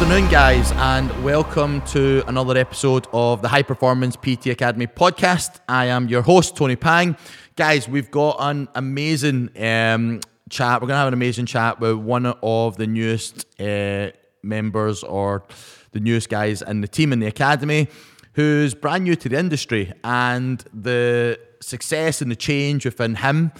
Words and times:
afternoon, 0.00 0.30
guys, 0.30 0.72
and 0.76 1.22
welcome 1.22 1.82
to 1.82 2.24
another 2.26 2.56
episode 2.56 3.06
of 3.12 3.42
the 3.42 3.48
High 3.48 3.62
Performance 3.62 4.16
PT 4.16 4.46
Academy 4.46 4.86
podcast. 4.86 5.60
I 5.68 5.88
am 5.88 6.08
your 6.08 6.22
host, 6.22 6.56
Tony 6.56 6.74
Pang. 6.74 7.18
Guys, 7.54 7.86
we've 7.86 8.10
got 8.10 8.38
an 8.40 8.66
amazing 8.74 9.50
um, 9.62 10.20
chat. 10.48 10.80
We're 10.80 10.86
going 10.86 10.94
to 10.94 11.00
have 11.00 11.08
an 11.08 11.12
amazing 11.12 11.44
chat 11.44 11.80
with 11.80 11.96
one 11.96 12.24
of 12.24 12.78
the 12.78 12.86
newest 12.86 13.44
uh, 13.60 14.12
members 14.42 15.04
or 15.04 15.44
the 15.92 16.00
newest 16.00 16.30
guys 16.30 16.62
in 16.62 16.80
the 16.80 16.88
team 16.88 17.12
in 17.12 17.20
the 17.20 17.26
academy 17.26 17.86
who's 18.32 18.72
brand 18.72 19.04
new 19.04 19.16
to 19.16 19.28
the 19.28 19.38
industry 19.38 19.92
and 20.02 20.64
the 20.72 21.38
success 21.60 22.22
and 22.22 22.30
the 22.30 22.36
change 22.36 22.86
within 22.86 23.16
him 23.16 23.52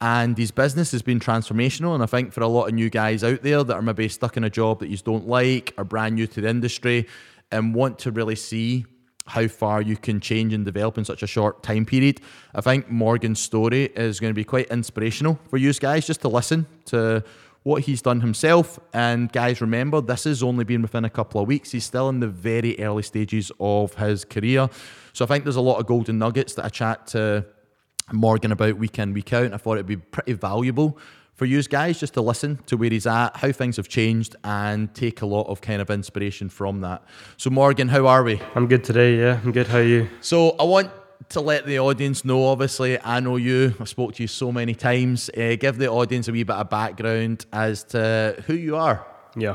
and 0.00 0.36
his 0.38 0.50
business 0.50 0.92
has 0.92 1.02
been 1.02 1.20
transformational. 1.20 1.94
And 1.94 2.02
I 2.02 2.06
think 2.06 2.32
for 2.32 2.42
a 2.42 2.48
lot 2.48 2.66
of 2.66 2.74
new 2.74 2.90
guys 2.90 3.24
out 3.24 3.42
there 3.42 3.64
that 3.64 3.74
are 3.74 3.82
maybe 3.82 4.08
stuck 4.08 4.36
in 4.36 4.44
a 4.44 4.50
job 4.50 4.80
that 4.80 4.88
you 4.88 4.96
don't 4.98 5.26
like, 5.26 5.74
are 5.76 5.84
brand 5.84 6.14
new 6.14 6.26
to 6.26 6.40
the 6.40 6.48
industry, 6.48 7.06
and 7.50 7.74
want 7.74 7.98
to 8.00 8.10
really 8.10 8.36
see 8.36 8.84
how 9.26 9.46
far 9.46 9.82
you 9.82 9.96
can 9.96 10.20
change 10.20 10.52
and 10.54 10.64
develop 10.64 10.98
in 10.98 11.04
such 11.04 11.22
a 11.22 11.26
short 11.26 11.62
time 11.62 11.84
period, 11.84 12.20
I 12.54 12.60
think 12.60 12.90
Morgan's 12.90 13.40
story 13.40 13.84
is 13.84 14.20
going 14.20 14.30
to 14.30 14.34
be 14.34 14.44
quite 14.44 14.68
inspirational 14.68 15.38
for 15.48 15.58
you 15.58 15.72
guys 15.74 16.06
just 16.06 16.22
to 16.22 16.28
listen 16.28 16.66
to 16.86 17.22
what 17.62 17.82
he's 17.82 18.00
done 18.00 18.22
himself. 18.22 18.78
And 18.94 19.30
guys, 19.30 19.60
remember, 19.60 20.00
this 20.00 20.24
has 20.24 20.42
only 20.42 20.64
been 20.64 20.80
within 20.80 21.04
a 21.04 21.10
couple 21.10 21.40
of 21.40 21.46
weeks. 21.46 21.72
He's 21.72 21.84
still 21.84 22.08
in 22.08 22.20
the 22.20 22.28
very 22.28 22.78
early 22.80 23.02
stages 23.02 23.52
of 23.60 23.94
his 23.94 24.24
career. 24.24 24.70
So 25.12 25.24
I 25.24 25.28
think 25.28 25.44
there's 25.44 25.56
a 25.56 25.60
lot 25.60 25.78
of 25.78 25.86
golden 25.86 26.18
nuggets 26.18 26.54
that 26.54 26.64
I 26.64 26.68
chat 26.70 27.06
to 27.08 27.44
Morgan 28.12 28.52
about 28.52 28.76
week 28.76 28.98
in, 28.98 29.12
week 29.12 29.32
out. 29.32 29.44
And 29.44 29.54
I 29.54 29.58
thought 29.58 29.74
it'd 29.74 29.86
be 29.86 29.96
pretty 29.96 30.32
valuable 30.32 30.98
for 31.38 31.44
you 31.44 31.62
guys 31.62 32.00
just 32.00 32.14
to 32.14 32.20
listen 32.20 32.58
to 32.66 32.76
where 32.76 32.90
he's 32.90 33.06
at, 33.06 33.36
how 33.36 33.52
things 33.52 33.76
have 33.76 33.88
changed, 33.88 34.34
and 34.42 34.92
take 34.92 35.22
a 35.22 35.26
lot 35.26 35.46
of 35.46 35.60
kind 35.60 35.80
of 35.80 35.88
inspiration 35.88 36.48
from 36.48 36.80
that. 36.80 37.04
So, 37.36 37.48
Morgan, 37.48 37.86
how 37.86 38.08
are 38.08 38.24
we? 38.24 38.42
I'm 38.56 38.66
good 38.66 38.82
today, 38.82 39.16
yeah. 39.16 39.40
I'm 39.44 39.52
good. 39.52 39.68
How 39.68 39.78
are 39.78 39.82
you? 39.82 40.08
So, 40.20 40.56
I 40.58 40.64
want 40.64 40.90
to 41.28 41.40
let 41.40 41.64
the 41.64 41.78
audience 41.78 42.24
know, 42.24 42.44
obviously, 42.46 43.00
I 43.00 43.20
know 43.20 43.36
you, 43.36 43.72
I've 43.78 43.88
spoke 43.88 44.14
to 44.14 44.22
you 44.22 44.26
so 44.26 44.50
many 44.50 44.74
times. 44.74 45.30
Uh, 45.30 45.54
give 45.54 45.78
the 45.78 45.88
audience 45.88 46.26
a 46.26 46.32
wee 46.32 46.42
bit 46.42 46.56
of 46.56 46.70
background 46.70 47.46
as 47.52 47.84
to 47.84 48.42
who 48.48 48.54
you 48.54 48.74
are. 48.74 49.06
Yeah. 49.36 49.54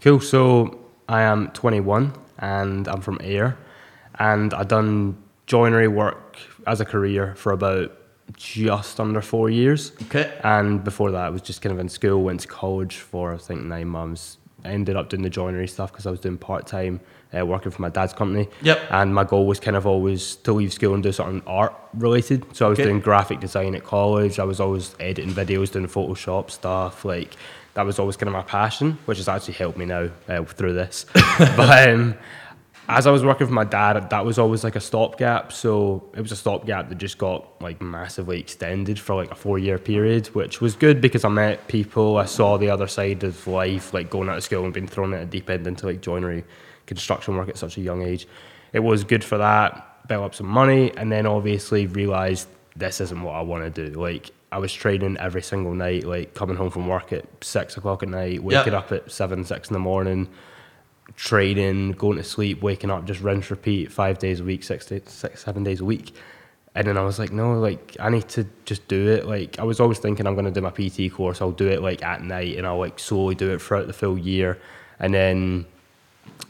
Cool. 0.00 0.20
So, 0.20 0.86
I 1.08 1.22
am 1.22 1.50
21 1.50 2.14
and 2.40 2.88
I'm 2.88 3.00
from 3.00 3.18
Ayr, 3.22 3.56
and 4.18 4.52
I've 4.54 4.68
done 4.68 5.22
joinery 5.46 5.86
work 5.86 6.36
as 6.66 6.80
a 6.80 6.84
career 6.84 7.34
for 7.36 7.52
about 7.52 7.92
just 8.36 8.98
under 9.00 9.20
four 9.20 9.48
years. 9.50 9.92
Okay. 10.02 10.32
And 10.42 10.82
before 10.82 11.10
that, 11.12 11.26
I 11.26 11.30
was 11.30 11.42
just 11.42 11.62
kind 11.62 11.72
of 11.72 11.78
in 11.78 11.88
school, 11.88 12.22
went 12.22 12.40
to 12.40 12.48
college 12.48 12.96
for 12.96 13.34
I 13.34 13.38
think 13.38 13.62
nine 13.62 13.88
months. 13.88 14.38
I 14.64 14.70
ended 14.70 14.96
up 14.96 15.08
doing 15.10 15.22
the 15.22 15.30
joinery 15.30 15.68
stuff 15.68 15.92
because 15.92 16.06
I 16.06 16.10
was 16.10 16.18
doing 16.18 16.36
part 16.38 16.66
time 16.66 16.98
uh, 17.36 17.46
working 17.46 17.70
for 17.70 17.82
my 17.82 17.88
dad's 17.88 18.12
company. 18.12 18.48
Yep. 18.62 18.80
And 18.90 19.14
my 19.14 19.22
goal 19.22 19.46
was 19.46 19.60
kind 19.60 19.76
of 19.76 19.86
always 19.86 20.36
to 20.36 20.52
leave 20.52 20.72
school 20.72 20.94
and 20.94 21.02
do 21.04 21.12
something 21.12 21.40
art 21.46 21.72
related. 21.94 22.44
So 22.56 22.66
I 22.66 22.68
was 22.70 22.78
Okay. 22.78 22.88
doing 22.88 23.00
graphic 23.00 23.38
design 23.38 23.76
at 23.76 23.84
college. 23.84 24.40
I 24.40 24.44
was 24.44 24.58
always 24.58 24.96
editing 24.98 25.32
videos, 25.32 25.70
doing 25.70 25.86
Photoshop 25.86 26.50
stuff. 26.50 27.04
Like 27.04 27.36
that 27.74 27.86
was 27.86 28.00
always 28.00 28.16
kind 28.16 28.26
of 28.28 28.32
my 28.32 28.42
passion, 28.42 28.98
which 29.04 29.18
has 29.18 29.28
actually 29.28 29.54
helped 29.54 29.78
me 29.78 29.84
now 29.84 30.08
uh, 30.28 30.42
through 30.44 30.72
this. 30.74 31.06
but 31.38 31.88
um, 31.88 32.16
as 32.88 33.06
I 33.06 33.10
was 33.10 33.24
working 33.24 33.46
for 33.46 33.52
my 33.52 33.64
dad, 33.64 34.10
that 34.10 34.24
was 34.24 34.38
always 34.38 34.62
like 34.62 34.76
a 34.76 34.80
stopgap. 34.80 35.52
So 35.52 36.08
it 36.14 36.20
was 36.20 36.30
a 36.32 36.36
stopgap 36.36 36.88
that 36.88 36.98
just 36.98 37.18
got 37.18 37.60
like 37.60 37.80
massively 37.82 38.38
extended 38.38 38.98
for 38.98 39.14
like 39.16 39.30
a 39.30 39.34
four 39.34 39.58
year 39.58 39.78
period, 39.78 40.28
which 40.28 40.60
was 40.60 40.76
good 40.76 41.00
because 41.00 41.24
I 41.24 41.28
met 41.28 41.66
people. 41.68 42.16
I 42.18 42.26
saw 42.26 42.56
the 42.56 42.70
other 42.70 42.86
side 42.86 43.24
of 43.24 43.44
life, 43.46 43.92
like 43.92 44.08
going 44.10 44.28
out 44.28 44.36
of 44.36 44.44
school 44.44 44.64
and 44.64 44.72
being 44.72 44.86
thrown 44.86 45.14
at 45.14 45.22
a 45.22 45.26
deep 45.26 45.50
end 45.50 45.66
into 45.66 45.86
like 45.86 46.00
joinery 46.00 46.44
construction 46.86 47.36
work 47.36 47.48
at 47.48 47.56
such 47.58 47.76
a 47.76 47.80
young 47.80 48.02
age. 48.02 48.28
It 48.72 48.80
was 48.80 49.02
good 49.04 49.24
for 49.24 49.38
that, 49.38 50.06
built 50.08 50.24
up 50.24 50.34
some 50.34 50.46
money, 50.46 50.92
and 50.96 51.10
then 51.10 51.26
obviously 51.26 51.86
realized 51.86 52.48
this 52.76 53.00
isn't 53.00 53.22
what 53.22 53.32
I 53.34 53.40
want 53.40 53.64
to 53.74 53.88
do. 53.88 53.98
Like 53.98 54.30
I 54.52 54.58
was 54.58 54.72
training 54.72 55.16
every 55.18 55.42
single 55.42 55.74
night, 55.74 56.04
like 56.04 56.34
coming 56.34 56.56
home 56.56 56.70
from 56.70 56.86
work 56.86 57.12
at 57.12 57.24
six 57.42 57.76
o'clock 57.76 58.04
at 58.04 58.08
night, 58.10 58.42
waking 58.44 58.72
Yeah. 58.74 58.78
up 58.78 58.92
at 58.92 59.10
seven, 59.10 59.42
six 59.44 59.68
in 59.70 59.72
the 59.72 59.80
morning 59.80 60.28
training, 61.14 61.92
going 61.92 62.18
to 62.18 62.24
sleep, 62.24 62.62
waking 62.62 62.90
up, 62.90 63.04
just 63.04 63.20
rinse, 63.20 63.50
repeat, 63.50 63.92
five 63.92 64.18
days 64.18 64.40
a 64.40 64.44
week, 64.44 64.64
six, 64.64 64.86
days, 64.86 65.02
six, 65.06 65.44
seven 65.44 65.62
days 65.62 65.80
a 65.80 65.84
week. 65.84 66.14
And 66.74 66.86
then 66.86 66.98
I 66.98 67.04
was 67.04 67.18
like, 67.18 67.32
no, 67.32 67.58
like 67.58 67.96
I 68.00 68.10
need 68.10 68.28
to 68.30 68.46
just 68.66 68.86
do 68.86 69.08
it. 69.08 69.26
Like 69.26 69.58
I 69.58 69.62
was 69.62 69.80
always 69.80 69.98
thinking 69.98 70.26
I'm 70.26 70.34
going 70.34 70.44
to 70.44 70.50
do 70.50 70.60
my 70.60 70.70
PT 70.70 71.12
course. 71.12 71.40
I'll 71.40 71.52
do 71.52 71.68
it 71.68 71.80
like 71.80 72.02
at 72.02 72.22
night, 72.22 72.58
and 72.58 72.66
I'll 72.66 72.78
like 72.78 72.98
slowly 72.98 73.34
do 73.34 73.50
it 73.52 73.62
throughout 73.62 73.86
the 73.86 73.94
full 73.94 74.18
year. 74.18 74.58
And 74.98 75.14
then 75.14 75.66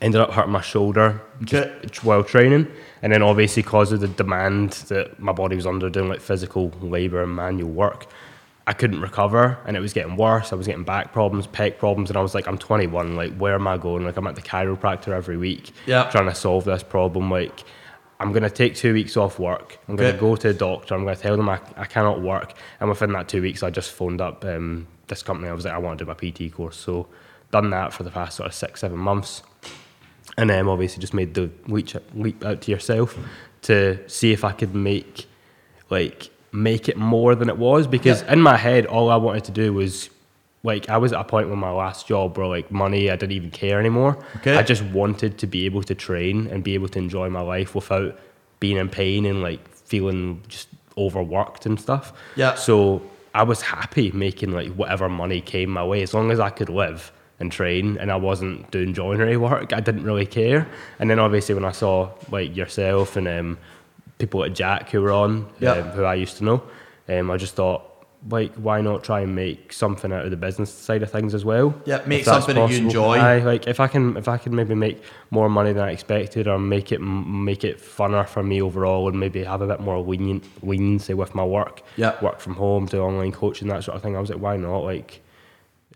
ended 0.03 0.21
up 0.21 0.33
hurting 0.33 0.53
my 0.53 0.61
shoulder 0.61 1.21
just 1.45 2.05
while 2.05 2.25
training. 2.25 2.67
And 3.03 3.13
then 3.13 3.23
obviously 3.23 3.63
because 3.63 3.93
of 3.93 4.01
the 4.01 4.09
demand 4.09 4.73
that 4.89 5.19
my 5.21 5.33
body 5.33 5.57
was 5.57 5.67
under 5.67 5.89
doing 5.89 6.09
like 6.09 6.21
physical 6.21 6.71
labour 6.81 7.23
and 7.23 7.35
manual 7.35 7.71
work, 7.71 8.07
I 8.69 8.73
couldn't 8.73 9.01
recover 9.01 9.59
and 9.67 9.77
it 9.77 9.81
was 9.81 9.93
getting 9.93 10.17
worse. 10.17 10.53
I 10.53 10.57
was 10.57 10.67
getting 10.67 10.85
back 10.85 11.13
problems, 11.13 11.47
pec 11.47 11.79
problems, 11.79 12.11
and 12.11 12.17
I 12.17 12.21
was 12.23 12.35
like, 12.35 12.49
I'm 12.49 12.59
21, 12.59 13.15
like 13.17 13.37
where 13.37 13.55
am 13.55 13.67
I 13.69 13.77
going? 13.79 14.05
Like 14.05 14.17
I'm 14.17 14.27
at 14.27 14.35
the 14.35 14.43
chiropractor 14.43 15.09
every 15.09 15.37
week 15.37 15.73
Yeah. 15.87 16.11
trying 16.11 16.27
to 16.27 16.35
solve 16.35 16.65
this 16.65 16.83
problem. 16.83 17.31
Like 17.31 17.65
I'm 18.19 18.33
gonna 18.33 18.51
take 18.51 18.75
two 18.75 18.93
weeks 18.93 19.17
off 19.17 19.39
work. 19.39 19.79
I'm 19.89 19.95
gonna 19.97 20.19
go 20.19 20.35
to 20.37 20.49
a 20.49 20.55
doctor. 20.55 20.95
I'm 20.95 21.05
gonna 21.05 21.17
tell 21.17 21.37
them 21.37 21.49
I, 21.49 21.61
I 21.77 21.85
cannot 21.85 22.23
work. 22.23 22.55
And 22.81 22.89
within 22.89 23.13
that 23.13 23.29
two 23.29 23.43
weeks, 23.43 23.63
I 23.63 23.71
just 23.71 23.93
phoned 23.93 24.21
up 24.21 24.45
um, 24.45 24.89
this 25.07 25.23
company. 25.23 25.49
I 25.49 25.53
was 25.53 25.65
like, 25.65 25.75
I 25.75 25.79
want 25.79 25.99
to 25.99 26.05
do 26.05 26.09
my 26.09 26.15
PT 26.49 26.53
course. 26.53 26.77
So 26.77 27.07
done 27.53 27.71
that 27.71 27.93
for 27.93 28.03
the 28.03 28.11
past 28.11 28.37
sort 28.39 28.49
of 28.49 28.55
six, 28.55 28.81
seven 28.81 28.99
months 28.99 29.43
and 30.37 30.51
then 30.51 30.67
obviously 30.69 31.01
just 31.01 31.15
made 31.15 31.35
the 31.35 31.51
leap, 31.69 31.89
leap 32.15 32.45
out 32.45 32.61
to 32.63 32.71
yourself 32.73 33.17
to 33.63 33.99
see 34.09 34.33
if 34.33 34.45
I 34.45 34.51
could 34.53 34.75
make 34.75 35.27
like 35.89 36.31
make 36.53 36.89
it 36.89 36.97
more 36.97 37.35
than 37.35 37.49
it 37.49 37.59
was 37.59 37.87
because 37.87 38.23
in 38.23 38.41
my 38.41 38.57
head 38.57 38.87
all 38.87 39.11
I 39.11 39.17
wanted 39.17 39.45
to 39.45 39.53
do 39.53 39.73
was 39.73 40.09
like 40.63 40.89
I 40.89 40.99
was 40.99 41.13
at 41.13 41.21
a 41.21 41.25
point 41.25 41.49
with 41.49 41.59
my 41.59 41.71
last 41.71 42.09
job 42.09 42.37
where 42.37 42.47
like 42.47 42.71
money 42.71 43.11
I 43.11 43.17
didn't 43.17 43.33
even 43.33 43.51
care 43.51 43.79
anymore. 43.79 44.19
Okay. 44.37 44.57
I 44.57 44.63
just 44.63 44.83
wanted 44.83 45.39
to 45.39 45.47
be 45.47 45.65
able 45.65 45.83
to 45.85 45.95
train 45.95 46.49
and 46.49 46.65
be 46.65 46.75
able 46.75 46.89
to 46.89 46.99
enjoy 46.99 47.31
my 47.31 47.41
life 47.41 47.75
without 47.75 48.19
being 48.59 48.77
in 48.77 48.89
pain 48.89 49.25
and 49.27 49.43
like 49.43 49.67
feeling 49.75 50.43
just 50.49 50.69
overworked 50.99 51.67
and 51.67 51.79
stuff. 51.81 52.13
Yeah. 52.35 52.55
So 52.55 53.03
I 53.35 53.45
was 53.45 53.61
happy 53.63 54.11
making 54.13 54.53
like 54.53 54.73
whatever 54.75 55.09
money 55.09 55.41
came 55.41 55.71
my 55.71 55.85
way 55.85 56.03
as 56.03 56.13
long 56.13 56.31
as 56.31 56.41
I 56.41 56.51
could 56.51 56.69
live 56.69 57.13
and 57.39 57.53
train 57.53 57.99
and 57.99 58.11
I 58.11 58.17
wasn't 58.17 58.71
doing 58.71 58.95
joinery 58.95 59.37
work. 59.37 59.73
I 59.73 59.81
didn't 59.81 60.05
really 60.05 60.27
care. 60.27 60.67
And 60.99 61.11
then 61.11 61.19
obviously 61.19 61.55
when 61.55 61.65
I 61.65 61.73
saw 61.73 62.11
like 62.31 62.57
yourself 62.57 63.17
and 63.17 63.29
um, 63.29 63.59
people 64.19 64.43
at 64.45 64.55
Jack 64.55 64.91
who 64.91 65.03
were 65.03 65.13
on, 65.13 65.47
Yeah. 65.61 65.73
um, 65.73 65.83
who 65.91 66.05
I 66.05 66.15
used 66.15 66.37
to 66.39 66.45
know, 66.45 66.63
um, 67.09 67.31
I 67.31 67.37
just 67.37 67.55
thought 67.55 67.83
like 68.29 68.53
why 68.57 68.81
not 68.81 69.05
try 69.05 69.21
and 69.21 69.37
make 69.37 69.73
something 69.73 70.11
out 70.13 70.25
of 70.25 70.33
the 70.33 70.37
business 70.37 70.73
side 70.73 71.01
of 71.03 71.11
things 71.13 71.33
as 71.33 71.45
well? 71.45 71.73
Yeah, 71.85 72.01
make 72.07 72.25
something 72.25 72.57
that 72.57 72.63
you 72.63 72.67
possible. 72.67 72.87
enjoy. 72.87 73.19
Aye, 73.19 73.39
like 73.39 73.69
if 73.69 73.79
I 73.79 73.87
can 73.87 74.17
if 74.17 74.27
I 74.27 74.37
can 74.37 74.57
maybe 74.57 74.75
make 74.75 75.01
more 75.31 75.49
money 75.49 75.73
than 75.73 75.85
I 75.85 75.93
expected 75.93 76.49
or 76.49 76.59
make 76.59 76.91
it 76.91 77.01
make 77.01 77.63
it 77.63 77.79
funner 77.79 78.27
for 78.27 78.43
me 78.43 78.61
overall 78.61 79.07
and 79.09 79.21
maybe 79.21 79.45
have 79.45 79.63
a 79.63 79.67
bit 79.69 79.79
more 79.81 79.99
lenient 80.01 80.43
leniency 80.65 81.15
with 81.15 81.35
my 81.37 81.45
work. 81.45 81.83
Yeah. 81.97 82.15
Work 82.21 82.41
from 82.41 82.55
home, 82.55 82.87
do 82.87 83.01
online 83.01 83.31
coaching, 83.33 83.69
that 83.69 83.85
sort 83.85 83.97
of 83.97 84.03
thing. 84.03 84.17
I 84.17 84.21
was 84.21 84.31
like, 84.31 84.41
why 84.41 84.57
not? 84.57 84.79
Like 84.81 85.23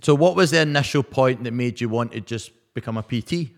So, 0.02 0.14
what 0.14 0.36
was 0.36 0.52
the 0.52 0.60
initial 0.60 1.02
point 1.02 1.42
that 1.44 1.52
made 1.52 1.80
you 1.80 1.88
want 1.88 2.12
to 2.12 2.20
just 2.20 2.52
become 2.74 2.96
a 2.96 3.02
PT? 3.02 3.48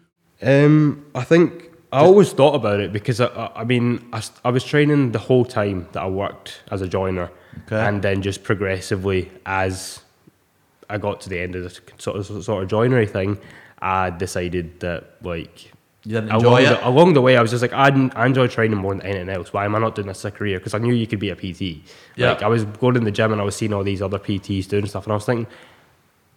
Um, 0.41 1.05
I 1.15 1.25
think 1.25 1.71
I 1.92 2.00
always 2.00 2.32
thought 2.32 2.54
about 2.54 2.80
it 2.80 2.92
because 2.92 3.20
I, 3.20 3.26
I, 3.26 3.60
I 3.60 3.64
mean, 3.64 4.08
I, 4.12 4.22
I 4.44 4.50
was 4.50 4.64
training 4.64 5.12
the 5.12 5.19
whole 5.19 5.44
time 5.44 5.86
that 5.92 6.03
I 6.03 6.09
worked 6.09 6.62
as 6.71 6.80
a 6.80 6.89
joiner, 6.89 7.30
Okay. 7.66 7.77
and 7.86 8.00
then 8.00 8.22
just 8.22 8.42
progressively 8.44 9.30
as 9.44 10.00
I 10.89 10.97
got 10.98 11.21
to 11.22 11.28
the 11.28 11.39
end 11.39 11.54
of 11.54 11.62
this 11.62 11.80
sort 11.98 12.16
of 12.16 12.27
sort 12.44 12.62
of 12.62 12.68
joinery 12.71 13.06
thing, 13.06 13.39
I 13.80 14.10
decided 14.10 14.80
that 14.80 15.16
like. 15.22 15.71
You 16.04 16.15
didn't 16.15 16.30
along 16.33 16.41
enjoy 16.41 16.65
the, 16.65 16.80
it? 16.80 16.84
along 16.86 17.12
the 17.15 17.21
way, 17.21 17.36
I 17.36 17.42
was 17.42 17.50
just 17.53 17.62
like, 17.62 17.72
I, 17.72 18.10
I 18.16 18.27
enjoy 18.27 18.48
training 18.48 18.77
more 18.78 18.92
than 18.92 19.03
anything 19.06 19.28
else. 19.28 19.53
Why 19.53 19.65
am 19.66 19.77
I 19.77 19.78
not 19.78 19.95
doing 19.95 20.09
this 20.09 20.18
as 20.18 20.24
a 20.24 20.30
career? 20.33 20.59
Because 20.59 20.74
I 20.74 20.78
knew 20.78 20.92
you 20.92 21.06
could 21.06 21.21
be 21.21 21.28
a 21.30 21.36
PT. 21.36 21.60
Yeah. 22.16 22.30
Like 22.30 22.42
I 22.42 22.48
was 22.48 22.65
going 22.65 22.97
in 22.97 23.04
the 23.04 23.12
gym 23.12 23.30
and 23.30 23.41
I 23.41 23.45
was 23.45 23.54
seeing 23.54 23.72
all 23.72 23.84
these 23.84 24.03
other 24.03 24.18
PTs 24.18 24.66
doing 24.66 24.86
stuff, 24.86 25.04
and 25.04 25.12
I 25.12 25.15
was 25.15 25.24
thinking, 25.27 25.47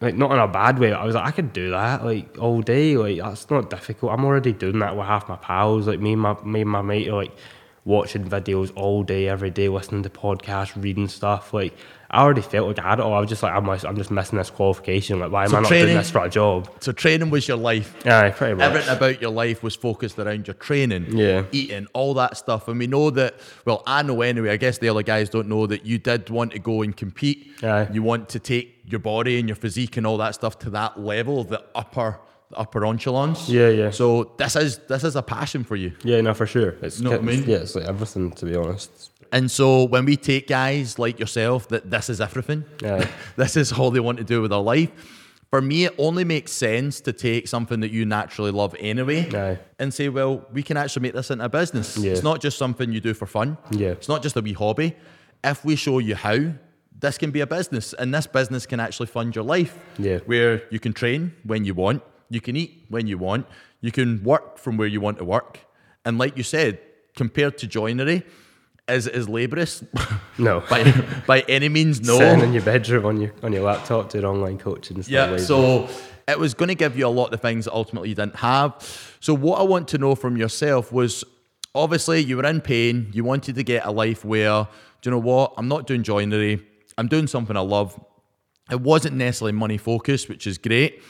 like 0.00 0.14
not 0.14 0.32
in 0.32 0.38
a 0.38 0.48
bad 0.48 0.78
way. 0.78 0.92
I 0.92 1.04
was 1.04 1.14
like, 1.14 1.26
I 1.26 1.30
could 1.30 1.52
do 1.52 1.70
that 1.70 2.04
like 2.04 2.36
all 2.38 2.60
day. 2.60 2.96
Like 2.96 3.18
that's 3.18 3.48
not 3.50 3.70
difficult. 3.70 4.12
I'm 4.12 4.24
already 4.24 4.52
doing 4.52 4.78
that 4.80 4.96
with 4.96 5.06
half 5.06 5.28
my 5.28 5.36
pals. 5.36 5.86
Like 5.86 6.00
me 6.00 6.12
and 6.12 6.22
my 6.22 6.36
me 6.42 6.62
and 6.62 6.70
my 6.70 6.82
mate 6.82 7.08
are 7.08 7.16
like 7.16 7.32
watching 7.84 8.28
videos 8.28 8.72
all 8.76 9.02
day, 9.02 9.28
every 9.28 9.50
day, 9.50 9.68
listening 9.68 10.02
to 10.02 10.10
podcasts, 10.10 10.80
reading 10.82 11.08
stuff. 11.08 11.54
Like 11.54 11.74
I 12.10 12.22
already 12.22 12.40
felt 12.42 12.68
like 12.68 12.78
I 12.78 12.90
had 12.90 12.98
it 13.00 13.02
all. 13.02 13.12
I 13.14 13.20
was 13.20 13.28
just 13.28 13.42
like, 13.42 13.52
I'm, 13.52 13.68
I'm 13.68 13.96
just 13.96 14.10
missing 14.10 14.38
this 14.38 14.48
qualification. 14.50 15.18
Like 15.18 15.30
why 15.32 15.44
am 15.44 15.50
So 15.50 15.56
I 15.56 15.60
not 15.60 15.68
training- 15.68 15.86
doing 15.86 15.96
this 15.98 16.10
for 16.10 16.24
a 16.24 16.30
job? 16.30 16.70
So, 16.80 16.92
training 16.92 17.30
was 17.30 17.48
your 17.48 17.56
life. 17.56 17.96
Yeah, 18.04 18.30
pretty 18.30 18.54
much. 18.54 18.64
Everything 18.64 18.96
about 18.96 19.20
your 19.20 19.30
life 19.32 19.62
was 19.62 19.74
focused 19.74 20.18
around 20.18 20.46
your 20.46 20.54
training, 20.54 21.16
Yeah. 21.16 21.44
eating, 21.52 21.86
all 21.94 22.14
that 22.14 22.36
stuff. 22.36 22.68
And 22.68 22.78
we 22.78 22.86
know 22.86 23.10
that, 23.10 23.34
well, 23.64 23.82
I 23.86 24.02
know 24.02 24.22
anyway, 24.22 24.50
I 24.50 24.56
guess 24.56 24.78
the 24.78 24.88
other 24.88 25.02
guys 25.02 25.28
don't 25.30 25.48
know 25.48 25.66
that 25.66 25.84
you 25.84 25.98
did 25.98 26.30
want 26.30 26.52
to 26.52 26.58
go 26.58 26.82
and 26.82 26.96
compete. 26.96 27.52
Aye. 27.62 27.88
You 27.92 28.02
want 28.02 28.28
to 28.30 28.38
take 28.38 28.78
your 28.86 29.00
body 29.00 29.38
and 29.40 29.48
your 29.48 29.56
physique 29.56 29.96
and 29.96 30.06
all 30.06 30.16
that 30.18 30.34
stuff 30.34 30.58
to 30.60 30.70
that 30.70 31.00
level, 31.00 31.42
the 31.44 31.62
upper 31.74 32.20
the 32.50 32.56
upper 32.58 32.86
echelons. 32.86 33.48
Yeah, 33.50 33.70
yeah. 33.70 33.90
So 33.90 34.32
this 34.38 34.54
is 34.54 34.78
this 34.86 35.02
is 35.02 35.16
a 35.16 35.22
passion 35.22 35.64
for 35.64 35.74
you. 35.74 35.90
Yeah, 36.04 36.20
no, 36.20 36.32
for 36.32 36.46
sure. 36.46 36.76
It's 36.80 37.00
Know 37.00 37.10
what 37.10 37.18
I 37.18 37.22
mean? 37.24 37.42
Yeah, 37.44 37.56
it's 37.56 37.74
like 37.74 37.86
everything 37.86 38.30
to 38.30 38.46
be 38.46 38.54
honest. 38.54 39.10
And 39.32 39.50
so 39.50 39.84
when 39.84 40.04
we 40.04 40.16
take 40.16 40.46
guys 40.46 40.98
like 40.98 41.18
yourself 41.18 41.68
that 41.68 41.90
this 41.90 42.08
is 42.10 42.20
everything, 42.20 42.64
Yeah. 42.82 43.06
this 43.36 43.56
is 43.56 43.72
all 43.72 43.90
they 43.90 44.00
want 44.00 44.18
to 44.18 44.24
do 44.24 44.40
with 44.42 44.50
their 44.50 44.60
life. 44.60 44.90
For 45.50 45.60
me, 45.62 45.84
it 45.84 45.94
only 45.98 46.24
makes 46.24 46.52
sense 46.52 47.00
to 47.02 47.12
take 47.12 47.46
something 47.48 47.80
that 47.80 47.90
you 47.92 48.04
naturally 48.04 48.50
love 48.50 48.74
anyway 48.80 49.28
Aye. 49.32 49.58
and 49.78 49.94
say, 49.94 50.08
well, 50.08 50.44
we 50.52 50.62
can 50.62 50.76
actually 50.76 51.02
make 51.02 51.14
this 51.14 51.30
into 51.30 51.44
a 51.44 51.48
business. 51.48 51.96
Yeah. 51.96 52.12
It's 52.12 52.22
not 52.24 52.40
just 52.40 52.58
something 52.58 52.92
you 52.92 53.00
do 53.00 53.14
for 53.14 53.26
fun. 53.26 53.56
Yeah. 53.70 53.90
It's 53.90 54.08
not 54.08 54.22
just 54.22 54.36
a 54.36 54.40
wee 54.40 54.52
hobby. 54.54 54.96
If 55.44 55.64
we 55.64 55.76
show 55.76 55.98
you 56.00 56.16
how, 56.16 56.52
this 56.98 57.16
can 57.18 57.30
be 57.30 57.40
a 57.42 57.46
business 57.46 57.92
and 57.92 58.12
this 58.12 58.26
business 58.26 58.66
can 58.66 58.80
actually 58.80 59.06
fund 59.06 59.34
your 59.36 59.44
life. 59.44 59.78
Yeah. 59.98 60.18
Where 60.26 60.62
you 60.70 60.80
can 60.80 60.92
train 60.92 61.32
when 61.44 61.64
you 61.64 61.74
want, 61.74 62.02
you 62.28 62.40
can 62.40 62.56
eat 62.56 62.84
when 62.88 63.06
you 63.06 63.16
want, 63.18 63.46
you 63.80 63.92
can 63.92 64.24
work 64.24 64.58
from 64.58 64.76
where 64.76 64.88
you 64.88 65.00
want 65.00 65.18
to 65.18 65.24
work. 65.24 65.60
And 66.04 66.18
like 66.18 66.36
you 66.36 66.42
said, 66.42 66.80
compared 67.14 67.56
to 67.58 67.66
joinery, 67.68 68.24
is 68.88 69.06
is 69.06 69.28
laborious 69.28 69.82
No. 70.38 70.60
by 70.70 70.84
by 71.26 71.40
any 71.48 71.68
means 71.68 72.00
no. 72.02 72.18
Sitting 72.18 72.44
in 72.44 72.52
your 72.52 72.62
bedroom 72.62 73.04
on 73.06 73.20
your 73.20 73.32
on 73.42 73.52
your 73.52 73.62
laptop 73.62 74.10
doing 74.10 74.24
online 74.24 74.58
coaching 74.58 74.96
and. 74.96 75.08
Yeah, 75.08 75.36
so 75.38 75.88
it 76.28 76.38
was 76.38 76.54
going 76.54 76.68
to 76.68 76.74
give 76.74 76.96
you 76.98 77.06
a 77.06 77.08
lot 77.08 77.32
of 77.32 77.40
things 77.40 77.64
that 77.66 77.72
ultimately 77.72 78.08
you 78.10 78.14
didn't 78.14 78.36
have. 78.36 78.74
So 79.20 79.32
what 79.34 79.60
I 79.60 79.62
want 79.62 79.88
to 79.88 79.98
know 79.98 80.14
from 80.14 80.36
yourself 80.36 80.92
was 80.92 81.24
obviously 81.74 82.20
you 82.20 82.36
were 82.36 82.46
in 82.46 82.60
pain, 82.60 83.10
you 83.12 83.22
wanted 83.24 83.54
to 83.56 83.62
get 83.62 83.84
a 83.86 83.90
life 83.92 84.24
where, 84.24 84.64
do 85.02 85.10
you 85.10 85.10
know 85.12 85.18
what, 85.20 85.52
I'm 85.56 85.68
not 85.68 85.86
doing 85.86 86.02
joinery, 86.02 86.64
I'm 86.98 87.06
doing 87.08 87.26
something 87.28 87.56
I 87.56 87.60
love. 87.60 87.98
It 88.70 88.80
wasn't 88.80 89.14
necessarily 89.16 89.52
money 89.52 89.78
focused, 89.78 90.28
which 90.28 90.46
is 90.48 90.58
great. 90.58 91.00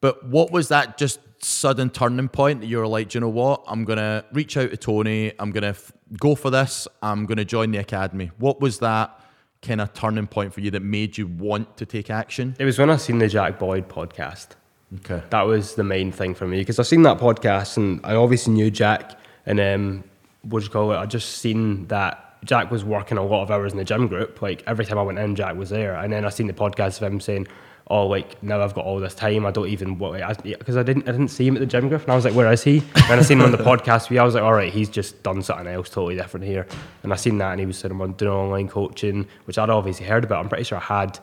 But 0.00 0.24
what 0.26 0.50
was 0.50 0.68
that 0.68 0.96
just 0.96 1.20
sudden 1.42 1.90
turning 1.90 2.28
point 2.28 2.60
that 2.62 2.66
you 2.66 2.78
were 2.78 2.86
like, 2.86 3.10
do 3.10 3.16
you 3.16 3.20
know 3.20 3.28
what? 3.28 3.62
I'm 3.66 3.84
going 3.84 3.98
to 3.98 4.24
reach 4.32 4.56
out 4.56 4.70
to 4.70 4.76
Tony. 4.78 5.32
I'm 5.38 5.50
going 5.50 5.62
to 5.64 5.68
f- 5.70 5.92
go 6.18 6.34
for 6.34 6.50
this. 6.50 6.86
I'm 7.02 7.26
going 7.26 7.38
to 7.38 7.44
join 7.44 7.70
the 7.70 7.78
academy. 7.78 8.30
What 8.38 8.60
was 8.60 8.78
that 8.80 9.20
kind 9.62 9.80
of 9.80 9.92
turning 9.94 10.26
point 10.26 10.52
for 10.52 10.60
you 10.60 10.70
that 10.72 10.82
made 10.82 11.18
you 11.18 11.26
want 11.26 11.76
to 11.78 11.86
take 11.86 12.10
action? 12.10 12.54
It 12.58 12.64
was 12.64 12.78
when 12.78 12.90
I 12.90 12.96
seen 12.96 13.18
the 13.18 13.28
Jack 13.28 13.58
Boyd 13.58 13.88
podcast. 13.88 14.48
Okay. 14.96 15.22
That 15.30 15.42
was 15.42 15.74
the 15.74 15.82
main 15.84 16.12
thing 16.12 16.34
for 16.34 16.46
me 16.46 16.58
because 16.58 16.78
I 16.78 16.84
seen 16.84 17.02
that 17.02 17.18
podcast 17.18 17.76
and 17.76 18.00
I 18.04 18.14
obviously 18.14 18.52
knew 18.54 18.70
Jack 18.70 19.18
and 19.44 19.58
um, 19.58 20.04
what 20.42 20.60
do 20.60 20.64
you 20.64 20.70
call 20.70 20.92
it? 20.92 20.96
I 20.96 21.06
just 21.06 21.38
seen 21.38 21.86
that 21.88 22.22
Jack 22.44 22.70
was 22.70 22.84
working 22.84 23.18
a 23.18 23.24
lot 23.24 23.42
of 23.42 23.50
hours 23.50 23.72
in 23.72 23.78
the 23.78 23.84
gym 23.84 24.06
group. 24.06 24.40
Like 24.40 24.62
every 24.66 24.84
time 24.84 24.98
I 24.98 25.02
went 25.02 25.18
in, 25.18 25.34
Jack 25.34 25.56
was 25.56 25.70
there, 25.70 25.94
and 25.96 26.12
then 26.12 26.24
I 26.24 26.28
seen 26.28 26.46
the 26.46 26.52
podcast 26.52 27.02
of 27.02 27.12
him 27.12 27.20
saying, 27.20 27.48
"Oh, 27.88 28.06
like 28.06 28.42
now 28.42 28.60
I've 28.62 28.74
got 28.74 28.84
all 28.84 28.98
this 29.00 29.14
time. 29.14 29.46
I 29.46 29.50
don't 29.50 29.68
even 29.68 29.98
what 29.98 30.18
because 30.44 30.76
I 30.76 30.82
didn't 30.82 31.08
I 31.08 31.12
didn't 31.12 31.28
see 31.28 31.46
him 31.46 31.56
at 31.56 31.60
the 31.60 31.66
gym 31.66 31.92
and 31.92 32.08
I 32.08 32.14
was 32.14 32.24
like, 32.24 32.34
where 32.34 32.50
is 32.52 32.62
he? 32.62 32.82
And 32.94 33.20
I 33.20 33.22
seen 33.22 33.38
him 33.38 33.44
on 33.44 33.52
the 33.52 33.58
podcast. 33.70 34.16
I 34.18 34.24
was 34.24 34.34
like, 34.34 34.42
all 34.42 34.52
right, 34.52 34.72
he's 34.72 34.88
just 34.88 35.22
done 35.22 35.42
something 35.42 35.66
else 35.66 35.88
totally 35.88 36.16
different 36.16 36.46
here. 36.46 36.66
And 37.02 37.12
I 37.12 37.16
seen 37.16 37.38
that, 37.38 37.52
and 37.52 37.60
he 37.60 37.66
was 37.66 37.78
saying 37.78 37.98
I'm 38.00 38.12
doing 38.12 38.32
online 38.32 38.68
coaching, 38.68 39.26
which 39.44 39.58
I'd 39.58 39.70
obviously 39.70 40.06
heard 40.06 40.24
about. 40.24 40.42
I'm 40.42 40.48
pretty 40.48 40.64
sure 40.64 40.78
I 40.78 40.82
had 40.82 41.18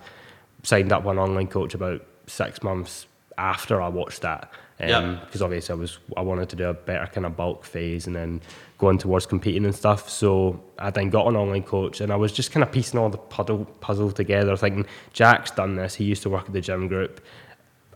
signed 0.63 0.91
up 0.91 1.03
one 1.03 1.19
online 1.19 1.47
coach 1.47 1.73
about 1.73 2.05
six 2.27 2.63
months 2.63 3.07
after 3.37 3.81
I 3.81 3.89
watched 3.89 4.21
that. 4.21 4.51
Yeah. 4.79 4.97
Um, 4.97 5.19
because 5.25 5.41
obviously 5.41 5.73
I 5.73 5.75
was 5.77 5.99
I 6.17 6.21
wanted 6.21 6.49
to 6.49 6.55
do 6.55 6.65
a 6.69 6.73
better 6.73 7.05
kind 7.07 7.25
of 7.25 7.37
bulk 7.37 7.63
phase 7.63 8.07
and 8.07 8.15
then 8.15 8.41
going 8.83 8.97
towards 8.97 9.25
competing 9.25 9.63
and 9.63 9.73
stuff. 9.73 10.09
So 10.09 10.61
I 10.77 10.89
then 10.89 11.09
got 11.09 11.25
an 11.27 11.37
online 11.37 11.63
coach 11.63 12.01
and 12.01 12.11
I 12.11 12.17
was 12.17 12.33
just 12.33 12.51
kind 12.51 12.63
of 12.63 12.71
piecing 12.71 12.99
all 12.99 13.09
the 13.09 13.17
puzzle 13.17 13.63
puzzle 13.79 14.11
together, 14.11 14.57
thinking 14.57 14.85
Jack's 15.13 15.51
done 15.51 15.75
this. 15.75 15.95
He 15.95 16.03
used 16.03 16.21
to 16.23 16.29
work 16.29 16.47
at 16.47 16.53
the 16.53 16.59
gym 16.59 16.89
group. 16.89 17.21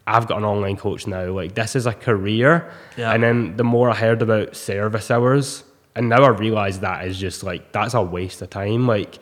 I've 0.08 0.28
got 0.28 0.38
an 0.38 0.46
online 0.46 0.78
coach 0.78 1.06
now. 1.06 1.26
Like 1.26 1.56
this 1.56 1.76
is 1.76 1.86
a 1.86 1.94
career. 1.94 2.72
Yeah. 2.96 3.14
And 3.14 3.22
then 3.22 3.58
the 3.58 3.66
more 3.66 3.90
I 3.90 3.96
heard 3.96 4.22
about 4.22 4.56
service 4.56 5.12
hours, 5.12 5.66
and 5.94 6.08
now 6.08 6.24
I 6.24 6.30
realise 6.30 6.78
that 6.78 7.06
is 7.06 7.20
just 7.20 7.44
like 7.44 7.74
that's 7.74 7.94
a 7.94 8.02
waste 8.02 8.42
of 8.42 8.50
time. 8.50 8.88
Like 8.88 9.20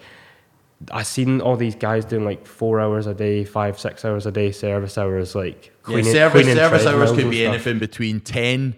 I 0.92 1.02
seen 1.02 1.42
all 1.42 1.58
these 1.58 1.76
guys 1.76 2.06
doing 2.06 2.26
like 2.26 2.46
four 2.46 2.80
hours 2.80 3.08
a 3.08 3.16
day, 3.16 3.44
five, 3.44 3.80
six 3.80 4.06
hours 4.06 4.28
a 4.28 4.32
day 4.32 4.52
service 4.52 5.00
hours, 5.00 5.34
like 5.34 5.72
Yeah, 5.90 6.04
service, 6.04 6.32
cleaning 6.32 6.56
service 6.58 6.86
hours 6.86 7.12
could 7.12 7.32
be 7.32 7.44
anything 7.44 7.80
between 7.80 8.20
10, 8.20 8.76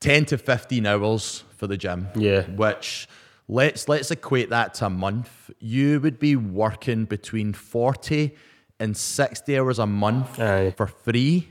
10 0.00 0.24
to 0.26 0.36
15 0.36 0.84
hours 0.84 1.44
for 1.58 1.66
the 1.66 1.76
gym. 1.76 2.08
Yeah. 2.14 2.42
Which 2.42 3.08
let's 3.48 3.88
let's 3.88 4.10
equate 4.10 4.50
that 4.50 4.74
to 4.74 4.86
a 4.86 4.90
month. 4.90 5.50
You 5.60 6.00
would 6.00 6.18
be 6.18 6.36
working 6.36 7.04
between 7.04 7.52
40 7.52 8.34
and 8.80 8.96
60 8.96 9.58
hours 9.58 9.78
a 9.78 9.86
month 9.86 10.38
Aye. 10.40 10.72
for 10.76 10.86
free. 10.86 11.48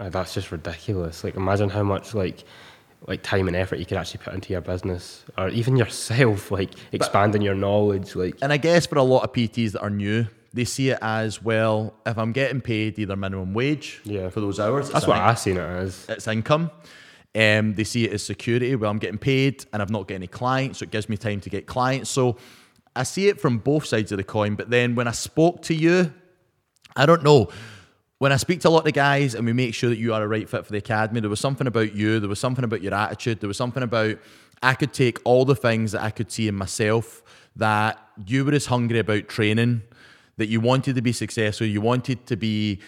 Aye, 0.00 0.08
that's 0.10 0.34
just 0.34 0.50
ridiculous. 0.52 1.24
Like 1.24 1.36
imagine 1.36 1.68
how 1.70 1.82
much 1.82 2.14
like 2.14 2.44
like 3.06 3.22
time 3.22 3.46
and 3.46 3.56
effort 3.56 3.78
you 3.78 3.86
could 3.86 3.96
actually 3.96 4.18
put 4.24 4.34
into 4.34 4.52
your 4.52 4.60
business 4.60 5.24
or 5.38 5.48
even 5.50 5.76
yourself, 5.76 6.50
like 6.58 6.70
expanding 6.92 7.42
your 7.42 7.54
knowledge. 7.54 8.16
Like 8.16 8.36
And 8.42 8.52
I 8.52 8.56
guess 8.56 8.86
for 8.86 8.98
a 8.98 9.02
lot 9.04 9.22
of 9.22 9.32
PTs 9.32 9.72
that 9.72 9.82
are 9.82 9.90
new, 9.90 10.26
they 10.52 10.64
see 10.64 10.90
it 10.90 10.98
as 11.00 11.40
well, 11.42 11.94
if 12.06 12.18
I'm 12.18 12.32
getting 12.32 12.60
paid 12.60 12.98
either 12.98 13.14
minimum 13.14 13.54
wage 13.54 14.00
Yeah. 14.04 14.30
for 14.30 14.40
those 14.40 14.58
hours, 14.58 14.90
that's 14.90 15.06
what 15.06 15.16
an 15.18 15.22
I 15.22 15.34
seen 15.34 15.58
it 15.58 15.60
as. 15.60 16.06
it's 16.08 16.26
income. 16.26 16.72
Um, 17.34 17.74
they 17.74 17.84
see 17.84 18.04
it 18.04 18.12
as 18.12 18.22
security. 18.22 18.74
Well, 18.74 18.90
I'm 18.90 18.98
getting 18.98 19.18
paid 19.18 19.66
and 19.72 19.82
I've 19.82 19.90
not 19.90 20.08
got 20.08 20.14
any 20.14 20.26
clients, 20.26 20.78
so 20.78 20.84
it 20.84 20.90
gives 20.90 21.08
me 21.08 21.16
time 21.16 21.40
to 21.40 21.50
get 21.50 21.66
clients. 21.66 22.10
So 22.10 22.36
I 22.96 23.02
see 23.04 23.28
it 23.28 23.40
from 23.40 23.58
both 23.58 23.86
sides 23.86 24.10
of 24.12 24.18
the 24.18 24.24
coin. 24.24 24.54
But 24.54 24.70
then 24.70 24.94
when 24.94 25.06
I 25.06 25.12
spoke 25.12 25.62
to 25.62 25.74
you, 25.74 26.12
I 26.96 27.06
don't 27.06 27.22
know. 27.22 27.48
When 28.18 28.32
I 28.32 28.36
speak 28.36 28.60
to 28.62 28.68
a 28.68 28.70
lot 28.70 28.86
of 28.86 28.92
guys 28.94 29.36
and 29.36 29.46
we 29.46 29.52
make 29.52 29.74
sure 29.74 29.90
that 29.90 29.98
you 29.98 30.12
are 30.12 30.22
a 30.22 30.26
right 30.26 30.48
fit 30.48 30.66
for 30.66 30.72
the 30.72 30.78
academy, 30.78 31.20
there 31.20 31.30
was 31.30 31.38
something 31.38 31.68
about 31.68 31.94
you, 31.94 32.18
there 32.18 32.28
was 32.28 32.40
something 32.40 32.64
about 32.64 32.82
your 32.82 32.92
attitude, 32.94 33.38
there 33.40 33.46
was 33.46 33.56
something 33.56 33.84
about 33.84 34.18
I 34.60 34.74
could 34.74 34.92
take 34.92 35.20
all 35.24 35.44
the 35.44 35.54
things 35.54 35.92
that 35.92 36.02
I 36.02 36.10
could 36.10 36.32
see 36.32 36.48
in 36.48 36.56
myself 36.56 37.22
that 37.54 37.98
you 38.26 38.44
were 38.44 38.52
as 38.52 38.66
hungry 38.66 38.98
about 38.98 39.28
training, 39.28 39.82
that 40.36 40.48
you 40.48 40.60
wanted 40.60 40.96
to 40.96 41.02
be 41.02 41.12
successful, 41.12 41.66
you 41.66 41.80
wanted 41.80 42.26
to 42.26 42.36
be, 42.36 42.80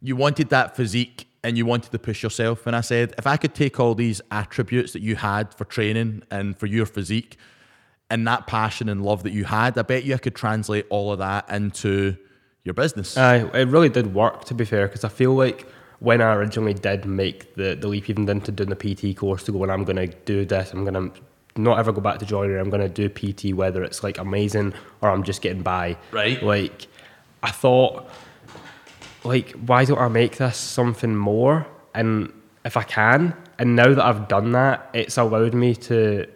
you 0.00 0.14
wanted 0.14 0.50
that 0.50 0.76
physique 0.76 1.25
and 1.46 1.56
you 1.56 1.64
wanted 1.64 1.92
to 1.92 1.98
push 2.00 2.24
yourself. 2.24 2.66
And 2.66 2.74
I 2.74 2.80
said, 2.80 3.14
if 3.18 3.24
I 3.24 3.36
could 3.36 3.54
take 3.54 3.78
all 3.78 3.94
these 3.94 4.20
attributes 4.32 4.92
that 4.94 5.00
you 5.00 5.14
had 5.14 5.54
for 5.54 5.64
training 5.64 6.24
and 6.28 6.58
for 6.58 6.66
your 6.66 6.86
physique 6.86 7.38
and 8.10 8.26
that 8.26 8.48
passion 8.48 8.88
and 8.88 9.04
love 9.04 9.22
that 9.22 9.32
you 9.32 9.44
had, 9.44 9.78
I 9.78 9.82
bet 9.82 10.02
you 10.02 10.14
I 10.14 10.18
could 10.18 10.34
translate 10.34 10.86
all 10.90 11.12
of 11.12 11.20
that 11.20 11.48
into 11.48 12.16
your 12.64 12.74
business. 12.74 13.16
Aye, 13.16 13.48
it 13.54 13.68
really 13.68 13.88
did 13.88 14.12
work 14.12 14.44
to 14.46 14.54
be 14.54 14.64
fair, 14.64 14.88
because 14.88 15.04
I 15.04 15.08
feel 15.08 15.34
like 15.34 15.68
when 16.00 16.20
I 16.20 16.34
originally 16.34 16.74
did 16.74 17.04
make 17.06 17.54
the, 17.54 17.76
the 17.76 17.86
leap 17.86 18.10
even 18.10 18.28
into 18.28 18.50
doing 18.50 18.70
the 18.70 18.74
PT 18.76 19.16
course 19.16 19.44
to 19.44 19.52
go 19.52 19.62
and 19.62 19.70
I'm 19.70 19.84
gonna 19.84 20.08
do 20.08 20.44
this, 20.44 20.72
I'm 20.72 20.84
gonna 20.84 21.12
not 21.54 21.78
ever 21.78 21.92
go 21.92 22.00
back 22.00 22.18
to 22.18 22.26
joinery, 22.26 22.58
I'm 22.58 22.70
gonna 22.70 22.88
do 22.88 23.08
PT 23.08 23.54
whether 23.54 23.84
it's 23.84 24.02
like 24.02 24.18
amazing 24.18 24.74
or 25.00 25.10
I'm 25.10 25.22
just 25.22 25.42
getting 25.42 25.62
by. 25.62 25.96
Right. 26.10 26.42
Like 26.42 26.88
I 27.44 27.52
thought 27.52 28.10
like 29.26 29.52
why 29.52 29.84
don't 29.84 29.98
I 29.98 30.08
make 30.08 30.36
this 30.36 30.56
something 30.56 31.14
more? 31.14 31.66
And 31.94 32.32
if 32.64 32.76
I 32.76 32.82
can, 32.82 33.34
and 33.58 33.76
now 33.76 33.94
that 33.94 34.04
I've 34.04 34.28
done 34.28 34.52
that, 34.52 34.90
it's 34.92 35.16
allowed 35.16 35.54
me 35.54 35.74
to 35.74 36.26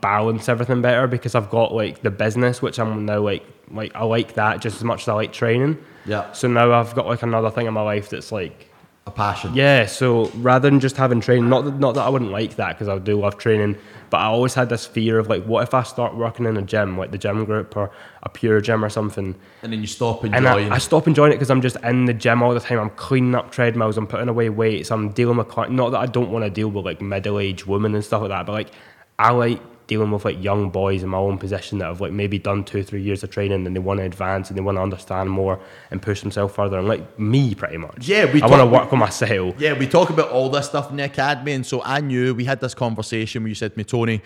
balance 0.00 0.48
everything 0.48 0.82
better 0.82 1.06
because 1.06 1.34
I've 1.34 1.50
got 1.50 1.72
like 1.72 2.02
the 2.02 2.10
business, 2.10 2.62
which 2.62 2.78
I'm 2.78 3.06
now 3.06 3.20
like 3.20 3.44
like 3.70 3.94
I 3.94 4.04
like 4.04 4.34
that 4.34 4.60
just 4.60 4.76
as 4.76 4.84
much 4.84 5.02
as 5.02 5.08
I 5.08 5.14
like 5.14 5.32
training. 5.32 5.78
Yeah. 6.06 6.30
So 6.32 6.48
now 6.48 6.72
I've 6.72 6.94
got 6.94 7.06
like 7.06 7.22
another 7.22 7.50
thing 7.50 7.66
in 7.66 7.74
my 7.74 7.82
life 7.82 8.10
that's 8.10 8.32
like 8.32 8.70
a 9.06 9.10
passion. 9.10 9.54
yeah. 9.54 9.86
So 9.86 10.30
rather 10.36 10.70
than 10.70 10.80
just 10.80 10.96
having 10.96 11.20
training, 11.20 11.48
not 11.48 11.64
that, 11.64 11.78
not 11.78 11.94
that 11.94 12.02
I 12.02 12.08
wouldn't 12.08 12.30
like 12.30 12.56
that 12.56 12.74
because 12.74 12.88
I 12.88 12.98
do 12.98 13.20
love 13.20 13.36
training, 13.36 13.76
but 14.08 14.18
I 14.18 14.24
always 14.24 14.54
had 14.54 14.68
this 14.68 14.86
fear 14.86 15.18
of 15.18 15.28
like, 15.28 15.44
what 15.44 15.62
if 15.62 15.74
I 15.74 15.82
start 15.82 16.16
working 16.16 16.46
in 16.46 16.56
a 16.56 16.62
gym, 16.62 16.96
like 16.96 17.10
the 17.10 17.18
gym 17.18 17.44
group 17.44 17.76
or 17.76 17.90
a 18.22 18.28
pure 18.28 18.60
gym 18.60 18.84
or 18.84 18.88
something, 18.88 19.34
And 19.62 19.72
then 19.72 19.80
you 19.80 19.86
stop 19.86 20.24
and 20.24 20.34
enjoying. 20.34 20.72
I, 20.72 20.76
I 20.76 20.78
stop 20.78 21.06
enjoying 21.06 21.32
it 21.32 21.36
because 21.36 21.50
I'm 21.50 21.60
just 21.60 21.76
in 21.82 22.06
the 22.06 22.14
gym 22.14 22.42
all 22.42 22.54
the 22.54 22.60
time. 22.60 22.78
I'm 22.78 22.90
cleaning 22.90 23.34
up 23.34 23.50
treadmills. 23.50 23.98
I'm 23.98 24.06
putting 24.06 24.28
away 24.28 24.48
weights. 24.48 24.90
I'm 24.90 25.10
dealing 25.10 25.36
with 25.36 25.48
clients. 25.48 25.74
Not 25.74 25.90
that 25.90 26.00
I 26.00 26.06
don't 26.06 26.30
want 26.30 26.44
to 26.44 26.50
deal 26.50 26.68
with 26.68 26.84
like 26.84 27.02
middle-aged 27.02 27.66
women 27.66 27.94
and 27.94 28.04
stuff 28.04 28.22
like 28.22 28.30
that, 28.30 28.46
but 28.46 28.52
like 28.52 28.70
I 29.18 29.32
like 29.32 29.60
dealing 29.86 30.10
with 30.10 30.24
like 30.24 30.42
young 30.42 30.70
boys 30.70 31.02
in 31.02 31.08
my 31.10 31.18
own 31.18 31.38
position 31.38 31.78
that 31.78 31.86
have 31.86 32.00
like 32.00 32.12
maybe 32.12 32.38
done 32.38 32.64
two, 32.64 32.82
three 32.82 33.02
years 33.02 33.22
of 33.22 33.30
training 33.30 33.66
and 33.66 33.76
they 33.76 33.80
want 33.80 34.00
to 34.00 34.04
advance 34.04 34.48
and 34.48 34.56
they 34.56 34.62
want 34.62 34.78
to 34.78 34.82
understand 34.82 35.30
more 35.30 35.60
and 35.90 36.00
push 36.00 36.22
themselves 36.22 36.54
further. 36.54 36.78
And 36.78 36.88
like 36.88 37.18
me, 37.18 37.54
pretty 37.54 37.76
much. 37.76 38.08
Yeah, 38.08 38.32
we 38.32 38.40
I 38.40 38.46
want 38.46 38.60
to 38.60 38.66
work 38.66 38.92
on 38.92 38.98
myself. 38.98 39.54
Yeah, 39.58 39.78
we 39.78 39.86
talk 39.86 40.10
about 40.10 40.30
all 40.30 40.48
this 40.48 40.66
stuff 40.66 40.90
in 40.90 40.96
the 40.96 41.04
academy, 41.04 41.52
and 41.52 41.66
so 41.66 41.82
I 41.82 42.00
knew 42.00 42.34
we 42.34 42.44
had 42.44 42.60
this 42.60 42.74
conversation 42.74 43.42
where 43.42 43.48
you 43.48 43.54
said 43.54 43.72
to 43.72 43.78
me, 43.78 43.84
Tony, 43.84 44.22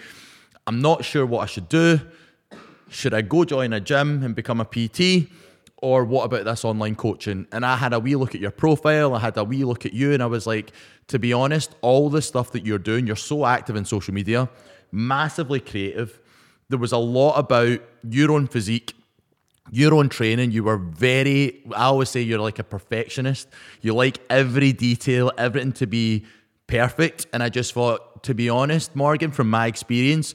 I'm 0.66 0.80
not 0.80 1.04
sure 1.04 1.26
what 1.26 1.40
I 1.40 1.46
should 1.46 1.68
do. 1.68 2.00
Should 2.90 3.14
I 3.14 3.22
go 3.22 3.44
join 3.44 3.72
a 3.72 3.80
gym 3.80 4.22
and 4.22 4.34
become 4.34 4.60
a 4.60 4.64
PT? 4.64 5.30
Or 5.80 6.04
what 6.04 6.24
about 6.24 6.44
this 6.44 6.64
online 6.64 6.96
coaching? 6.96 7.46
And 7.52 7.64
I 7.64 7.76
had 7.76 7.92
a 7.92 8.00
wee 8.00 8.16
look 8.16 8.34
at 8.34 8.40
your 8.40 8.50
profile, 8.50 9.14
I 9.14 9.20
had 9.20 9.36
a 9.36 9.44
wee 9.44 9.64
look 9.64 9.86
at 9.86 9.92
you, 9.92 10.12
and 10.12 10.22
I 10.22 10.26
was 10.26 10.46
like, 10.46 10.72
to 11.06 11.18
be 11.18 11.32
honest, 11.32 11.74
all 11.82 12.10
the 12.10 12.20
stuff 12.20 12.52
that 12.52 12.66
you're 12.66 12.78
doing, 12.78 13.06
you're 13.06 13.16
so 13.16 13.46
active 13.46 13.76
in 13.76 13.84
social 13.84 14.12
media, 14.12 14.48
massively 14.90 15.60
creative. 15.60 16.20
There 16.68 16.78
was 16.78 16.92
a 16.92 16.98
lot 16.98 17.38
about 17.38 17.80
your 18.08 18.32
own 18.32 18.46
physique, 18.46 18.94
your 19.70 19.94
own 19.94 20.08
training, 20.08 20.52
you 20.52 20.64
were 20.64 20.78
very, 20.78 21.62
I 21.74 21.84
always 21.84 22.08
say 22.08 22.22
you're 22.22 22.40
like 22.40 22.58
a 22.58 22.64
perfectionist. 22.64 23.48
You 23.80 23.94
like 23.94 24.18
every 24.30 24.72
detail, 24.72 25.30
everything 25.36 25.72
to 25.72 25.86
be 25.86 26.24
perfect. 26.66 27.26
And 27.32 27.42
I 27.42 27.48
just 27.48 27.72
thought, 27.72 28.22
to 28.24 28.34
be 28.34 28.48
honest, 28.48 28.96
Morgan, 28.96 29.30
from 29.30 29.50
my 29.50 29.66
experience, 29.66 30.34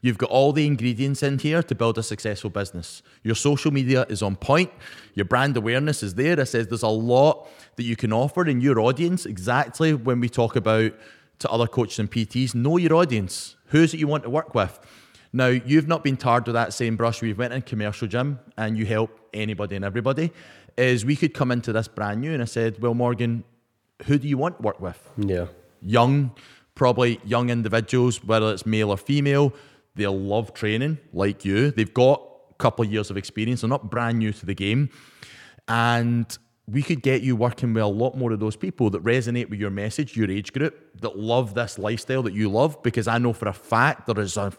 you've 0.00 0.18
got 0.18 0.30
all 0.30 0.52
the 0.52 0.66
ingredients 0.66 1.22
in 1.22 1.38
here 1.38 1.62
to 1.62 1.74
build 1.74 1.98
a 1.98 2.02
successful 2.02 2.50
business. 2.50 3.02
Your 3.24 3.34
social 3.34 3.72
media 3.72 4.06
is 4.08 4.22
on 4.22 4.36
point, 4.36 4.70
your 5.14 5.24
brand 5.24 5.56
awareness 5.56 6.02
is 6.02 6.14
there. 6.14 6.40
I 6.40 6.44
says 6.44 6.68
there's 6.68 6.82
a 6.82 6.88
lot 6.88 7.48
that 7.76 7.82
you 7.82 7.96
can 7.96 8.12
offer 8.12 8.46
in 8.46 8.60
your 8.60 8.78
audience. 8.78 9.26
Exactly 9.26 9.94
when 9.94 10.20
we 10.20 10.28
talk 10.28 10.54
about 10.54 10.92
to 11.38 11.50
other 11.50 11.66
coaches 11.66 11.98
and 11.98 12.10
PTs, 12.10 12.54
know 12.54 12.76
your 12.76 12.94
audience. 12.94 13.56
Who's 13.66 13.94
it 13.94 14.00
you 14.00 14.06
want 14.06 14.24
to 14.24 14.30
work 14.30 14.54
with? 14.54 14.78
Now, 15.32 15.48
you've 15.48 15.88
not 15.88 16.02
been 16.02 16.16
tarred 16.16 16.46
with 16.46 16.54
that 16.54 16.72
same 16.72 16.96
brush. 16.96 17.20
We've 17.20 17.38
went 17.38 17.52
in 17.52 17.62
commercial 17.62 18.08
gym 18.08 18.38
and 18.56 18.78
you 18.78 18.86
help 18.86 19.20
anybody 19.32 19.76
and 19.76 19.84
everybody. 19.84 20.32
Is 20.76 21.04
we 21.04 21.16
could 21.16 21.34
come 21.34 21.50
into 21.50 21.72
this 21.72 21.88
brand 21.88 22.20
new 22.20 22.32
and 22.32 22.40
I 22.40 22.46
said, 22.46 22.80
well, 22.80 22.94
Morgan, 22.94 23.44
who 24.04 24.18
do 24.18 24.28
you 24.28 24.38
want 24.38 24.58
to 24.58 24.62
work 24.62 24.80
with? 24.80 25.10
Yeah. 25.16 25.46
Young, 25.82 26.32
probably 26.74 27.20
young 27.24 27.50
individuals, 27.50 28.22
whether 28.24 28.52
it's 28.52 28.64
male 28.64 28.90
or 28.90 28.96
female. 28.96 29.52
They'll 29.96 30.18
love 30.18 30.54
training 30.54 30.98
like 31.12 31.44
you. 31.44 31.72
They've 31.72 31.92
got 31.92 32.22
a 32.50 32.54
couple 32.54 32.84
of 32.84 32.92
years 32.92 33.10
of 33.10 33.16
experience. 33.16 33.62
They're 33.62 33.68
not 33.68 33.90
brand 33.90 34.18
new 34.18 34.32
to 34.32 34.46
the 34.46 34.54
game. 34.54 34.90
And 35.66 36.38
we 36.70 36.82
could 36.82 37.02
get 37.02 37.22
you 37.22 37.34
working 37.34 37.72
with 37.72 37.82
a 37.82 37.86
lot 37.86 38.16
more 38.16 38.30
of 38.30 38.40
those 38.40 38.56
people 38.56 38.90
that 38.90 39.02
resonate 39.02 39.48
with 39.48 39.58
your 39.58 39.70
message, 39.70 40.16
your 40.16 40.30
age 40.30 40.52
group, 40.52 41.00
that 41.00 41.18
love 41.18 41.54
this 41.54 41.78
lifestyle 41.78 42.22
that 42.24 42.34
you 42.34 42.50
love. 42.50 42.82
Because 42.82 43.08
I 43.08 43.16
know 43.16 43.32
for 43.32 43.48
a 43.48 43.54
fact 43.54 44.06
there 44.06 44.20
is 44.20 44.36
a 44.36 44.52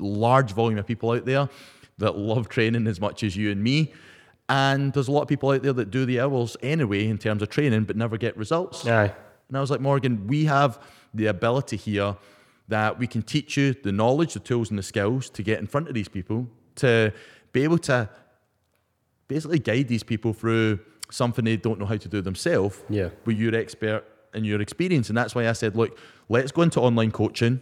large 0.00 0.52
volume 0.52 0.78
of 0.78 0.86
people 0.86 1.12
out 1.12 1.24
there 1.24 1.48
that 1.98 2.18
love 2.18 2.48
training 2.48 2.88
as 2.88 3.00
much 3.00 3.22
as 3.22 3.36
you 3.36 3.52
and 3.52 3.62
me. 3.62 3.92
And 4.48 4.92
there's 4.92 5.06
a 5.06 5.12
lot 5.12 5.22
of 5.22 5.28
people 5.28 5.50
out 5.50 5.62
there 5.62 5.72
that 5.72 5.90
do 5.90 6.04
the 6.04 6.20
hours 6.20 6.56
anyway 6.62 7.06
in 7.06 7.16
terms 7.16 7.42
of 7.42 7.48
training, 7.48 7.84
but 7.84 7.96
never 7.96 8.16
get 8.16 8.36
results. 8.36 8.84
Aye. 8.84 9.14
And 9.48 9.56
I 9.56 9.60
was 9.60 9.70
like, 9.70 9.80
Morgan, 9.80 10.26
we 10.26 10.46
have 10.46 10.82
the 11.14 11.26
ability 11.26 11.76
here 11.76 12.16
that 12.68 12.98
we 12.98 13.06
can 13.06 13.22
teach 13.22 13.56
you 13.56 13.74
the 13.74 13.92
knowledge, 13.92 14.34
the 14.34 14.40
tools, 14.40 14.70
and 14.70 14.78
the 14.78 14.82
skills 14.82 15.30
to 15.30 15.42
get 15.42 15.60
in 15.60 15.66
front 15.66 15.88
of 15.88 15.94
these 15.94 16.08
people, 16.08 16.48
to 16.76 17.12
be 17.52 17.62
able 17.62 17.78
to 17.78 18.08
basically 19.28 19.58
guide 19.60 19.88
these 19.88 20.02
people 20.02 20.32
through 20.32 20.80
something 21.12 21.44
they 21.44 21.56
don't 21.56 21.78
know 21.78 21.86
how 21.86 21.96
to 21.96 22.08
do 22.08 22.20
themselves 22.20 22.78
Yeah. 22.88 23.10
with 23.24 23.38
your 23.38 23.54
expert 23.54 24.04
and 24.34 24.46
your 24.46 24.60
experience. 24.60 25.08
And 25.08 25.16
that's 25.16 25.34
why 25.34 25.48
I 25.48 25.52
said, 25.52 25.76
look, 25.76 25.98
let's 26.28 26.52
go 26.52 26.62
into 26.62 26.80
online 26.80 27.10
coaching. 27.10 27.60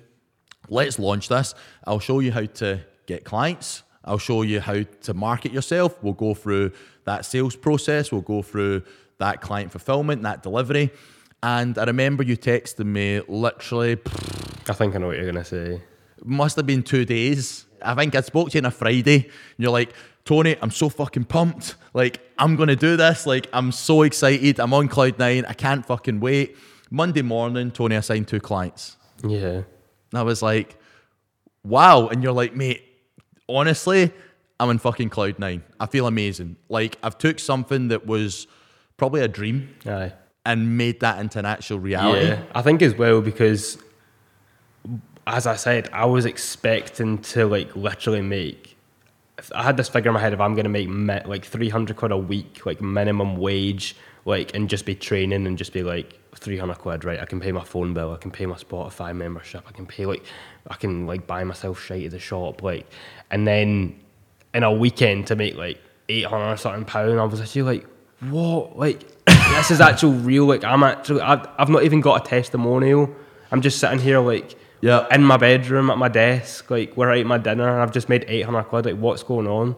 Let's 0.69 0.99
launch 0.99 1.29
this. 1.29 1.55
I'll 1.85 1.99
show 2.01 2.21
you 2.21 2.33
how 2.33 2.45
to 2.47 2.81
get 3.07 3.25
clients. 3.25 3.83
I'll 4.05 4.19
show 4.19 4.43
you 4.43 4.61
how 4.61 4.83
to 5.03 5.15
market 5.15 5.53
yourself. 5.53 6.01
We'll 6.03 6.13
go 6.15 6.33
through 6.35 6.73
that 7.05 7.25
sales 7.25 7.57
process. 7.57 8.13
We'll 8.13 8.21
go 8.21 8.43
through 8.43 8.83
that 9.19 9.41
client 9.41 9.71
fulfillment, 9.73 10.23
that 10.23 10.43
delivery. 10.43 10.91
And 11.43 11.77
I 11.77 11.85
remember 11.85 12.23
you 12.23 12.37
texting 12.37 12.87
me 12.87 13.21
literally, 13.29 13.99
I 14.69 14.73
think 14.75 14.95
I 14.95 14.99
know 14.99 15.09
what 15.09 15.17
you're 15.17 15.27
gonna 15.27 15.45
say. 15.45 15.83
must 16.25 16.57
have 16.57 16.67
been 16.67 16.83
two 16.83 17.05
days. 17.07 17.65
I 17.83 17.95
think 17.95 18.15
I 18.15 18.21
spoke 18.21 18.51
to 18.51 18.59
you 18.59 18.61
on 18.61 18.67
a 18.67 18.71
Friday. 18.71 19.17
And 19.25 19.31
you're 19.59 19.71
like, 19.73 19.95
Tony, 20.25 20.57
I'm 20.61 20.71
so 20.71 20.89
fucking 20.89 21.25
pumped. 21.25 21.77
Like, 21.95 22.21
I'm 22.39 22.57
going 22.57 22.69
to 22.69 22.77
do 22.77 22.97
this. 22.97 23.27
Like, 23.27 23.49
I'm 23.53 23.73
so 23.73 24.03
excited. 24.03 24.61
I'm 24.61 24.73
on 24.75 24.89
cloud 24.89 25.19
nine. 25.19 25.45
I 25.47 25.55
can't 25.55 25.85
fucking 25.85 26.21
wait. 26.21 26.57
Monday 26.91 27.23
morning, 27.23 27.71
Tony 27.71 27.97
assigned 27.97 28.29
two 28.29 28.41
clients. 28.41 28.97
Yeah. 29.25 29.63
And 30.13 30.15
I 30.15 30.23
was 30.23 30.43
like, 30.43 30.77
wow. 31.65 32.09
And 32.09 32.23
you're 32.23 32.33
like, 32.33 32.55
mate, 32.55 32.83
honestly, 33.49 34.13
I'm 34.59 34.71
in 34.71 34.79
fucking 34.79 35.09
cloud 35.09 35.39
nine. 35.39 35.63
I 35.79 35.87
feel 35.87 36.07
amazing. 36.07 36.57
Like, 36.69 36.99
I've 37.03 37.19
took 37.19 37.39
something 37.39 37.89
that 37.89 38.07
was 38.07 38.47
probably 38.97 39.23
a 39.23 39.29
dream 39.29 39.75
Aye. 39.87 40.13
and 40.45 40.77
made 40.77 41.01
that 41.01 41.19
into 41.19 41.39
an 41.39 41.47
actual 41.47 41.79
reality. 41.79 42.27
Yeah, 42.27 42.43
I 42.55 42.63
think 42.63 42.83
as 42.83 42.95
well 42.95 43.23
because, 43.23 43.79
as 45.27 45.47
I 45.47 45.57
said, 45.57 45.89
I 45.93 46.05
was 46.05 46.27
expecting 46.27 47.19
to 47.19 47.47
like 47.47 47.75
literally 47.75 48.21
make. 48.21 48.70
I 49.55 49.63
had 49.63 49.77
this 49.77 49.89
figure 49.89 50.11
in 50.11 50.15
my 50.15 50.21
head 50.21 50.33
if 50.33 50.41
I'm 50.41 50.55
going 50.55 50.65
to 50.65 50.71
make 50.71 50.89
mi- 50.89 51.23
like 51.25 51.45
300 51.45 51.97
quid 51.97 52.13
a 52.13 52.17
week, 52.17 52.67
like 52.67 52.81
minimum 52.81 53.37
wage, 53.37 53.97
like, 54.25 54.55
and 54.55 54.69
just 54.69 54.85
be 54.85 54.95
training 54.95 55.47
and 55.47 55.57
just 55.57 55.73
be 55.73 55.83
like 55.83 56.19
300 56.35 56.75
quid, 56.79 57.05
right? 57.05 57.21
I 57.21 57.25
can 57.25 57.41
pay 57.41 57.53
my 57.53 57.65
phone 57.65 57.95
bill, 57.95 58.13
I 58.13 58.17
can 58.17 58.31
pay 58.31 58.47
my 58.47 58.57
Spotify 58.57 59.15
membership, 59.15 59.65
I 59.69 59.73
can 59.73 59.87
pay 59.87 60.07
like, 60.07 60.23
I 60.69 60.75
can 60.75 61.07
like 61.07 61.27
buy 61.27 61.45
myself 61.45 61.83
shit 61.83 62.05
at 62.05 62.11
the 62.11 62.19
shop, 62.19 62.63
like, 62.63 62.87
and 63.31 63.47
then 63.47 63.99
in 64.55 64.63
a 64.63 64.73
weekend 64.73 65.27
to 65.29 65.37
make 65.37 65.55
like 65.55 65.81
800 66.09 66.53
or 66.53 66.57
something 66.57 66.85
pound, 66.85 67.19
I 67.21 67.25
was 67.25 67.41
actually 67.41 67.63
like, 67.63 67.87
what? 68.29 68.79
Like, 68.79 69.25
this 69.27 69.71
is 69.71 69.81
actual 69.81 70.13
real, 70.13 70.45
like, 70.45 70.65
I'm 70.65 70.83
actually, 70.83 71.23
I've, 71.23 71.47
I've 71.59 71.69
not 71.69 71.85
even 71.85 72.01
got 72.01 72.27
a 72.27 72.29
testimonial. 72.29 73.15
I'm 73.51 73.63
just 73.63 73.79
sitting 73.79 73.99
here 73.99 74.21
like, 74.21 74.57
Yeah. 74.81 75.07
in 75.15 75.23
my 75.25 75.37
bedroom 75.37 75.91
at 75.91 75.99
my 75.99 76.09
desk, 76.09 76.71
like 76.71 76.97
we're 76.97 77.13
eating 77.15 77.27
my 77.29 77.39
dinner, 77.39 77.69
and 77.69 77.83
I've 77.83 77.93
just 77.93 78.09
made 78.09 78.25
800 78.29 78.65
quid. 78.65 78.87
Like, 78.87 78.97
what's 78.97 79.23
going 79.23 79.47
on? 79.47 79.77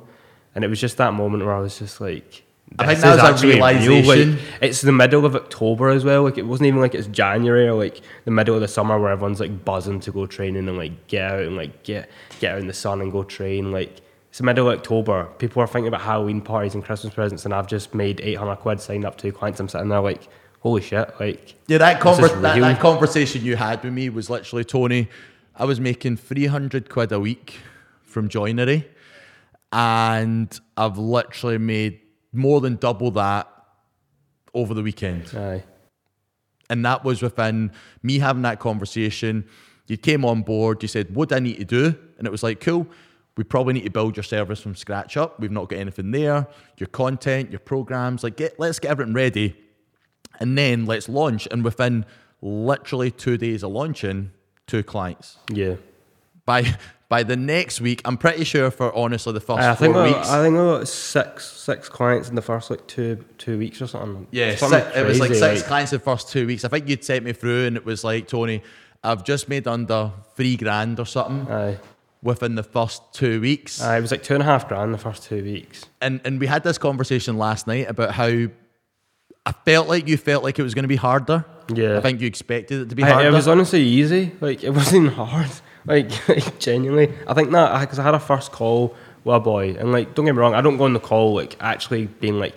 And 0.55 0.65
it 0.65 0.69
was 0.69 0.81
just 0.81 0.97
that 0.99 1.13
moment 1.15 1.45
where 1.45 1.55
I 1.55 1.61
was 1.61 1.79
just 1.79 2.01
like, 2.01 2.45
I 2.79 2.87
think 2.87 3.01
this 3.01 3.03
that 3.03 3.17
is 3.17 3.23
was 3.23 3.31
a 3.31 3.33
actually 3.35 3.55
real. 3.57 4.03
realisation. 4.03 4.37
Like, 4.37 4.63
it's 4.63 4.81
the 4.81 4.93
middle 4.93 5.25
of 5.27 5.35
October 5.37 5.89
as 5.91 6.05
well. 6.05 6.23
Like, 6.23 6.39
it 6.39 6.47
wasn't 6.47 6.69
even 6.69 6.81
like 6.81 6.95
it's 6.95 7.07
January 7.09 7.67
or 7.69 7.75
like 7.75 8.01
the 8.25 8.31
middle 8.31 8.55
of 8.55 8.61
the 8.61 8.69
summer 8.69 8.99
where 8.99 9.11
everyone's 9.13 9.41
like 9.41 9.65
buzzing 9.65 10.01
to 10.01 10.13
go 10.13 10.27
training 10.27 10.69
and 10.69 10.77
like 10.79 11.07
get 11.07 11.31
out 11.33 11.41
and 11.41 11.57
like 11.57 11.83
get 11.83 12.09
get 12.41 12.55
out 12.55 12.61
in 12.61 12.67
the 12.67 12.73
sun 12.73 13.01
and 13.01 13.11
go 13.13 13.25
train. 13.25 13.73
Like, 13.73 14.01
it's 14.29 14.39
the 14.39 14.45
middle 14.45 14.71
of 14.71 14.79
October. 14.79 15.25
People 15.39 15.63
are 15.63 15.67
thinking 15.67 15.89
about 15.89 16.01
Halloween 16.01 16.41
parties 16.41 16.75
and 16.75 16.83
Christmas 16.83 17.13
presents, 17.13 17.45
and 17.45 17.53
I've 17.53 17.67
just 17.67 17.95
made 17.95 18.21
800 18.23 18.57
quid, 18.57 18.81
signed 18.81 19.05
up 19.05 19.19
two 19.19 19.33
clients. 19.33 19.61
I'm 19.61 19.69
sitting 19.69 19.89
there 19.89 20.01
like, 20.01 20.27
holy 20.63 20.81
shit! 20.83 21.09
Like, 21.21 21.55
Yeah, 21.67 21.79
that, 21.79 22.01
conver- 22.01 22.41
that, 22.43 22.59
that 22.61 22.81
conversation 22.81 23.45
you 23.45 23.57
had 23.57 23.83
with 23.85 23.93
me 23.93 24.09
was 24.09 24.31
literally 24.31 24.65
Tony. 24.65 25.09
I 25.55 25.65
was 25.67 25.79
making 25.81 26.17
300 26.17 26.89
quid 26.89 27.13
a 27.13 27.21
week 27.21 27.61
from 28.03 28.29
joinery, 28.29 28.89
and 29.73 30.59
I've 30.77 30.99
literally 30.99 31.59
made 31.59 32.01
more 32.33 32.61
than 32.61 32.77
double 32.77 33.11
that 33.13 33.49
over 34.55 34.75
the 34.75 34.83
weekend. 34.83 35.33
aye, 35.37 35.63
And 36.71 36.85
that 36.85 37.05
was 37.05 37.23
within 37.23 37.73
me 38.03 38.19
having 38.19 38.43
that 38.43 38.59
conversation. 38.59 39.47
You 39.87 39.97
came 39.97 40.25
on 40.25 40.43
board, 40.43 40.83
you 40.83 40.89
said, 40.89 41.15
What 41.15 41.29
do 41.31 41.37
I 41.37 41.41
need 41.41 41.57
to 41.59 41.65
do? 41.65 41.95
And 42.19 42.27
it 42.27 42.31
was 42.31 42.43
like, 42.43 42.61
Cool, 42.61 42.87
we 43.37 43.45
probably 43.45 43.75
need 43.75 43.85
to 43.85 43.91
build 43.91 44.17
your 44.17 44.25
service 44.25 44.61
from 44.61 44.75
scratch 44.75 45.17
up. 45.17 45.41
We've 45.41 45.51
not 45.51 45.69
got 45.69 45.79
anything 45.79 46.11
there. 46.13 46.47
Your 46.79 46.87
content, 46.89 47.51
your 47.51 47.61
programs, 47.61 48.23
like 48.23 48.37
get 48.37 48.59
let's 48.59 48.79
get 48.79 48.91
everything 48.91 49.15
ready. 49.15 49.57
And 50.43 50.59
then 50.59 50.85
let's 50.85 51.09
launch. 51.09 51.49
And 51.51 51.65
within 51.65 52.05
literally 52.43 53.11
two 53.11 53.39
days 53.39 53.63
of 53.63 53.71
launching, 53.73 54.33
two 54.67 54.83
clients. 54.83 55.39
yeah. 55.51 55.77
By 56.45 56.77
by 57.09 57.23
the 57.23 57.37
next 57.37 57.81
week, 57.81 58.01
I'm 58.05 58.17
pretty 58.17 58.43
sure 58.43 58.71
for 58.73 58.93
honestly 58.97 59.33
the 59.33 59.41
first 59.41 59.61
I 59.61 59.75
four 59.77 59.87
think 59.87 59.97
I, 59.97 60.05
weeks. 60.09 60.29
I 60.29 60.43
think 60.43 60.55
I 60.57 60.59
got 60.59 60.89
six 60.89 61.47
six 61.47 61.89
clients 61.89 62.29
in 62.29 62.35
the 62.35 62.43
first 62.43 62.69
like 62.69 62.85
two 62.89 63.25
two 63.39 63.59
weeks 63.59 63.81
or 63.81 63.87
something. 63.87 64.27
Yeah, 64.33 64.57
Something 64.57 64.81
six, 64.81 64.97
it 64.97 65.07
was 65.07 65.21
like 65.21 65.35
six 65.35 65.63
clients 65.63 65.93
in 65.93 65.99
the 66.01 66.05
first 66.05 66.31
two 66.31 66.47
weeks. 66.49 66.65
I 66.65 66.69
think 66.69 66.89
you'd 66.89 67.05
sent 67.05 67.25
me 67.25 67.33
through, 67.33 67.67
and 67.67 67.77
it 67.77 67.85
was 67.85 68.03
like 68.03 68.27
Tony, 68.27 68.61
I've 69.05 69.23
just 69.23 69.49
made 69.49 69.69
under 69.69 70.11
three 70.35 70.57
grand 70.57 70.99
or 70.99 71.07
something 71.07 71.47
Aye, 71.53 71.79
within 72.25 72.57
the 72.57 72.65
first 72.65 73.03
two 73.13 73.41
weeks. 73.41 73.81
aye. 73.81 73.99
It 73.99 74.01
was 74.01 74.11
like 74.11 74.25
two 74.25 74.35
and 74.35 74.43
a 74.43 74.47
half 74.47 74.67
grand 74.67 74.93
the 74.93 74.99
first 74.99 75.23
two 75.23 75.45
weeks. 75.45 75.85
And 76.01 76.21
and 76.25 76.41
we 76.41 76.49
had 76.49 76.65
this 76.65 76.77
conversation 76.79 77.39
last 77.39 77.69
night 77.69 77.89
about 77.89 78.13
how 78.13 78.47
I 79.45 79.53
felt 79.53 79.89
like 79.89 80.07
you 80.09 80.17
felt 80.17 80.45
like 80.45 80.59
it 80.59 80.63
was 80.63 80.75
going 80.75 80.85
to 80.85 80.89
be 80.89 80.97
harder. 80.97 81.45
Yeah. 81.75 81.99
I 81.99 82.01
think 82.01 82.21
you 82.21 82.27
expected 82.27 82.83
it 82.83 82.89
to 82.91 82.95
be 82.95 83.03
harder. 83.03 83.29
it 83.29 83.33
was 83.33 83.49
honestly 83.49 83.83
easy. 83.83 84.33
Like 84.41 84.63
it 84.63 84.71
wasn't 84.81 85.13
hard. 85.13 85.51
Like, 85.85 86.29
like 86.29 86.59
genuinely, 86.59 87.13
I 87.27 87.35
think 87.35 87.51
that 87.51 87.81
because 87.81 87.99
I 87.99 88.03
had 88.05 88.15
a 88.15 88.21
first 88.21 88.53
call 88.53 88.95
with 89.25 89.37
a 89.37 89.41
boy, 89.41 89.75
and 89.79 89.91
like 89.93 90.15
don't 90.15 90.25
get 90.27 90.33
me 90.35 90.39
wrong, 90.41 90.55
I 90.55 90.61
don't 90.61 90.77
go 90.77 90.85
on 90.85 90.93
the 90.93 91.01
call 91.01 91.35
like 91.35 91.57
actually 91.61 92.07
being 92.07 92.39
like. 92.39 92.55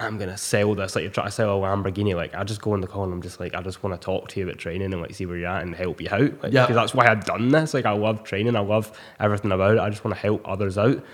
I'm 0.00 0.16
gonna 0.16 0.36
sell 0.36 0.76
this 0.76 0.94
like 0.94 1.02
you're 1.02 1.10
trying 1.10 1.26
to 1.26 1.32
sell 1.32 1.58
a 1.58 1.60
Lamborghini. 1.66 2.14
Like 2.14 2.32
I 2.32 2.44
just 2.44 2.60
go 2.62 2.72
on 2.72 2.80
the 2.80 2.86
call 2.86 3.02
and 3.02 3.12
I'm 3.12 3.20
just 3.20 3.40
like 3.40 3.56
I 3.56 3.62
just 3.62 3.82
want 3.82 4.00
to 4.00 4.04
talk 4.04 4.28
to 4.28 4.38
you 4.38 4.46
about 4.46 4.56
training 4.60 4.92
and 4.92 5.02
like 5.02 5.12
see 5.12 5.26
where 5.26 5.36
you're 5.36 5.48
at 5.48 5.64
and 5.64 5.74
help 5.74 6.00
you 6.00 6.06
out. 6.08 6.40
Like, 6.40 6.52
Yeah. 6.52 6.62
because 6.62 6.76
that's 6.76 6.94
why 6.94 7.08
I've 7.08 7.24
done 7.24 7.48
this. 7.48 7.74
Like 7.74 7.84
I 7.84 7.90
love 7.90 8.22
training. 8.22 8.54
I 8.54 8.60
love 8.60 8.96
everything 9.18 9.50
about 9.50 9.74
it. 9.74 9.80
I 9.80 9.90
just 9.90 10.04
want 10.04 10.14
to 10.14 10.22
help 10.22 10.46
others 10.48 10.78
out. 10.78 11.04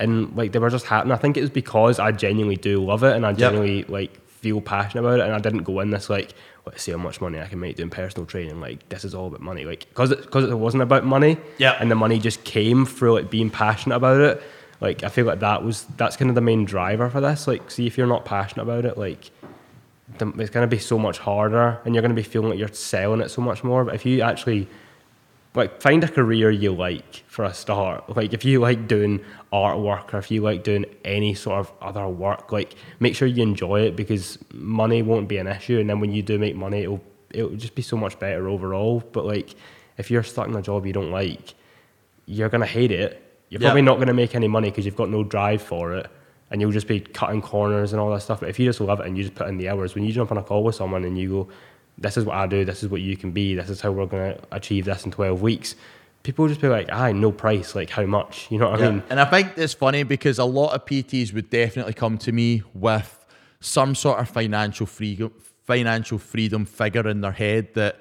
And 0.00 0.34
like 0.36 0.50
they 0.50 0.58
were 0.58 0.68
just 0.68 0.86
happening. 0.86 1.12
I 1.12 1.16
think 1.16 1.36
it 1.36 1.42
was 1.42 1.50
because 1.50 2.00
I 2.00 2.10
genuinely 2.10 2.56
do 2.56 2.84
love 2.84 3.04
it 3.04 3.14
and 3.14 3.24
I 3.24 3.34
genuinely 3.34 3.84
like 3.84 4.18
feel 4.44 4.60
passionate 4.60 5.00
about 5.00 5.20
it. 5.20 5.22
And 5.22 5.32
I 5.32 5.38
didn't 5.38 5.62
go 5.62 5.80
in 5.80 5.88
this 5.90 6.10
like 6.10 6.34
let's 6.66 6.82
see 6.82 6.92
how 6.92 6.98
much 6.98 7.18
money 7.20 7.40
I 7.40 7.46
can 7.46 7.60
make 7.60 7.76
doing 7.76 7.88
personal 7.88 8.26
training. 8.26 8.60
Like 8.60 8.86
this 8.90 9.02
is 9.04 9.14
all 9.14 9.28
about 9.28 9.40
money. 9.40 9.64
Like 9.64 9.88
because 9.88 10.10
it, 10.10 10.30
cause 10.30 10.44
it 10.44 10.58
wasn't 10.58 10.82
about 10.82 11.04
money. 11.04 11.38
Yeah. 11.56 11.78
And 11.80 11.90
the 11.90 11.94
money 11.94 12.18
just 12.18 12.44
came 12.44 12.84
through 12.84 13.14
like 13.14 13.30
being 13.30 13.48
passionate 13.48 13.96
about 13.96 14.20
it. 14.20 14.42
Like 14.82 15.02
I 15.02 15.08
feel 15.08 15.24
like 15.24 15.40
that 15.40 15.64
was 15.64 15.86
that's 15.96 16.16
kind 16.18 16.30
of 16.30 16.34
the 16.34 16.42
main 16.42 16.66
driver 16.66 17.08
for 17.08 17.22
this. 17.22 17.46
Like 17.46 17.70
see 17.70 17.86
if 17.86 17.96
you're 17.96 18.06
not 18.06 18.26
passionate 18.26 18.64
about 18.64 18.84
it, 18.84 18.98
like 18.98 19.30
it's 20.20 20.50
going 20.50 20.64
to 20.64 20.66
be 20.66 20.78
so 20.78 20.98
much 20.98 21.18
harder 21.18 21.80
and 21.86 21.94
you're 21.94 22.02
going 22.02 22.14
to 22.14 22.22
be 22.22 22.22
feeling 22.22 22.50
like 22.50 22.58
you're 22.58 22.68
selling 22.68 23.22
it 23.22 23.30
so 23.30 23.40
much 23.40 23.64
more. 23.64 23.82
But 23.82 23.94
if 23.94 24.04
you 24.04 24.20
actually 24.20 24.68
like 25.54 25.80
find 25.80 26.02
a 26.02 26.08
career 26.08 26.50
you 26.50 26.72
like 26.72 27.22
for 27.28 27.44
a 27.44 27.54
start. 27.54 28.16
Like 28.16 28.32
if 28.32 28.44
you 28.44 28.60
like 28.60 28.88
doing 28.88 29.20
artwork 29.52 30.12
or 30.12 30.18
if 30.18 30.30
you 30.30 30.42
like 30.42 30.64
doing 30.64 30.84
any 31.04 31.34
sort 31.34 31.60
of 31.60 31.72
other 31.80 32.08
work, 32.08 32.50
like 32.50 32.74
make 32.98 33.14
sure 33.14 33.28
you 33.28 33.42
enjoy 33.42 33.82
it 33.82 33.94
because 33.96 34.38
money 34.52 35.02
won't 35.02 35.28
be 35.28 35.38
an 35.38 35.46
issue. 35.46 35.78
And 35.78 35.88
then 35.88 36.00
when 36.00 36.12
you 36.12 36.22
do 36.22 36.38
make 36.38 36.56
money, 36.56 36.82
it'll 36.82 37.02
it'll 37.30 37.56
just 37.56 37.74
be 37.74 37.82
so 37.82 37.96
much 37.96 38.18
better 38.18 38.48
overall. 38.48 39.02
But 39.12 39.26
like 39.26 39.54
if 39.96 40.10
you're 40.10 40.24
stuck 40.24 40.48
in 40.48 40.56
a 40.56 40.62
job 40.62 40.86
you 40.86 40.92
don't 40.92 41.12
like, 41.12 41.54
you're 42.26 42.48
gonna 42.48 42.66
hate 42.66 42.90
it. 42.90 43.20
You're 43.48 43.60
probably 43.60 43.82
not 43.82 44.00
gonna 44.00 44.14
make 44.14 44.34
any 44.34 44.48
money 44.48 44.70
because 44.70 44.84
you've 44.84 44.96
got 44.96 45.08
no 45.08 45.22
drive 45.22 45.62
for 45.62 45.94
it. 45.94 46.10
And 46.50 46.60
you'll 46.60 46.72
just 46.72 46.88
be 46.88 47.00
cutting 47.00 47.40
corners 47.40 47.92
and 47.92 48.00
all 48.00 48.10
that 48.10 48.20
stuff. 48.20 48.40
But 48.40 48.48
if 48.48 48.58
you 48.58 48.66
just 48.66 48.80
love 48.80 49.00
it 49.00 49.06
and 49.06 49.16
you 49.16 49.24
just 49.24 49.34
put 49.34 49.48
in 49.48 49.56
the 49.56 49.68
hours, 49.68 49.94
when 49.94 50.04
you 50.04 50.12
jump 50.12 50.30
on 50.30 50.38
a 50.38 50.42
call 50.42 50.62
with 50.62 50.74
someone 50.74 51.04
and 51.04 51.16
you 51.18 51.28
go, 51.28 51.48
this 51.98 52.16
is 52.16 52.24
what 52.24 52.36
I 52.36 52.46
do, 52.46 52.64
this 52.64 52.82
is 52.82 52.88
what 52.88 53.00
you 53.00 53.16
can 53.16 53.32
be, 53.32 53.54
this 53.54 53.70
is 53.70 53.80
how 53.80 53.92
we're 53.92 54.06
going 54.06 54.34
to 54.34 54.40
achieve 54.52 54.84
this 54.84 55.04
in 55.04 55.10
12 55.10 55.40
weeks, 55.40 55.76
people 56.22 56.48
just 56.48 56.60
be 56.60 56.68
like, 56.68 56.90
aye, 56.90 57.12
no 57.12 57.30
price, 57.30 57.74
like 57.74 57.90
how 57.90 58.04
much? 58.06 58.50
You 58.50 58.58
know 58.58 58.70
what 58.70 58.82
I 58.82 58.90
mean? 58.90 59.02
And 59.10 59.20
I 59.20 59.24
think 59.26 59.52
it's 59.56 59.74
funny 59.74 60.02
because 60.02 60.38
a 60.38 60.44
lot 60.44 60.74
of 60.74 60.84
PTs 60.86 61.32
would 61.34 61.50
definitely 61.50 61.92
come 61.92 62.18
to 62.18 62.32
me 62.32 62.62
with 62.72 63.24
some 63.60 63.94
sort 63.94 64.18
of 64.18 64.28
financial 64.28 64.86
freedom, 64.86 65.32
financial 65.62 66.18
freedom 66.18 66.64
figure 66.64 67.06
in 67.08 67.20
their 67.20 67.32
head 67.32 67.74
that 67.74 68.00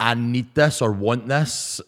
I 0.00 0.14
need 0.14 0.54
this 0.54 0.80
or 0.80 0.92
want 0.92 1.26
this 1.26 1.80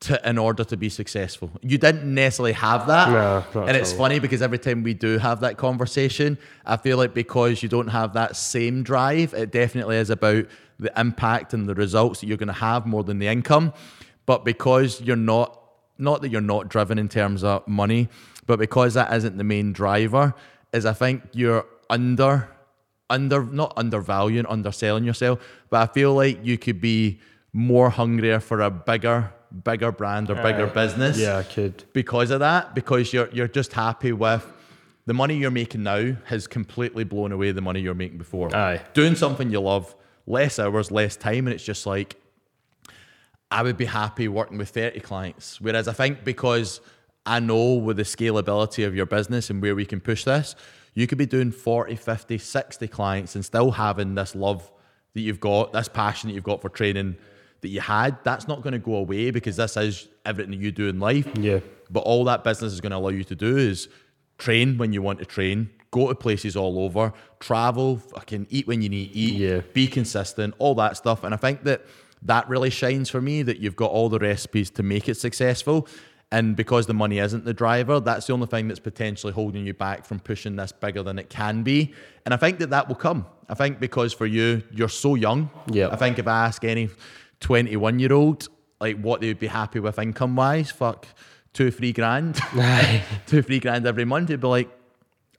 to 0.00 0.28
in 0.28 0.38
order 0.38 0.62
to 0.62 0.76
be 0.76 0.88
successful. 0.88 1.50
You 1.60 1.76
didn't 1.78 2.14
necessarily 2.14 2.52
have 2.52 2.86
that. 2.86 3.10
No, 3.54 3.62
and 3.62 3.76
it's 3.76 3.92
all. 3.92 3.98
funny 3.98 4.20
because 4.20 4.42
every 4.42 4.58
time 4.58 4.84
we 4.84 4.94
do 4.94 5.18
have 5.18 5.40
that 5.40 5.56
conversation, 5.56 6.38
I 6.64 6.76
feel 6.76 6.96
like 6.96 7.14
because 7.14 7.62
you 7.62 7.68
don't 7.68 7.88
have 7.88 8.12
that 8.12 8.36
same 8.36 8.84
drive, 8.84 9.34
it 9.34 9.50
definitely 9.50 9.96
is 9.96 10.10
about 10.10 10.46
the 10.78 10.92
impact 11.00 11.54
and 11.54 11.68
the 11.68 11.74
results 11.74 12.20
that 12.20 12.26
you're 12.26 12.36
going 12.36 12.46
to 12.48 12.52
have 12.52 12.86
more 12.86 13.02
than 13.04 13.18
the 13.18 13.26
income. 13.26 13.72
But 14.26 14.44
because 14.44 15.00
you're 15.00 15.16
not, 15.16 15.60
not 15.98 16.22
that 16.22 16.30
you're 16.30 16.40
not 16.40 16.68
driven 16.68 16.98
in 16.98 17.08
terms 17.08 17.42
of 17.42 17.66
money, 17.66 18.08
but 18.46 18.58
because 18.58 18.94
that 18.94 19.12
isn't 19.12 19.36
the 19.38 19.44
main 19.44 19.72
driver, 19.72 20.34
is 20.72 20.86
I 20.86 20.92
think 20.92 21.22
you're 21.32 21.66
under, 21.90 22.48
under 23.10 23.42
not 23.44 23.72
undervaluing, 23.76 24.46
underselling 24.46 25.04
yourself. 25.04 25.40
But 25.70 25.88
I 25.90 25.92
feel 25.92 26.14
like 26.14 26.44
you 26.44 26.58
could 26.58 26.80
be 26.80 27.20
more 27.52 27.90
hungrier 27.90 28.38
for 28.40 28.60
a 28.60 28.70
bigger, 28.70 29.32
bigger 29.64 29.90
brand 29.90 30.30
or 30.30 30.34
bigger 30.36 30.66
business 30.66 31.18
Yeah, 31.18 31.38
I 31.38 31.42
could. 31.42 31.84
because 31.94 32.30
of 32.30 32.40
that 32.40 32.74
because 32.74 33.14
you're 33.14 33.30
you're 33.32 33.48
just 33.48 33.72
happy 33.72 34.12
with 34.12 34.46
the 35.06 35.14
money 35.14 35.38
you're 35.38 35.50
making 35.50 35.82
now 35.82 36.14
has 36.26 36.46
completely 36.46 37.02
blown 37.04 37.32
away 37.32 37.50
the 37.52 37.62
money 37.62 37.80
you're 37.80 37.94
making 37.94 38.18
before. 38.18 38.54
Aye. 38.54 38.82
Doing 38.92 39.14
something 39.16 39.50
you 39.50 39.60
love, 39.60 39.94
less 40.28 40.58
hours, 40.58 40.90
less 40.90 41.16
time, 41.16 41.46
and 41.46 41.54
it's 41.54 41.64
just 41.64 41.86
like 41.86 42.16
I 43.50 43.62
would 43.62 43.76
be 43.76 43.86
happy 43.86 44.28
working 44.28 44.58
with 44.58 44.68
30 44.68 45.00
clients. 45.00 45.60
Whereas 45.60 45.88
I 45.88 45.92
think 45.92 46.24
because 46.24 46.80
I 47.24 47.40
know 47.40 47.74
with 47.74 47.96
the 47.96 48.02
scalability 48.02 48.86
of 48.86 48.94
your 48.94 49.06
business 49.06 49.50
and 49.50 49.62
where 49.62 49.74
we 49.74 49.86
can 49.86 50.00
push 50.00 50.24
this, 50.24 50.54
you 50.94 51.06
could 51.06 51.18
be 51.18 51.26
doing 51.26 51.50
40, 51.50 51.96
50, 51.96 52.38
60 52.38 52.88
clients 52.88 53.34
and 53.34 53.44
still 53.44 53.70
having 53.70 54.14
this 54.14 54.34
love 54.34 54.70
that 55.14 55.20
you've 55.20 55.40
got, 55.40 55.72
this 55.72 55.88
passion 55.88 56.28
that 56.28 56.34
you've 56.34 56.44
got 56.44 56.60
for 56.60 56.68
training 56.68 57.16
that 57.60 57.68
you 57.68 57.80
had. 57.80 58.18
That's 58.24 58.46
not 58.46 58.62
going 58.62 58.72
to 58.72 58.78
go 58.78 58.96
away 58.96 59.30
because 59.30 59.56
this 59.56 59.76
is 59.76 60.08
everything 60.26 60.50
that 60.52 60.58
you 60.58 60.70
do 60.70 60.88
in 60.88 61.00
life. 61.00 61.28
Yeah. 61.38 61.60
But 61.90 62.00
all 62.00 62.24
that 62.24 62.44
business 62.44 62.72
is 62.72 62.80
going 62.80 62.90
to 62.90 62.98
allow 62.98 63.08
you 63.08 63.24
to 63.24 63.34
do 63.34 63.56
is 63.56 63.88
train 64.36 64.76
when 64.76 64.92
you 64.92 65.00
want 65.00 65.18
to 65.20 65.24
train, 65.24 65.70
go 65.90 66.08
to 66.08 66.14
places 66.14 66.56
all 66.56 66.78
over, 66.80 67.12
travel, 67.40 67.96
fucking 67.98 68.46
eat 68.50 68.66
when 68.66 68.82
you 68.82 68.88
need 68.88 69.12
to 69.12 69.18
eat, 69.18 69.34
Yeah. 69.34 69.60
be 69.72 69.86
consistent, 69.86 70.54
all 70.58 70.74
that 70.76 70.96
stuff. 70.96 71.24
And 71.24 71.32
I 71.32 71.36
think 71.36 71.64
that 71.64 71.84
that 72.22 72.48
really 72.48 72.70
shines 72.70 73.08
for 73.10 73.20
me 73.20 73.42
that 73.42 73.58
you've 73.60 73.76
got 73.76 73.90
all 73.90 74.08
the 74.08 74.18
recipes 74.18 74.70
to 74.70 74.82
make 74.82 75.08
it 75.08 75.16
successful. 75.16 75.86
And 76.30 76.56
because 76.56 76.86
the 76.86 76.92
money 76.94 77.20
isn't 77.20 77.46
the 77.46 77.54
driver, 77.54 78.00
that's 78.00 78.26
the 78.26 78.34
only 78.34 78.48
thing 78.48 78.68
that's 78.68 78.80
potentially 78.80 79.32
holding 79.32 79.64
you 79.66 79.72
back 79.72 80.04
from 80.04 80.18
pushing 80.20 80.56
this 80.56 80.72
bigger 80.72 81.02
than 81.02 81.18
it 81.18 81.30
can 81.30 81.62
be. 81.62 81.94
And 82.26 82.34
I 82.34 82.36
think 82.36 82.58
that 82.58 82.68
that 82.70 82.86
will 82.88 82.96
come. 82.96 83.24
I 83.48 83.54
think 83.54 83.80
because 83.80 84.12
for 84.12 84.26
you, 84.26 84.62
you're 84.70 84.90
so 84.90 85.14
young. 85.14 85.48
Yeah. 85.72 85.88
I 85.90 85.96
think 85.96 86.18
if 86.18 86.26
I 86.28 86.44
ask 86.46 86.62
any 86.64 86.90
21 87.40 87.98
year 87.98 88.12
old, 88.12 88.48
like 88.80 89.00
what 89.00 89.20
they 89.20 89.28
would 89.28 89.38
be 89.38 89.46
happy 89.46 89.80
with 89.80 89.98
income 89.98 90.36
wise, 90.36 90.70
fuck, 90.70 91.06
two, 91.54 91.70
three 91.70 91.92
grand, 91.92 92.38
two, 93.26 93.40
three 93.42 93.58
grand 93.60 93.86
every 93.86 94.04
month, 94.04 94.28
they'd 94.28 94.40
be 94.40 94.46
like, 94.46 94.68
"Ah, 94.70 94.77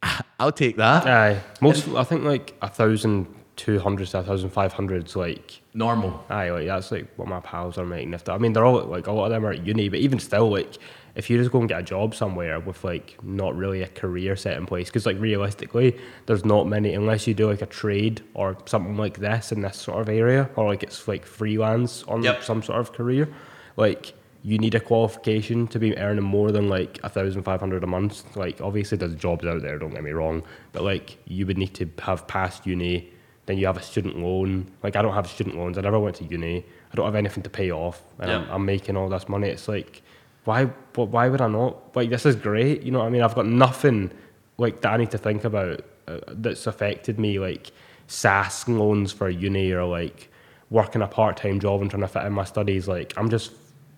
I'll 0.39 0.51
take 0.51 0.77
that. 0.77 1.05
Aye. 1.05 1.41
Most, 1.61 1.87
I 1.89 2.03
think 2.03 2.23
like 2.23 2.55
a 2.61 2.69
thousand 2.69 3.27
two 3.55 3.77
hundred 3.79 4.07
to 4.07 4.19
a 4.19 4.23
thousand 4.23 4.49
five 4.51 4.71
hundred's 4.73 5.15
like 5.15 5.61
Normal. 5.73 6.23
Aye, 6.29 6.49
like 6.51 6.67
that's 6.67 6.91
like 6.91 7.07
what 7.17 7.27
my 7.27 7.39
pals 7.41 7.77
are 7.77 7.85
making. 7.85 8.13
If 8.13 8.27
I 8.29 8.37
mean, 8.37 8.53
they're 8.53 8.65
all 8.65 8.83
like 8.85 9.07
a 9.07 9.11
lot 9.11 9.25
of 9.25 9.31
them 9.31 9.45
are 9.45 9.51
at 9.51 9.65
uni, 9.65 9.89
but 9.89 9.99
even 9.99 10.19
still, 10.19 10.49
like 10.49 10.77
if 11.15 11.29
you 11.29 11.37
just 11.37 11.51
go 11.51 11.59
and 11.59 11.67
get 11.67 11.79
a 11.79 11.83
job 11.83 12.15
somewhere 12.15 12.59
with 12.59 12.83
like 12.83 13.17
not 13.23 13.55
really 13.55 13.81
a 13.81 13.87
career 13.87 14.35
set 14.37 14.55
in 14.57 14.65
place, 14.65 14.87
because 14.89 15.05
like 15.05 15.19
realistically, 15.19 15.97
there's 16.25 16.45
not 16.45 16.67
many 16.67 16.93
unless 16.93 17.27
you 17.27 17.33
do 17.33 17.47
like 17.49 17.61
a 17.61 17.65
trade 17.65 18.21
or 18.33 18.57
something 18.65 18.95
like 18.97 19.17
this 19.19 19.51
in 19.51 19.61
this 19.61 19.77
sort 19.77 19.99
of 19.99 20.07
area, 20.09 20.49
or 20.55 20.65
like 20.67 20.81
it's 20.83 21.07
like 21.07 21.25
freelance 21.25 22.03
on 22.03 22.23
Yep. 22.23 22.43
some 22.43 22.63
sort 22.63 22.79
of 22.79 22.93
career. 22.93 23.27
Like 23.75 24.13
you 24.41 24.57
need 24.57 24.75
a 24.75 24.79
qualification 24.79 25.67
to 25.67 25.79
be 25.79 25.97
earning 25.97 26.23
more 26.23 26.51
than 26.51 26.69
like 26.69 26.99
a 27.03 27.09
thousand 27.09 27.43
five 27.43 27.59
hundred 27.59 27.83
a 27.83 27.87
month. 27.87 28.35
Like 28.35 28.61
obviously, 28.61 28.97
there's 28.97 29.15
jobs 29.15 29.45
out 29.45 29.61
there. 29.61 29.77
Don't 29.77 29.91
get 29.91 30.03
me 30.03 30.11
wrong, 30.11 30.43
but 30.71 30.83
like 30.83 31.17
you 31.25 31.45
would 31.45 31.57
need 31.57 31.73
to 31.75 31.89
have 32.01 32.27
passed 32.27 32.65
uni 32.65 33.11
then 33.49 33.57
you 33.57 33.65
have 33.65 33.77
a 33.77 33.81
student 33.81 34.15
loan. 34.19 34.67
Like 34.83 34.95
I 34.95 35.01
don't 35.01 35.15
have 35.15 35.25
student 35.25 35.57
loans. 35.57 35.79
I 35.79 35.81
never 35.81 35.99
went 35.99 36.17
to 36.17 36.23
uni. 36.23 36.63
I 36.91 36.95
don't 36.95 37.05
have 37.05 37.15
anything 37.15 37.41
to 37.41 37.49
pay 37.49 37.71
off, 37.71 38.03
and 38.19 38.31
I'm, 38.31 38.47
I'm 38.51 38.63
making 38.63 38.95
all 38.95 39.09
this 39.09 39.27
money. 39.27 39.47
It's 39.47 39.67
like, 39.67 40.03
why? 40.43 40.65
Why 40.93 41.29
would 41.29 41.41
I 41.41 41.47
not? 41.47 41.95
Like 41.95 42.11
this 42.11 42.27
is 42.27 42.35
great. 42.35 42.83
You 42.83 42.91
know 42.91 42.99
what 42.99 43.05
I 43.05 43.09
mean? 43.09 43.23
I've 43.23 43.33
got 43.33 43.47
nothing 43.47 44.11
like 44.59 44.81
that 44.81 44.93
I 44.93 44.97
need 44.97 45.09
to 45.09 45.17
think 45.17 45.45
about 45.45 45.81
uh, 46.07 46.19
that's 46.27 46.67
affected 46.67 47.17
me. 47.17 47.39
Like 47.39 47.71
SAAS 48.05 48.67
loans 48.67 49.11
for 49.11 49.31
uni 49.31 49.71
or 49.71 49.85
like 49.85 50.29
working 50.69 51.01
a 51.01 51.07
part 51.07 51.37
time 51.37 51.59
job 51.59 51.81
and 51.81 51.89
trying 51.89 52.01
to 52.01 52.07
fit 52.07 52.25
in 52.25 52.33
my 52.33 52.43
studies. 52.43 52.87
Like 52.87 53.13
I'm 53.17 53.31
just, 53.31 53.51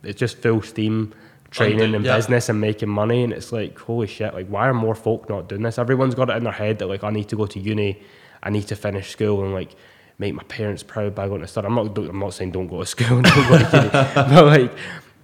it's 0.04 0.20
just 0.20 0.38
full 0.38 0.62
steam 0.62 1.14
training 1.52 1.94
and 1.94 2.06
yeah. 2.06 2.16
business 2.16 2.50
and 2.50 2.60
making 2.60 2.90
money. 2.90 3.24
And 3.24 3.34
it's 3.34 3.52
like, 3.52 3.78
holy 3.78 4.08
shit! 4.08 4.34
Like 4.34 4.48
why 4.48 4.68
are 4.68 4.74
more 4.74 4.96
folk 4.96 5.30
not 5.30 5.48
doing 5.48 5.62
this? 5.64 5.78
Everyone's 5.78 6.16
got 6.16 6.30
it 6.30 6.38
in 6.38 6.44
their 6.44 6.54
head 6.54 6.80
that 6.80 6.88
like 6.88 7.04
I 7.04 7.12
need 7.12 7.30
to 7.30 7.36
go 7.36 7.46
to 7.46 7.60
uni. 7.60 8.02
I 8.44 8.50
need 8.50 8.68
to 8.68 8.76
finish 8.76 9.12
school 9.12 9.44
and 9.44 9.54
like 9.54 9.76
make 10.18 10.34
my 10.34 10.44
parents 10.44 10.84
proud 10.84 11.14
by 11.14 11.28
going 11.28 11.42
to 11.42 11.48
study. 11.48 11.68
I'm 11.68 11.76
not. 11.76 11.98
I'm 11.98 12.20
not 12.20 12.34
saying 12.34 12.52
don't 12.52 12.68
go 12.68 12.80
to 12.80 12.86
school 12.86 13.22
go 13.22 13.30
to 13.30 13.66
uni, 13.74 13.90
but 14.16 14.46
like 14.46 14.74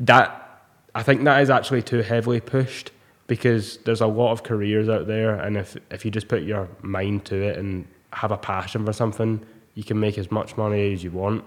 that. 0.01 0.43
I 0.93 1.03
think 1.03 1.23
that 1.25 1.41
is 1.41 1.51
actually 1.51 1.83
too 1.83 2.01
heavily 2.01 2.39
pushed 2.39 2.91
because 3.27 3.77
there's 3.79 4.01
a 4.01 4.07
lot 4.07 4.31
of 4.31 4.43
careers 4.43 4.89
out 4.89 5.07
there, 5.07 5.35
and 5.35 5.57
if 5.57 5.77
if 5.91 6.05
you 6.05 6.11
just 6.11 6.27
put 6.27 6.43
your 6.43 6.67
mind 6.81 7.25
to 7.25 7.35
it 7.35 7.57
and 7.57 7.87
have 8.13 8.31
a 8.31 8.37
passion 8.37 8.85
for 8.85 8.93
something, 8.93 9.45
you 9.75 9.83
can 9.83 9.99
make 9.99 10.17
as 10.17 10.31
much 10.31 10.57
money 10.57 10.93
as 10.93 11.03
you 11.03 11.11
want. 11.11 11.43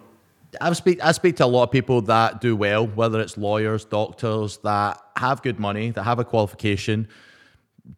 I 0.61 0.73
speak 0.73 1.03
I 1.05 1.13
speak 1.13 1.37
to 1.37 1.45
a 1.45 1.47
lot 1.47 1.65
of 1.65 1.71
people 1.71 2.03
that 2.03 2.41
do 2.41 2.57
well, 2.57 2.87
whether 2.87 3.21
it's 3.21 3.37
lawyers, 3.37 3.85
doctors 3.85 4.59
that 4.59 5.01
have 5.17 5.43
good 5.43 5.59
money, 5.61 5.91
that 5.91 6.03
have 6.03 6.19
a 6.19 6.25
qualification, 6.25 7.09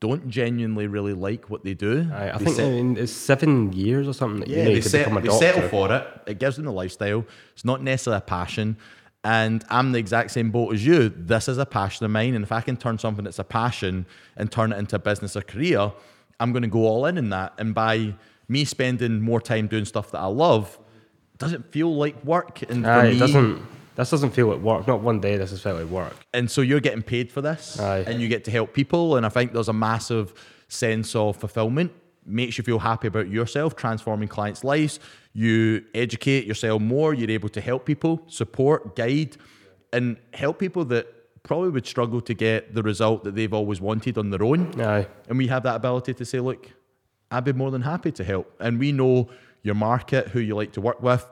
don't 0.00 0.28
genuinely 0.28 0.86
really 0.86 1.12
like 1.14 1.50
what 1.50 1.64
they 1.64 1.74
do. 1.74 2.08
I, 2.12 2.30
I 2.30 2.38
They 2.38 2.44
think 2.46 2.56
set- 2.56 2.66
I 2.66 2.70
mean, 2.70 2.96
it's 2.96 3.12
seven 3.12 3.72
years 3.72 4.06
or 4.08 4.12
something 4.14 4.40
that 4.40 4.48
yeah, 4.48 4.58
you 4.58 4.64
they, 4.64 4.74
need 4.74 4.82
to 4.82 4.88
set, 4.88 5.04
become 5.06 5.18
a 5.18 5.20
they 5.20 5.28
settle 5.38 5.68
for 5.68 5.92
it. 5.92 6.06
It 6.26 6.38
gives 6.38 6.56
them 6.56 6.64
the 6.66 6.72
lifestyle. 6.72 7.24
It's 7.54 7.64
not 7.64 7.82
necessarily 7.82 8.18
a 8.18 8.22
passion. 8.22 8.76
And 9.24 9.64
I'm 9.70 9.92
the 9.92 9.98
exact 10.00 10.32
same 10.32 10.50
boat 10.50 10.74
as 10.74 10.84
you. 10.84 11.08
This 11.08 11.46
is 11.48 11.56
a 11.58 11.66
passion 11.66 12.04
of 12.04 12.10
mine. 12.10 12.34
And 12.34 12.44
if 12.44 12.50
I 12.52 12.60
can 12.60 12.76
turn 12.76 12.98
something 12.98 13.24
that's 13.24 13.38
a 13.38 13.44
passion 13.44 14.04
and 14.36 14.50
turn 14.50 14.72
it 14.72 14.78
into 14.78 14.96
a 14.96 14.98
business 14.98 15.36
or 15.36 15.42
career, 15.42 15.92
I'm 16.40 16.52
going 16.52 16.62
to 16.62 16.68
go 16.68 16.80
all 16.86 17.06
in 17.06 17.16
in 17.18 17.30
that. 17.30 17.52
And 17.58 17.72
by 17.74 18.14
me 18.48 18.64
spending 18.64 19.20
more 19.20 19.40
time 19.40 19.68
doing 19.68 19.84
stuff 19.84 20.10
that 20.10 20.18
I 20.18 20.26
love, 20.26 20.76
doesn't 21.42 21.70
feel 21.72 21.94
like 21.94 22.24
work. 22.24 22.62
And 22.62 22.84
for 22.84 22.90
Aye, 22.90 23.10
me, 23.10 23.16
it 23.16 23.18
doesn't. 23.18 23.62
This 23.94 24.08
doesn't 24.10 24.30
feel 24.30 24.46
like 24.46 24.60
work. 24.60 24.86
Not 24.88 25.00
one 25.02 25.20
day. 25.20 25.36
This 25.36 25.50
has 25.50 25.60
felt 25.60 25.78
like 25.78 25.90
work. 25.90 26.16
and 26.32 26.50
so 26.50 26.62
you're 26.62 26.80
getting 26.80 27.02
paid 27.02 27.30
for 27.30 27.42
this 27.42 27.78
Aye. 27.78 28.04
and 28.06 28.20
you 28.22 28.28
get 28.28 28.44
to 28.44 28.50
help 28.50 28.72
people 28.72 29.16
and 29.16 29.26
i 29.26 29.28
think 29.28 29.52
there's 29.52 29.68
a 29.68 29.72
massive 29.90 30.32
sense 30.68 31.14
of 31.14 31.36
fulfillment 31.36 31.92
makes 32.24 32.56
you 32.56 32.64
feel 32.64 32.78
happy 32.78 33.08
about 33.08 33.28
yourself 33.28 33.76
transforming 33.76 34.28
clients 34.28 34.64
lives 34.64 34.98
you 35.34 35.84
educate 35.94 36.46
yourself 36.46 36.80
more 36.80 37.12
you're 37.12 37.30
able 37.30 37.48
to 37.50 37.60
help 37.60 37.84
people 37.84 38.22
support 38.28 38.96
guide 38.96 39.36
and 39.92 40.16
help 40.32 40.58
people 40.58 40.84
that 40.86 41.04
probably 41.42 41.68
would 41.68 41.86
struggle 41.86 42.20
to 42.22 42.32
get 42.32 42.74
the 42.74 42.82
result 42.82 43.24
that 43.24 43.34
they've 43.34 43.52
always 43.52 43.80
wanted 43.80 44.16
on 44.16 44.30
their 44.30 44.42
own 44.42 44.80
Aye. 44.80 45.06
and 45.28 45.36
we 45.36 45.48
have 45.48 45.62
that 45.64 45.76
ability 45.76 46.14
to 46.14 46.24
say 46.24 46.40
look 46.40 46.70
i'd 47.32 47.44
be 47.44 47.52
more 47.52 47.70
than 47.70 47.82
happy 47.82 48.10
to 48.12 48.24
help 48.24 48.46
and 48.60 48.78
we 48.78 48.90
know 48.92 49.28
your 49.62 49.74
market 49.74 50.28
who 50.28 50.40
you 50.40 50.54
like 50.56 50.72
to 50.72 50.80
work 50.80 51.02
with 51.02 51.24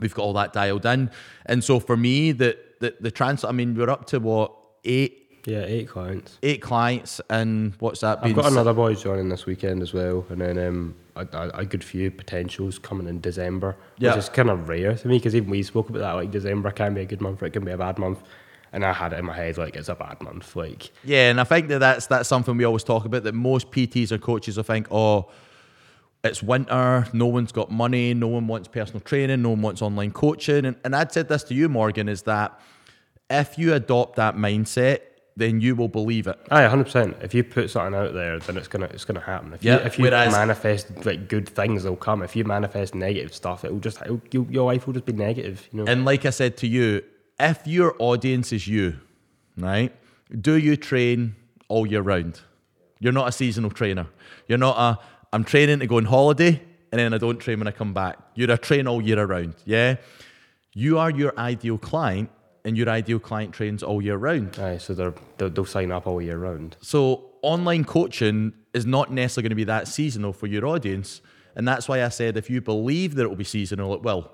we've 0.00 0.14
got 0.14 0.22
all 0.22 0.32
that 0.32 0.52
dialed 0.52 0.86
in 0.86 1.10
and 1.46 1.62
so 1.64 1.78
for 1.80 1.96
me 1.96 2.32
the 2.32 2.56
the, 2.80 2.94
the 3.00 3.10
trans 3.10 3.44
i 3.44 3.52
mean 3.52 3.74
we're 3.74 3.90
up 3.90 4.04
to 4.06 4.18
what 4.20 4.52
eight 4.84 5.14
Yeah, 5.46 5.64
eight 5.66 5.88
clients. 5.88 6.38
eight 6.42 6.60
clients, 6.60 7.20
and 7.30 7.74
what's 7.80 8.00
that? 8.00 8.18
I've 8.22 8.34
got 8.34 8.46
s- 8.46 8.52
another 8.52 8.74
boy 8.74 8.94
joining 8.94 9.28
this 9.30 9.46
weekend 9.46 9.82
as 9.82 9.92
well, 9.94 10.24
and 10.30 10.40
then 10.40 10.58
um, 10.58 10.94
a, 11.16 11.26
a, 11.32 11.48
a 11.62 11.64
good 11.64 11.82
few 11.82 12.10
potentials 12.10 12.78
coming 12.78 13.06
in 13.08 13.20
December, 13.20 13.74
Yeah. 13.98 14.10
which 14.10 14.24
is 14.24 14.28
kind 14.28 14.50
of 14.50 14.68
rare 14.68 14.94
to 14.94 15.08
me 15.08 15.16
because 15.18 15.34
even 15.34 15.48
we 15.50 15.62
spoke 15.62 15.88
about 15.88 16.00
that. 16.00 16.12
Like 16.20 16.30
December 16.30 16.70
can 16.70 16.92
be 16.94 17.00
a 17.02 17.06
good 17.06 17.20
month, 17.20 17.40
or 17.42 17.46
it 17.46 17.52
can 17.54 17.64
be 17.64 17.72
a 17.72 17.78
bad 17.78 17.98
month, 17.98 18.18
and 18.72 18.84
I 18.84 18.92
had 18.92 19.12
it 19.14 19.18
in 19.20 19.24
my 19.24 19.34
head 19.34 19.56
like 19.58 19.74
it's 19.80 19.88
a 19.88 19.94
bad 19.94 20.20
month. 20.22 20.54
Like 20.54 20.90
Yeah, 21.02 21.30
and 21.30 21.40
I 21.40 21.44
think 21.44 21.68
that 21.68 21.78
that's 21.80 22.06
that's 22.08 22.28
something 22.28 22.56
we 22.56 22.64
always 22.64 22.84
talk 22.84 23.04
about. 23.06 23.22
That 23.24 23.34
most 23.34 23.70
PTs 23.70 24.12
or 24.12 24.18
coaches 24.18 24.56
will 24.58 24.64
think, 24.64 24.86
oh, 24.90 25.30
it's 26.24 26.42
winter, 26.42 27.06
no 27.12 27.26
one's 27.26 27.52
got 27.52 27.70
money, 27.70 28.12
no 28.14 28.28
one 28.28 28.46
wants 28.46 28.68
personal 28.68 29.00
training, 29.00 29.42
no 29.42 29.50
one 29.50 29.62
wants 29.62 29.82
online 29.82 30.10
coaching. 30.10 30.64
And, 30.64 30.76
and 30.84 30.94
I'd 30.96 31.12
said 31.12 31.28
this 31.28 31.44
to 31.44 31.54
you, 31.54 31.68
Morgan, 31.68 32.08
is 32.08 32.22
that 32.22 32.58
if 33.30 33.58
you 33.58 33.74
adopt 33.74 34.16
that 34.16 34.34
mindset, 34.36 35.00
then 35.36 35.60
you 35.60 35.76
will 35.76 35.86
believe 35.88 36.26
it. 36.26 36.36
Aye, 36.50 36.64
hundred 36.66 36.84
percent. 36.84 37.16
If 37.22 37.32
you 37.32 37.44
put 37.44 37.70
something 37.70 37.94
out 37.94 38.12
there, 38.12 38.40
then 38.40 38.56
it's 38.56 38.66
gonna 38.66 38.86
it's 38.86 39.04
gonna 39.04 39.20
happen. 39.20 39.52
If 39.52 39.62
Yeah, 39.62 39.74
you, 39.78 39.86
if 39.86 39.98
you 39.98 40.04
whereas- 40.06 40.32
manifest 40.32 41.06
like 41.06 41.28
good 41.28 41.48
things, 41.48 41.84
they'll 41.84 41.94
come. 41.94 42.22
If 42.22 42.34
you 42.34 42.42
manifest 42.44 42.94
negative 42.96 43.32
stuff, 43.32 43.64
it'll 43.64 43.78
just 43.78 44.02
it'll, 44.02 44.20
you, 44.32 44.48
your 44.50 44.66
life 44.72 44.86
will 44.86 44.94
just 44.94 45.06
be 45.06 45.12
negative. 45.12 45.68
You 45.70 45.84
know. 45.84 45.90
And 45.92 46.04
like 46.04 46.26
I 46.26 46.30
said 46.30 46.56
to 46.58 46.66
you, 46.66 47.04
if 47.38 47.64
your 47.68 47.94
audience 48.00 48.52
is 48.52 48.66
you, 48.66 48.96
right, 49.56 49.94
do 50.40 50.54
you 50.56 50.76
train 50.76 51.36
all 51.68 51.86
year 51.86 52.02
round? 52.02 52.40
You're 52.98 53.12
not 53.12 53.28
a 53.28 53.32
seasonal 53.32 53.70
trainer. 53.70 54.08
You're 54.48 54.58
not 54.58 54.76
a, 54.76 54.98
I'm 55.32 55.44
training 55.44 55.80
to 55.80 55.86
go 55.86 55.96
on 55.96 56.04
holiday 56.04 56.62
and 56.90 56.98
then 56.98 57.12
I 57.12 57.18
don't 57.18 57.38
train 57.38 57.58
when 57.58 57.68
I 57.68 57.72
come 57.72 57.92
back. 57.92 58.18
You're 58.34 58.50
a 58.50 58.58
train 58.58 58.86
all 58.86 59.02
year 59.02 59.18
around, 59.18 59.56
yeah? 59.64 59.96
You 60.72 60.98
are 60.98 61.10
your 61.10 61.38
ideal 61.38 61.78
client 61.78 62.30
and 62.64 62.76
your 62.76 62.88
ideal 62.88 63.18
client 63.18 63.52
trains 63.52 63.82
all 63.82 64.00
year 64.00 64.16
round. 64.16 64.58
Aye, 64.58 64.78
so 64.78 64.94
they're 64.94 65.14
they'll, 65.36 65.50
they'll 65.50 65.64
sign 65.64 65.90
up 65.90 66.06
all 66.06 66.20
year 66.20 66.38
round. 66.38 66.76
So 66.80 67.30
online 67.42 67.84
coaching 67.84 68.52
is 68.74 68.86
not 68.86 69.12
necessarily 69.12 69.44
going 69.44 69.50
to 69.50 69.56
be 69.56 69.64
that 69.64 69.88
seasonal 69.88 70.32
for 70.32 70.46
your 70.46 70.66
audience. 70.66 71.20
And 71.56 71.66
that's 71.66 71.88
why 71.88 72.04
I 72.04 72.08
said 72.08 72.36
if 72.36 72.48
you 72.48 72.60
believe 72.60 73.14
that 73.16 73.22
it 73.24 73.28
will 73.28 73.36
be 73.36 73.44
seasonal, 73.44 73.94
it 73.94 74.02
will. 74.02 74.30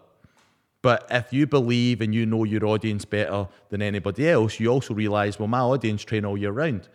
But 0.83 1.07
if 1.11 1.33
you 1.33 1.47
believe 1.47 2.03
and 2.03 2.15
you 2.15 2.27
know 2.27 2.45
your 2.45 2.67
audience 2.67 3.07
better 3.07 3.49
than 3.71 3.81
anybody 3.81 4.29
else, 4.29 4.61
you 4.61 4.69
also 4.69 4.93
realize, 4.93 5.39
well, 5.39 5.49
my 5.49 5.61
audience 5.61 6.05
train 6.05 6.27
all 6.27 6.37
year 6.37 6.53
round. 6.53 6.89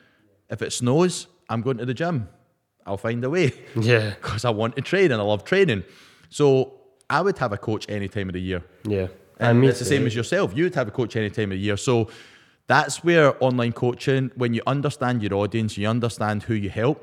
If 0.47 0.62
it 0.62 0.71
snows, 0.71 1.27
I'm 1.49 1.62
going 1.62 1.77
to 1.77 1.85
the 1.85 1.95
gym. 1.95 2.29
I'll 2.89 2.97
find 2.97 3.23
a 3.23 3.30
way 3.30 3.52
Yeah, 3.75 4.15
because 4.21 4.43
I 4.45 4.49
want 4.49 4.75
to 4.75 4.82
train 4.82 5.12
and 5.12 5.21
I 5.21 5.25
love 5.25 5.43
training. 5.43 5.84
So 6.30 6.73
I 7.10 7.21
would 7.21 7.38
have 7.38 7.54
a 7.54 7.58
coach 7.58 7.86
any 7.89 8.08
time 8.08 8.28
of 8.30 8.34
the 8.34 8.41
year. 8.41 8.62
yeah. 8.84 9.08
And 9.41 9.63
it's 9.63 9.80
the 9.80 9.86
same 9.86 10.06
as 10.06 10.13
yourself. 10.13 10.47
You 10.54 10.65
would 10.65 10.75
have 10.75 10.89
a 10.89 10.91
coach 10.91 11.15
any 11.15 11.30
time 11.30 11.52
of 11.54 11.58
the 11.58 11.63
year. 11.67 11.78
So 11.78 12.10
that's 12.67 13.06
where 13.06 13.41
online 13.41 13.71
coaching, 13.71 14.32
when 14.36 14.54
you 14.54 14.62
understand 14.67 15.23
your 15.23 15.34
audience, 15.36 15.78
you 15.78 15.88
understand 15.88 16.43
who 16.43 16.56
you 16.56 16.69
help, 16.69 16.99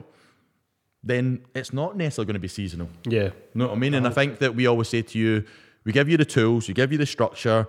then 1.03 1.40
it's 1.55 1.72
not 1.72 1.96
necessarily 1.96 2.27
going 2.27 2.35
to 2.35 2.40
be 2.40 2.49
seasonal. 2.49 2.88
Yeah, 3.09 3.22
You 3.22 3.33
know 3.55 3.66
what 3.68 3.77
I 3.77 3.79
mean? 3.79 3.94
And 3.94 4.07
I 4.07 4.11
think 4.11 4.38
that 4.40 4.55
we 4.55 4.66
always 4.66 4.88
say 4.88 5.03
to 5.03 5.18
you, 5.18 5.44
we 5.85 5.92
give 5.92 6.09
you 6.09 6.16
the 6.18 6.25
tools, 6.25 6.68
we 6.68 6.75
give 6.75 6.92
you 6.92 6.99
the 6.99 7.07
structure, 7.07 7.66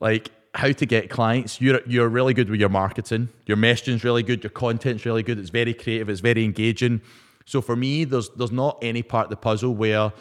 like 0.00 0.30
how 0.54 0.72
to 0.72 0.86
get 0.86 1.10
clients. 1.10 1.60
You're 1.60 1.80
you're 1.86 2.08
really 2.08 2.32
good 2.32 2.48
with 2.48 2.60
your 2.60 2.68
marketing. 2.70 3.28
Your 3.46 3.58
messaging's 3.58 4.02
really 4.04 4.22
good. 4.22 4.42
Your 4.44 4.50
content's 4.50 5.04
really 5.04 5.22
good. 5.22 5.38
It's 5.38 5.50
very 5.50 5.74
creative. 5.74 6.08
It's 6.08 6.20
very 6.20 6.44
engaging. 6.44 7.00
So 7.46 7.62
for 7.62 7.76
me, 7.76 8.04
there's 8.04 8.28
there's 8.30 8.52
not 8.52 8.78
any 8.82 9.02
part 9.02 9.26
of 9.26 9.30
the 9.30 9.36
puzzle 9.36 9.74
where 9.74 10.12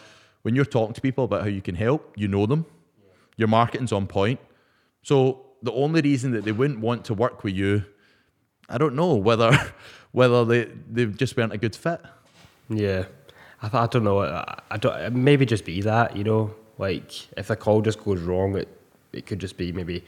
when 0.44 0.56
you're 0.56 0.66
talking 0.66 0.94
to 0.94 1.02
people 1.02 1.26
about 1.26 1.42
how 1.42 1.48
you 1.48 1.62
can 1.62 1.76
help, 1.76 2.14
you 2.16 2.28
know 2.28 2.46
them. 2.46 2.66
Your 3.36 3.48
marketing's 3.48 3.92
on 3.92 4.08
point. 4.08 4.40
So 5.02 5.42
the 5.62 5.72
only 5.74 6.02
reason 6.02 6.32
that 6.32 6.46
they 6.46 6.52
wouldn't 6.52 6.80
want 6.80 7.06
to 7.06 7.14
work 7.14 7.44
with 7.44 7.56
you, 7.56 7.84
I 8.70 8.78
don't 8.78 8.96
know 8.96 9.16
whether 9.16 9.52
whether 10.12 10.46
they 10.46 10.66
they 10.90 11.06
just 11.08 11.36
weren't 11.36 11.54
a 11.54 11.58
good 11.58 11.76
fit. 11.76 12.00
yeah. 12.70 13.06
I, 13.62 13.84
I 13.84 13.88
don't 13.88 14.04
know. 14.04 14.22
I, 14.22 14.62
I 14.70 14.78
don't. 14.78 15.16
Maybe 15.16 15.46
just 15.46 15.66
be 15.66 15.82
that. 15.82 16.16
You 16.16 16.24
know, 16.24 16.56
like 16.78 17.12
if 17.38 17.48
the 17.48 17.56
call 17.56 17.82
just 17.82 18.04
goes 18.04 18.22
wrong, 18.22 18.56
it 18.56 18.68
it 19.14 19.26
could 19.26 19.40
just 19.40 19.58
be 19.58 19.72
maybe 19.72 20.04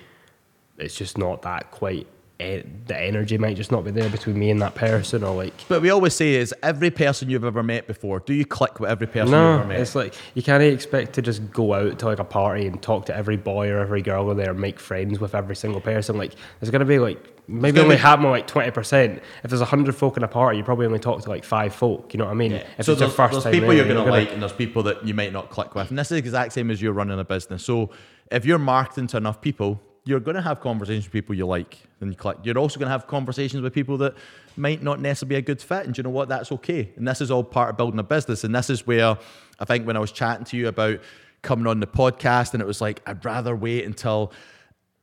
it's 0.77 0.95
just 0.95 1.17
not 1.17 1.41
that 1.41 1.71
quite. 1.71 2.07
Eh, 2.39 2.61
The 2.87 2.97
energy 2.99 3.37
might 3.37 3.55
just 3.57 3.71
not 3.71 3.83
be 3.83 3.91
there 3.91 4.09
between 4.09 4.37
me 4.37 4.49
and 4.51 4.61
that 4.61 4.75
person, 4.75 5.23
or 5.23 5.35
like 5.35 5.53
But 5.67 5.81
we 5.81 5.89
always 5.89 6.13
say 6.13 6.35
is 6.35 6.53
every 6.63 6.91
person 6.91 7.29
you've 7.29 7.43
ever 7.45 7.63
met 7.63 7.87
before, 7.87 8.19
do 8.19 8.33
you 8.33 8.45
click 8.45 8.79
with 8.79 8.89
every 8.89 9.07
person 9.07 9.27
you've 9.29 9.59
ever 9.59 9.65
met? 9.65 9.79
it's 9.79 9.95
like 9.95 10.13
you 10.35 10.43
can't 10.43 10.63
expect 10.63 11.13
to 11.13 11.21
just 11.21 11.51
go 11.51 11.73
out 11.73 11.99
to 11.99 12.05
like 12.05 12.19
a 12.19 12.23
party 12.23 12.67
and 12.67 12.81
talk 12.81 13.05
to 13.07 13.15
every 13.15 13.37
boy 13.37 13.69
or 13.69 13.79
every 13.79 14.01
girl 14.01 14.33
there 14.35 14.51
and 14.51 14.59
make 14.59 14.79
friends 14.79 15.19
with 15.19 15.33
every 15.35 15.55
single 15.55 15.81
person. 15.81 16.17
Like 16.17 16.33
there's 16.59 16.69
gonna 16.71 16.85
be 16.85 16.99
like 16.99 17.33
maybe 17.49 17.79
only 17.79 17.95
be- 17.95 18.01
happen 18.01 18.25
like 18.29 18.45
twenty 18.47 18.71
percent. 18.71 19.21
If 19.43 19.49
there's 19.49 19.61
hundred 19.61 19.95
folk 19.95 20.17
in 20.17 20.23
a 20.23 20.27
party, 20.27 20.57
you 20.57 20.63
probably 20.63 20.85
only 20.85 20.99
talk 20.99 21.21
to 21.23 21.29
like 21.29 21.43
five 21.45 21.73
folk. 21.73 22.13
You 22.13 22.17
know 22.19 22.25
what 22.25 22.31
I 22.31 22.35
mean? 22.35 22.51
If 22.53 22.85
so 22.85 22.91
it's 22.91 22.99
your 23.01 23.07
there's, 23.07 23.13
first 23.15 23.31
there's 23.33 23.43
time 23.45 23.53
people 23.53 23.69
there, 23.69 23.77
you're 23.77 23.85
going 23.85 23.97
to 23.97 24.03
gonna- 24.03 24.11
like 24.11 24.31
and 24.33 24.41
there's 24.41 24.51
people 24.53 24.83
that 24.83 25.05
you 25.07 25.13
might 25.13 25.31
not 25.33 25.49
click 25.49 25.73
with. 25.73 25.89
And 25.89 25.97
this 25.97 26.07
is 26.07 26.09
the 26.09 26.17
exact 26.17 26.53
same 26.53 26.69
as 26.69 26.81
you're 26.81 26.93
running 26.93 27.17
a 27.19 27.23
business. 27.25 27.63
So 27.63 27.89
if 28.31 28.45
you're 28.45 28.59
marketing 28.59 29.07
to 29.07 29.17
enough 29.17 29.39
people, 29.41 29.81
you're 30.07 30.21
going 30.21 30.35
to 30.35 30.41
have 30.41 30.61
conversations 30.61 31.05
with 31.05 31.11
people 31.11 31.35
you 31.35 31.45
like 31.45 31.79
and 31.99 32.17
click. 32.17 32.37
You're 32.43 32.57
also 32.57 32.79
going 32.79 32.87
to 32.87 32.91
have 32.91 33.07
conversations 33.07 33.61
with 33.61 33.73
people 33.73 33.97
that 33.97 34.15
might 34.55 34.81
not 34.81 35.01
necessarily 35.01 35.35
be 35.35 35.39
a 35.39 35.41
good 35.41 35.61
fit. 35.61 35.85
And 35.85 35.97
you 35.97 36.03
know 36.03 36.09
what? 36.09 36.29
That's 36.29 36.51
okay. 36.53 36.93
And 36.95 37.05
this 37.05 37.19
is 37.19 37.29
all 37.29 37.43
part 37.43 37.71
of 37.71 37.77
building 37.77 37.99
a 37.99 38.03
business. 38.03 38.45
And 38.45 38.55
this 38.55 38.69
is 38.69 38.87
where 38.87 39.17
I 39.59 39.65
think 39.65 39.85
when 39.85 39.97
I 39.97 39.99
was 39.99 40.13
chatting 40.13 40.45
to 40.45 40.57
you 40.57 40.69
about 40.69 41.01
coming 41.41 41.67
on 41.67 41.81
the 41.81 41.87
podcast 41.87 42.53
and 42.53 42.61
it 42.61 42.65
was 42.65 42.79
like, 42.79 43.01
I'd 43.05 43.23
rather 43.25 43.53
wait 43.53 43.83
until 43.83 44.31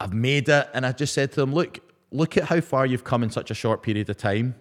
I've 0.01 0.15
made 0.15 0.49
it. 0.49 0.69
And 0.73 0.87
I 0.87 0.93
just 0.93 1.13
said 1.13 1.33
to 1.33 1.41
them, 1.41 1.53
look, 1.53 1.81
look 2.11 2.39
at 2.39 2.45
how 2.45 2.61
far 2.63 2.87
you've 2.87 3.05
come 3.05 3.23
in 3.23 3.31
such 3.31 3.51
a 3.51 3.55
short 3.55 3.83
period 3.83 4.09
of 4.09 4.17
time. 4.17 4.55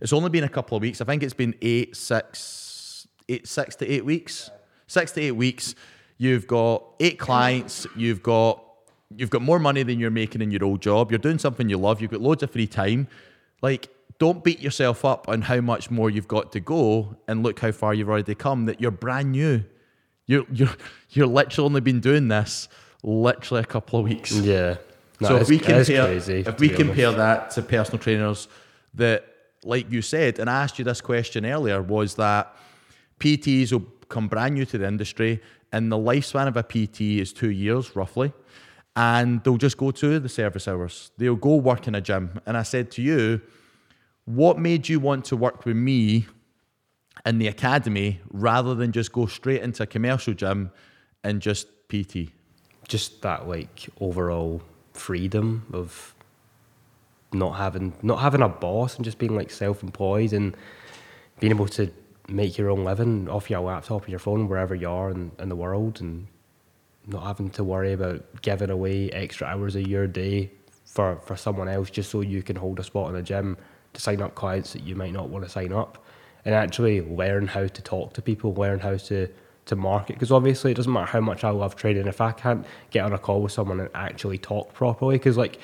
It's 0.00 0.12
only 0.12 0.30
been 0.30 0.44
a 0.44 0.48
couple 0.48 0.76
of 0.76 0.82
weeks. 0.82 1.00
I 1.00 1.04
think 1.06 1.24
it's 1.24 1.34
been 1.34 1.56
eight, 1.60 1.96
six, 1.96 3.08
eight, 3.28 3.48
six 3.48 3.74
to 3.76 3.88
eight 3.88 4.04
weeks. 4.04 4.48
Six 4.86 5.10
to 5.12 5.22
eight 5.22 5.32
weeks. 5.32 5.74
You've 6.18 6.46
got 6.46 6.84
eight 7.00 7.18
clients. 7.18 7.86
You've 7.96 8.22
got 8.22 8.64
you've 9.14 9.30
got 9.30 9.42
more 9.42 9.58
money 9.58 9.82
than 9.82 9.98
you're 9.98 10.10
making 10.10 10.42
in 10.42 10.50
your 10.50 10.64
old 10.64 10.82
job. 10.82 11.10
You're 11.10 11.18
doing 11.18 11.38
something 11.38 11.68
you 11.68 11.78
love. 11.78 12.00
You've 12.00 12.10
got 12.10 12.20
loads 12.20 12.42
of 12.42 12.50
free 12.50 12.66
time. 12.66 13.08
Like, 13.62 13.88
don't 14.18 14.42
beat 14.42 14.60
yourself 14.60 15.04
up 15.04 15.28
on 15.28 15.42
how 15.42 15.60
much 15.60 15.90
more 15.90 16.10
you've 16.10 16.28
got 16.28 16.52
to 16.52 16.60
go 16.60 17.16
and 17.26 17.42
look 17.42 17.60
how 17.60 17.72
far 17.72 17.94
you've 17.94 18.08
already 18.08 18.34
come. 18.34 18.66
That 18.66 18.80
you're 18.80 18.90
brand 18.90 19.32
new. 19.32 19.64
You're 20.26 20.44
you're 20.52 20.76
you're 21.10 21.26
literally 21.26 21.66
only 21.66 21.80
been 21.80 22.00
doing 22.00 22.28
this 22.28 22.68
literally 23.02 23.62
a 23.62 23.66
couple 23.66 23.98
of 23.98 24.04
weeks. 24.04 24.32
yeah. 24.32 24.76
No, 25.20 25.28
so 25.28 25.36
if 25.38 25.48
we 25.48 25.58
compare, 25.58 25.84
crazy, 25.84 26.44
if 26.46 26.60
we 26.60 26.68
honest. 26.68 26.80
compare 26.80 27.10
that 27.10 27.50
to 27.52 27.62
personal 27.62 27.98
trainers, 27.98 28.46
that 28.94 29.26
like 29.64 29.90
you 29.90 30.00
said, 30.00 30.38
and 30.38 30.48
I 30.48 30.62
asked 30.62 30.78
you 30.78 30.84
this 30.84 31.00
question 31.00 31.44
earlier, 31.44 31.82
was 31.82 32.14
that 32.14 32.54
PTs 33.18 33.72
will 33.72 33.86
come 34.08 34.28
brand 34.28 34.54
new 34.54 34.64
to 34.66 34.78
the 34.78 34.86
industry, 34.86 35.40
and 35.72 35.90
the 35.90 35.96
lifespan 35.96 36.46
of 36.46 36.56
a 36.56 36.62
PT 36.62 37.20
is 37.20 37.32
two 37.32 37.50
years 37.50 37.96
roughly, 37.96 38.32
and 38.98 39.42
they'll 39.44 39.56
just 39.56 39.76
go 39.76 39.92
to 39.92 40.18
the 40.18 40.28
service 40.28 40.66
hours. 40.66 41.12
They'll 41.16 41.36
go 41.36 41.54
work 41.54 41.86
in 41.86 41.94
a 41.94 42.00
gym, 42.00 42.40
and 42.46 42.56
I 42.56 42.64
said 42.64 42.90
to 42.92 43.02
you, 43.02 43.40
what 44.24 44.58
made 44.58 44.88
you 44.88 44.98
want 45.00 45.24
to 45.26 45.36
work 45.36 45.64
with 45.64 45.76
me 45.76 46.26
in 47.24 47.38
the 47.38 47.46
academy 47.46 48.20
rather 48.30 48.74
than 48.74 48.90
just 48.92 49.12
go 49.12 49.26
straight 49.26 49.62
into 49.62 49.84
a 49.84 49.86
commercial 49.86 50.34
gym 50.34 50.72
and 51.22 51.40
just 51.40 51.68
PT? 51.88 52.32
just 52.88 53.20
that 53.22 53.46
like 53.46 53.88
overall 54.00 54.60
freedom 54.94 55.66
of 55.72 56.14
not 57.32 57.52
having 57.52 57.92
not 58.02 58.18
having 58.18 58.42
a 58.42 58.48
boss 58.48 58.96
and 58.96 59.04
just 59.04 59.18
being 59.18 59.36
like 59.36 59.50
self-employed 59.50 60.32
and 60.32 60.56
being 61.38 61.52
able 61.52 61.68
to 61.68 61.90
make 62.26 62.58
your 62.58 62.70
own 62.70 62.84
living 62.84 63.28
off 63.28 63.48
your 63.48 63.60
laptop 63.60 64.06
or 64.06 64.10
your 64.10 64.18
phone 64.18 64.48
wherever 64.48 64.74
you 64.74 64.88
are 64.88 65.10
in, 65.10 65.30
in 65.38 65.48
the 65.48 65.56
world 65.56 66.00
and 66.00 66.26
not 67.08 67.24
having 67.24 67.50
to 67.50 67.64
worry 67.64 67.92
about 67.92 68.22
giving 68.42 68.70
away 68.70 69.10
extra 69.10 69.46
hours 69.46 69.74
of 69.76 69.86
your 69.86 70.06
day 70.06 70.50
for, 70.84 71.16
for 71.24 71.36
someone 71.36 71.68
else 71.68 71.90
just 71.90 72.10
so 72.10 72.20
you 72.20 72.42
can 72.42 72.56
hold 72.56 72.78
a 72.78 72.84
spot 72.84 73.08
in 73.08 73.14
the 73.14 73.22
gym 73.22 73.56
to 73.94 74.00
sign 74.00 74.20
up 74.20 74.34
clients 74.34 74.72
that 74.72 74.82
you 74.82 74.94
might 74.94 75.12
not 75.12 75.28
want 75.28 75.44
to 75.44 75.50
sign 75.50 75.72
up. 75.72 76.04
And 76.44 76.54
actually 76.54 77.02
learn 77.02 77.46
how 77.46 77.66
to 77.66 77.82
talk 77.82 78.14
to 78.14 78.22
people, 78.22 78.54
learn 78.54 78.80
how 78.80 78.96
to 78.96 79.28
to 79.68 79.76
market 79.76 80.14
because 80.14 80.32
obviously 80.32 80.72
it 80.72 80.74
doesn't 80.74 80.92
matter 80.92 81.06
how 81.06 81.20
much 81.20 81.44
I 81.44 81.50
love 81.50 81.76
trading 81.76 82.06
if 82.06 82.20
I 82.20 82.32
can't 82.32 82.66
get 82.90 83.04
on 83.04 83.12
a 83.12 83.18
call 83.18 83.42
with 83.42 83.52
someone 83.52 83.80
and 83.80 83.90
actually 83.94 84.38
talk 84.38 84.72
properly 84.72 85.16
because 85.16 85.36
like 85.36 85.60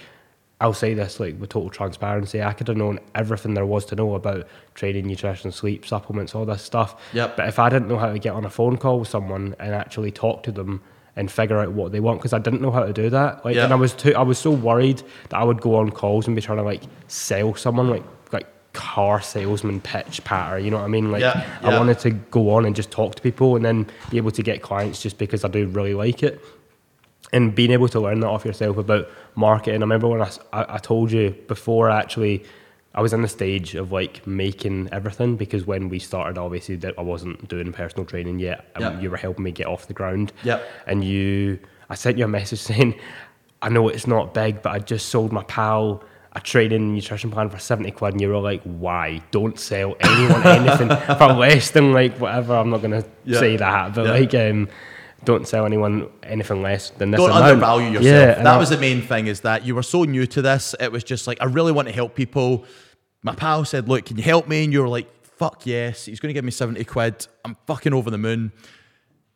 I'll 0.60 0.74
say 0.74 0.94
this 0.94 1.18
like 1.18 1.40
with 1.40 1.50
total 1.50 1.70
transparency 1.70 2.42
I 2.42 2.52
could 2.52 2.68
have 2.68 2.76
known 2.76 3.00
everything 3.14 3.54
there 3.54 3.66
was 3.66 3.86
to 3.86 3.96
know 3.96 4.14
about 4.14 4.46
training 4.74 5.06
nutrition 5.06 5.50
sleep 5.52 5.86
supplements 5.86 6.34
all 6.34 6.44
this 6.44 6.62
stuff. 6.62 7.00
Yep. 7.14 7.36
but 7.38 7.48
if 7.48 7.58
I 7.58 7.70
didn't 7.70 7.88
know 7.88 7.98
how 7.98 8.12
to 8.12 8.18
get 8.18 8.34
on 8.34 8.44
a 8.44 8.50
phone 8.50 8.76
call 8.76 9.00
with 9.00 9.08
someone 9.08 9.56
and 9.58 9.74
actually 9.74 10.10
talk 10.10 10.42
to 10.44 10.52
them 10.52 10.82
and 11.16 11.30
figure 11.30 11.58
out 11.60 11.72
what 11.72 11.92
they 11.92 12.00
want 12.00 12.18
because 12.18 12.32
I 12.32 12.38
didn't 12.38 12.60
know 12.60 12.70
how 12.72 12.84
to 12.84 12.92
do 12.92 13.08
that 13.10 13.44
like 13.44 13.54
Yeah. 13.56 13.64
and 13.64 13.72
I 13.72 13.76
was 13.76 13.92
too 13.92 14.14
I 14.16 14.22
was 14.22 14.38
so 14.38 14.50
worried 14.50 15.02
that 15.28 15.36
I 15.38 15.44
would 15.44 15.60
go 15.60 15.76
on 15.76 15.90
calls 15.90 16.26
and 16.26 16.34
be 16.34 16.42
trying 16.42 16.58
to 16.58 16.64
like 16.64 16.82
sell 17.08 17.54
someone 17.54 17.88
like 17.88 18.02
like 18.32 18.46
car 18.72 19.20
salesman 19.20 19.80
pitch 19.80 20.24
patter 20.24 20.58
you 20.58 20.70
know 20.70 20.78
what 20.78 20.84
I 20.84 20.88
mean 20.88 21.12
like 21.12 21.20
Yeah, 21.20 21.46
I 21.62 21.70
yeah. 21.70 21.78
wanted 21.78 21.98
to 22.00 22.10
go 22.10 22.50
on 22.54 22.64
and 22.66 22.74
just 22.74 22.90
talk 22.90 23.14
to 23.14 23.22
people 23.22 23.54
and 23.56 23.64
then 23.64 23.86
be 24.10 24.16
able 24.16 24.32
to 24.32 24.42
get 24.42 24.62
clients 24.62 25.00
just 25.02 25.16
because 25.18 25.44
I 25.44 25.48
do 25.48 25.66
really 25.68 25.94
like 25.94 26.22
it. 26.24 26.40
And 27.32 27.52
being 27.54 27.70
able 27.72 27.88
to 27.88 27.98
learn 28.00 28.20
that 28.20 28.28
off 28.28 28.44
yourself 28.44 28.76
about 28.76 29.08
marketing. 29.34 29.80
I 29.80 29.84
remember 29.84 30.06
when 30.08 30.22
I 30.22 30.28
I 30.52 30.78
told 30.78 31.10
you 31.10 31.30
before 31.48 31.90
I 31.90 31.98
actually 31.98 32.44
I 32.94 33.00
was 33.02 33.12
in 33.12 33.22
the 33.22 33.28
stage 33.28 33.74
of 33.74 33.90
like 33.92 34.24
making 34.26 34.88
everything 34.92 35.36
because 35.36 35.66
when 35.66 35.88
we 35.88 35.98
started, 35.98 36.38
obviously, 36.38 36.76
that 36.76 36.94
I 36.98 37.02
wasn't 37.02 37.48
doing 37.48 37.72
personal 37.72 38.04
training 38.04 38.38
yet. 38.38 38.66
And 38.76 38.82
Yep. 38.84 39.02
you 39.02 39.10
were 39.10 39.16
helping 39.16 39.44
me 39.44 39.50
get 39.50 39.66
off 39.66 39.88
the 39.88 39.94
ground. 39.94 40.32
Yep. 40.44 40.64
And 40.86 41.02
you, 41.04 41.58
I 41.90 41.94
sent 41.96 42.18
you 42.18 42.24
a 42.24 42.28
message 42.28 42.58
saying, 42.70 42.94
I 43.62 43.68
know 43.68 43.88
it's 43.88 44.06
not 44.06 44.32
big, 44.34 44.62
but 44.62 44.70
I 44.72 44.78
just 44.78 45.08
sold 45.08 45.32
my 45.32 45.42
pal 45.44 46.04
a 46.36 46.40
training 46.40 46.94
nutrition 46.94 47.30
plan 47.30 47.48
for 47.48 47.58
70 47.58 47.90
quid. 47.92 48.12
And 48.14 48.20
you 48.20 48.28
were 48.28 48.38
like, 48.38 48.60
why? 48.62 49.22
Don't 49.30 49.58
sell 49.58 49.94
anyone 50.00 50.44
anything 50.46 50.88
for 51.18 51.32
less 51.32 51.70
than 51.70 51.92
like 51.92 52.16
whatever. 52.18 52.54
I'm 52.54 52.70
not 52.70 52.80
going 52.80 52.90
to 53.02 53.08
Yeah. 53.24 53.38
say 53.38 53.56
that, 53.56 53.94
but 53.94 54.04
Yeah. 54.06 54.10
like, 54.12 54.34
um, 54.34 54.68
don't 55.24 55.46
sell 55.48 55.66
anyone 55.66 56.08
anything 56.22 56.62
less 56.62 56.90
than 56.90 57.10
this 57.10 57.18
Don't 57.20 57.30
amount. 57.30 57.44
undervalue 57.44 57.86
yourself. 57.88 58.04
Yeah, 58.38 58.42
that 58.42 58.56
was 58.58 58.70
the 58.70 58.78
main 58.78 59.02
thing 59.02 59.26
is 59.26 59.40
that 59.40 59.64
you 59.64 59.74
were 59.74 59.82
so 59.82 60.04
new 60.04 60.26
to 60.26 60.42
this. 60.42 60.74
It 60.80 60.92
was 60.92 61.04
just 61.04 61.26
like, 61.26 61.38
I 61.40 61.46
really 61.46 61.72
want 61.72 61.88
to 61.88 61.94
help 61.94 62.14
people. 62.14 62.64
My 63.22 63.34
pal 63.34 63.64
said, 63.64 63.88
Look, 63.88 64.04
can 64.06 64.16
you 64.16 64.22
help 64.22 64.46
me? 64.48 64.64
And 64.64 64.72
you 64.72 64.80
were 64.82 64.88
like, 64.88 65.08
Fuck 65.24 65.66
yes. 65.66 66.04
He's 66.04 66.20
going 66.20 66.28
to 66.28 66.34
give 66.34 66.44
me 66.44 66.50
70 66.52 66.84
quid. 66.84 67.26
I'm 67.44 67.56
fucking 67.66 67.92
over 67.92 68.10
the 68.10 68.18
moon. 68.18 68.52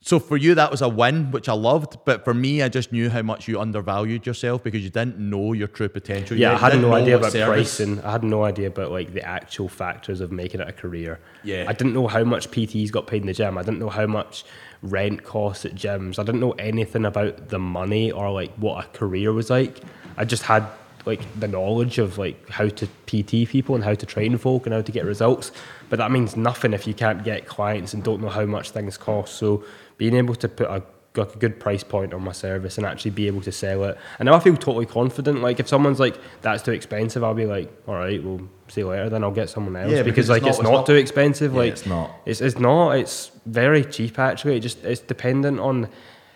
So 0.01 0.21
for 0.21 0.37
you, 0.37 0.55
that 0.55 0.71
was 0.71 0.81
a 0.81 0.89
win, 0.89 1.33
which 1.33 1.49
I 1.49 1.55
loved. 1.55 1.99
But 2.05 2.25
for 2.25 2.33
me, 2.33 2.63
I 2.63 2.69
just 2.69 2.93
knew 2.93 3.11
how 3.11 3.21
much 3.23 3.49
you 3.49 3.61
undervalued 3.61 4.25
yourself 4.27 4.63
because 4.63 4.83
you 4.85 4.91
didn't 4.91 5.19
know 5.19 5.53
your 5.55 5.67
true 5.67 5.89
potential. 5.89 6.37
Yeah, 6.37 6.51
You 6.53 6.57
I 6.65 6.71
had 6.71 6.81
no 6.81 6.95
idea 6.95 7.17
about 7.17 7.33
service- 7.33 7.77
pricing. 7.79 8.01
I 8.05 8.13
had 8.13 8.23
no 8.23 8.45
idea 8.45 8.69
about 8.69 8.93
like 8.93 9.13
the 9.13 9.23
actual 9.27 9.69
factors 9.69 10.21
of 10.21 10.31
making 10.31 10.61
it 10.61 10.69
a 10.69 10.73
career. 10.73 11.19
Yeah. 11.43 11.65
I 11.67 11.73
didn't 11.73 11.95
know 11.95 12.07
how 12.07 12.23
much 12.23 12.49
PTs 12.53 12.93
got 12.93 13.09
paid 13.09 13.23
in 13.23 13.27
the 13.27 13.33
gym. 13.35 13.59
I 13.59 13.63
didn't 13.63 13.81
know 13.81 13.89
how 13.89 14.07
much 14.07 14.45
rent 14.83 15.25
costs 15.25 15.65
at 15.65 15.75
gyms. 15.75 16.19
I 16.19 16.25
didn't 16.25 16.41
know 16.41 16.53
anything 16.53 17.05
about 17.05 17.49
the 17.49 17.59
money 17.59 18.11
or 18.11 18.31
like 18.31 18.53
what 18.55 18.85
a 18.85 18.89
career 18.89 19.33
was 19.33 19.51
like. 19.51 19.81
I 20.17 20.25
just 20.25 20.43
had 20.43 20.67
like 21.07 21.21
the 21.41 21.49
knowledge 21.49 21.99
of 21.99 22.19
like 22.19 22.49
how 22.49 22.69
to 22.69 22.87
PT 23.07 23.49
people 23.49 23.75
and 23.75 23.83
how 23.83 23.95
to 23.95 24.07
train 24.07 24.37
folk 24.37 24.67
and 24.67 24.75
how 24.75 24.83
to 24.83 24.93
get 24.93 25.05
results. 25.05 25.53
But 25.89 25.99
that 25.99 26.11
means 26.11 26.37
nothing 26.37 26.75
if 26.75 26.87
you 26.87 26.95
can't 26.95 27.25
get 27.25 27.47
clients 27.47 27.95
and 27.95 28.03
don't 28.05 28.21
know 28.21 28.29
how 28.29 28.45
much 28.45 28.71
things 28.71 28.99
cost. 28.99 29.37
So 29.37 29.65
being 29.97 30.15
able 30.15 30.35
to 30.37 30.49
put 30.49 30.69
a 30.69 30.83
like 31.19 31.35
a 31.35 31.39
good 31.39 31.59
price 31.61 31.83
point 31.85 32.15
on 32.15 32.23
my 32.23 32.33
service 32.33 32.79
and 32.79 32.87
actually 32.87 33.11
be 33.13 33.27
able 33.27 33.41
to 33.43 33.53
sell 33.53 33.85
it. 33.85 33.99
And 34.19 34.27
now 34.27 34.35
I 34.35 34.41
feel 34.41 34.57
totally 34.57 34.87
confident. 34.87 35.43
Like 35.43 35.61
if 35.61 35.69
someone's 35.69 36.01
like, 36.01 36.19
that's 36.43 36.63
too 36.63 36.73
expensive, 36.73 37.23
I'll 37.25 37.35
be 37.35 37.47
like, 37.47 37.71
all 37.87 37.95
right, 37.95 38.23
we'll 38.23 38.49
see 38.69 38.81
you 38.83 38.89
later. 38.89 39.09
Then 39.11 39.25
I'll 39.25 39.31
get 39.31 39.51
someone 39.51 39.77
else 39.77 39.91
Yeah, 39.93 40.03
because, 40.03 40.27
because 40.27 40.31
like 40.31 40.43
it's 40.43 40.59
it's 40.59 40.63
not- 40.63 40.65
not, 40.65 40.71
it's 40.81 40.89
not- 40.89 40.95
too 40.95 40.99
expensive. 40.99 41.53
Yeah, 41.53 41.59
like 41.59 41.73
it's 41.73 41.87
not. 41.87 42.11
It's 42.27 42.41
it's 42.41 42.59
not. 42.59 42.91
It's 42.93 43.31
very 43.47 43.85
cheap 43.85 44.19
actually. 44.19 44.57
It 44.57 44.61
just 44.61 44.83
it's 44.85 45.01
dependent 45.01 45.61
on 45.61 45.89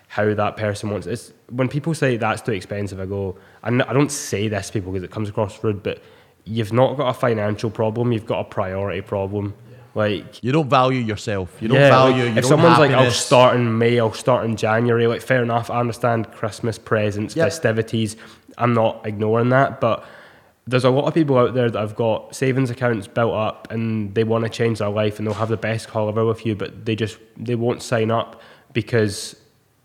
how 0.07 0.33
that 0.33 0.57
person 0.57 0.91
wants. 0.91 1.07
It's 1.07 1.33
when 1.49 1.67
people 1.67 1.93
say 1.95 2.17
that's 2.17 2.41
too 2.41 2.51
expensive, 2.51 2.99
I 2.99 3.05
go, 3.05 3.35
I 3.63 3.67
n- 3.69 3.81
I 3.81 3.93
don't 3.93 4.11
say 4.11 4.47
this 4.47 4.67
to 4.67 4.73
people 4.73 4.91
because 4.91 5.03
it 5.03 5.11
comes 5.11 5.27
across 5.29 5.63
rude, 5.63 5.81
but 5.81 6.01
you've 6.45 6.73
not 6.73 6.97
got 6.97 7.07
a 7.09 7.13
financial 7.13 7.71
problem. 7.71 8.11
You've 8.11 8.25
got 8.27 8.39
a 8.41 8.43
priority 8.43 9.01
problem. 9.01 9.55
Like 9.95 10.43
You 10.43 10.51
don't 10.51 10.69
value 10.69 10.99
yourself. 10.99 11.55
You 11.61 11.67
don't 11.67 11.77
yeah, 11.77 11.89
value 11.89 12.23
like, 12.23 12.29
your 12.33 12.39
if 12.39 12.45
someone's 12.45 12.79
like, 12.79 12.91
I'll 12.91 13.11
start 13.11 13.55
in 13.55 13.77
May, 13.77 13.99
I'll 13.99 14.13
start 14.13 14.45
in 14.45 14.55
January. 14.55 15.07
Like, 15.07 15.21
fair 15.21 15.43
enough. 15.43 15.69
I 15.69 15.79
understand 15.79 16.31
Christmas 16.31 16.77
presents, 16.79 17.35
Yep. 17.35 17.45
festivities. 17.45 18.15
I'm 18.57 18.73
not 18.73 19.05
ignoring 19.05 19.49
that, 19.49 19.79
but 19.79 20.03
there's 20.65 20.85
a 20.85 20.89
lot 20.89 21.05
of 21.05 21.13
people 21.13 21.37
out 21.37 21.53
there 21.53 21.69
that 21.69 21.79
have 21.79 21.95
got 21.95 22.35
savings 22.35 22.69
accounts 22.69 23.05
built 23.07 23.33
up 23.33 23.67
and 23.71 24.15
they 24.15 24.23
want 24.23 24.45
to 24.45 24.49
change 24.49 24.79
their 24.79 24.89
life 24.89 25.17
and 25.19 25.27
they'll 25.27 25.33
have 25.35 25.49
the 25.49 25.57
best 25.57 25.87
call 25.89 26.07
ever 26.09 26.25
with 26.25 26.45
you, 26.45 26.55
but 26.55 26.85
they 26.85 26.95
just 26.95 27.17
they 27.37 27.55
won't 27.55 27.81
sign 27.81 28.09
up 28.09 28.41
because 28.71 29.35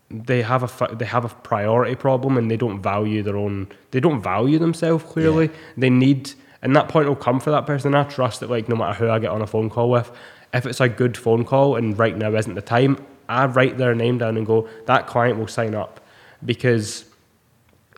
they 0.09 0.41
have 0.41 0.63
a 0.63 0.95
they 0.95 1.05
have 1.05 1.25
a 1.25 1.29
priority 1.29 1.95
problem 1.95 2.37
and 2.37 2.49
they 2.49 2.57
don't 2.57 2.81
value 2.81 3.21
their 3.21 3.37
own 3.37 3.67
they 3.91 3.99
don't 3.99 4.23
value 4.23 4.57
themselves 4.57 5.03
clearly 5.03 5.51
they 5.77 5.89
need 5.89 6.33
and 6.61 6.75
that 6.75 6.89
point 6.89 7.07
will 7.07 7.15
come 7.15 7.39
for 7.39 7.51
that 7.51 7.65
person. 7.65 7.95
I 7.95 8.03
trust 8.03 8.39
that 8.41 8.49
like 8.49 8.69
no 8.69 8.75
matter 8.75 8.93
who 8.93 9.09
i 9.09 9.19
get 9.19 9.31
on 9.31 9.41
a 9.41 9.47
phone 9.47 9.69
call 9.69 9.89
with 9.89 10.11
if 10.53 10.65
it's 10.65 10.81
a 10.81 10.89
good 10.89 11.15
phone 11.17 11.45
call 11.45 11.75
and 11.75 11.97
right 11.97 12.17
now 12.17 12.33
isn't 12.33 12.55
the 12.55 12.61
time 12.61 13.05
i 13.27 13.45
write 13.45 13.77
their 13.77 13.93
name 13.93 14.17
down 14.17 14.35
and 14.35 14.47
go 14.47 14.67
that 14.85 15.07
client 15.07 15.37
will 15.37 15.47
sign 15.47 15.75
up. 15.75 15.99
Because 16.43 17.05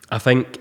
i 0.10 0.17
think 0.17 0.60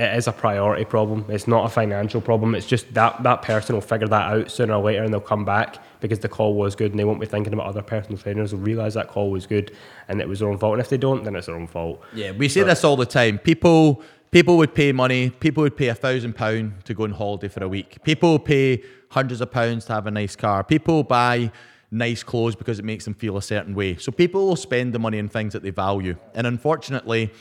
it 0.00 0.14
is 0.16 0.26
a 0.26 0.32
priority 0.32 0.86
problem. 0.86 1.26
It's 1.28 1.46
not 1.46 1.66
a 1.66 1.68
financial 1.68 2.22
problem. 2.22 2.54
It's 2.54 2.66
just 2.66 2.94
that 2.94 3.22
that 3.22 3.42
person 3.42 3.74
will 3.74 3.82
figure 3.82 4.08
that 4.08 4.32
out 4.32 4.50
sooner 4.50 4.72
or 4.72 4.82
later 4.82 5.04
and 5.04 5.12
they'll 5.12 5.20
come 5.20 5.44
back 5.44 5.76
because 6.00 6.20
the 6.20 6.28
call 6.28 6.54
was 6.54 6.74
good 6.74 6.92
and 6.92 6.98
they 6.98 7.04
won't 7.04 7.20
be 7.20 7.26
thinking 7.26 7.52
about 7.52 7.66
other 7.66 7.82
personal 7.82 8.16
trainers 8.16 8.52
they'll 8.52 8.60
realize 8.60 8.94
that 8.94 9.08
call 9.08 9.30
was 9.30 9.46
good 9.46 9.76
and 10.08 10.18
it 10.22 10.26
was 10.26 10.38
their 10.38 10.48
own 10.48 10.56
fault. 10.56 10.72
And 10.72 10.80
if 10.80 10.88
they 10.88 10.96
don't 10.96 11.24
then 11.24 11.36
it's 11.36 11.48
their 11.48 11.56
own 11.56 11.66
fault. 11.66 12.00
Yeah, 12.14 12.30
we 12.30 12.48
say 12.48 12.62
this 12.62 12.82
all 12.82 12.96
the 12.96 13.04
time. 13.04 13.38
People 13.38 14.02
people 14.30 14.56
would 14.56 14.74
pay 14.74 14.92
money. 14.92 15.30
People 15.30 15.62
would 15.62 15.76
pay 15.76 15.88
a 15.88 15.94
thousand 15.94 16.34
pound 16.34 16.84
to 16.84 16.94
go 16.94 17.04
on 17.04 17.12
holiday 17.12 17.48
for 17.48 17.64
a 17.64 17.68
week. 17.68 18.02
People 18.04 18.38
pay 18.38 18.82
hundreds 19.10 19.40
of 19.40 19.50
pounds 19.50 19.84
to 19.86 19.92
have 19.92 20.06
a 20.06 20.10
nice 20.10 20.36
car. 20.36 20.62
People 20.62 21.02
buy 21.02 21.50
nice 21.90 22.22
clothes 22.22 22.54
because 22.54 22.78
it 22.78 22.84
makes 22.84 23.04
them 23.04 23.14
feel 23.14 23.36
a 23.36 23.42
certain 23.42 23.74
way. 23.74 23.96
So 23.96 24.12
people 24.12 24.46
will 24.46 24.56
spend 24.56 24.92
the 24.92 24.98
money 24.98 25.18
on 25.18 25.28
things 25.28 25.52
that 25.52 25.62
they 25.62 25.70
value. 25.70 26.16
And 26.34 26.46
unfortunately, 26.46 27.32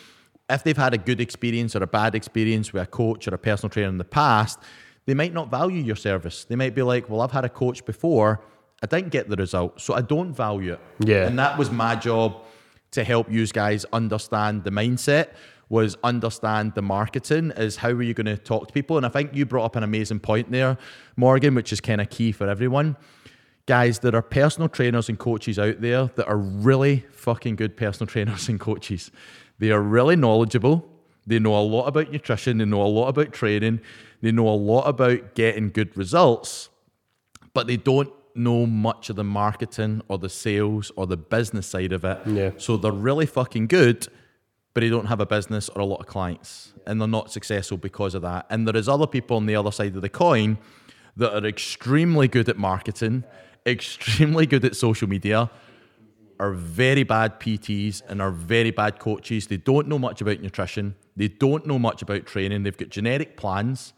if 0.49 0.63
they've 0.63 0.75
had 0.75 0.95
a 0.95 0.97
good 0.97 1.21
experience 1.21 1.75
or 1.75 1.84
a 1.84 1.88
bad 1.88 2.15
experience 2.15 2.73
with 2.73 2.82
a 2.82 2.88
coach 2.88 3.28
or 3.28 3.36
a 3.36 3.38
personal 3.38 3.69
trainer 3.69 3.89
in 3.89 3.99
the 3.99 4.04
past, 4.04 4.58
they 5.06 5.13
might 5.13 5.34
not 5.34 5.52
value 5.52 5.82
your 5.82 5.95
service. 5.95 6.45
They 6.45 6.56
might 6.56 6.73
be 6.73 6.82
like, 6.82 7.10
"Well, 7.10 7.21
I've 7.21 7.32
had 7.32 7.45
a 7.45 7.49
coach 7.49 7.86
before. 7.86 8.41
I 8.82 8.88
didn't 8.88 9.10
get 9.10 9.30
the 9.30 9.36
result, 9.36 9.80
so 9.80 9.93
I 9.93 10.02
don't 10.02 10.34
value 10.34 10.73
it." 10.73 10.80
Yeah. 10.99 11.28
And 11.28 11.38
that 11.38 11.58
was 11.58 11.69
my 11.69 11.95
job 11.95 12.38
to 12.91 13.04
help 13.04 13.32
you 13.32 13.45
guys 13.47 13.86
understand 13.93 14.63
the 14.63 14.71
mindset 14.71 15.30
was 15.69 15.95
understand 16.03 16.73
the 16.73 16.82
marketing 16.82 17.51
is 17.55 17.77
how 17.77 17.89
are 17.89 18.01
you 18.01 18.13
going 18.13 18.25
to 18.25 18.38
talk 18.38 18.67
to 18.67 18.73
people? 18.73 18.97
And 18.97 19.05
i 19.05 19.10
think 19.10 19.36
you 19.36 19.45
brought 19.45 19.65
up 19.65 19.75
an 19.75 19.84
amazing 19.84 20.19
point 20.19 20.51
there 20.51 20.77
morgan 21.15 21.55
which 21.55 21.71
is 21.71 21.79
kind 21.79 22.01
of 22.01 22.10
key 22.10 22.32
for 22.32 22.47
everyone. 22.47 22.97
Guys 23.65 23.99
there 23.99 24.15
are 24.15 24.21
personal 24.21 24.67
trainers 24.67 25.10
and 25.10 25.19
coaches 25.19 25.60
out 25.60 25.79
there 25.82 26.08
that 26.15 26.27
are 26.27 26.38
really 26.38 27.05
fucking 27.12 27.55
good 27.55 27.77
personal 27.77 28.08
trainers 28.12 28.49
and 28.49 28.60
coaches. 28.60 29.12
They 29.60 29.71
are 29.71 29.82
really 29.82 30.15
knowledgeable. 30.15 30.88
They 31.27 31.38
know 31.38 31.55
a 31.55 31.62
lot 31.62 31.86
about 31.86 32.12
nutrition. 32.12 32.58
They 32.58 32.65
know 32.65 32.82
a 32.82 32.88
lot 32.88 33.10
about 33.10 33.34
training. 33.34 33.82
They 34.21 34.32
know 34.32 34.47
a 34.47 34.55
lot 34.55 34.84
about 34.84 35.36
getting 35.36 35.69
good 35.69 35.95
results 35.95 36.69
but 37.53 37.67
they 37.67 37.77
don't 37.77 38.12
know 38.36 38.65
much 38.65 39.10
of 39.10 39.15
the 39.15 39.23
marketing 39.23 40.01
or 40.08 40.17
the 40.17 40.29
sales 40.29 40.91
or 40.95 41.08
the 41.08 41.17
business 41.17 41.67
side 41.67 41.91
of 41.91 42.05
it. 42.05 42.19
Yeah. 42.25 42.51
So 42.58 42.77
they're 42.77 42.91
really 42.91 43.25
fucking 43.25 43.67
good, 43.67 44.08
but 44.73 44.82
they 44.82 44.89
don't 44.89 45.08
have 45.08 45.19
a 45.19 45.25
business 45.25 45.69
or 45.69 45.82
a 45.82 45.86
lot 45.86 45.99
of 45.99 46.08
clients 46.08 46.73
and 46.86 46.99
they're 46.99 47.08
not 47.08 47.32
successful 47.32 47.77
because 47.77 48.15
of 48.15 48.21
that. 48.21 48.45
And 48.49 48.67
there 48.67 48.75
is 48.75 48.88
other 48.88 49.08
people 49.08 49.38
on 49.38 49.45
the 49.45 49.55
other 49.55 49.71
side 49.71 49.95
of 49.95 50.01
the 50.01 50.10
coin 50.10 50.58
that 51.17 51.36
are 51.36 51.47
extremely 51.47 52.27
good 52.27 52.49
at 52.49 52.58
marketing, 52.58 53.23
extremely 53.65 54.45
good 54.45 54.63
at 54.65 54.75
social 54.75 55.08
media, 55.08 55.49
are 56.39 56.53
very 56.53 57.03
bad 57.03 57.39
PTs 57.39 58.01
and 58.08 58.21
are 58.21 58.32
very 58.32 58.71
bad 58.71 58.99
coaches. 58.99 59.47
They 59.47 59.58
don't 59.58 59.88
know 59.88 59.99
much 59.99 60.21
about 60.21 60.39
nutrition. 60.39 60.95
They 61.17 61.27
don't 61.27 61.65
know 61.67 61.77
much 61.77 62.01
about 62.01 62.25
training. 62.25 62.63
They've 62.63 62.77
got 62.77 62.89
generic 62.89 63.36
plans 63.36 63.93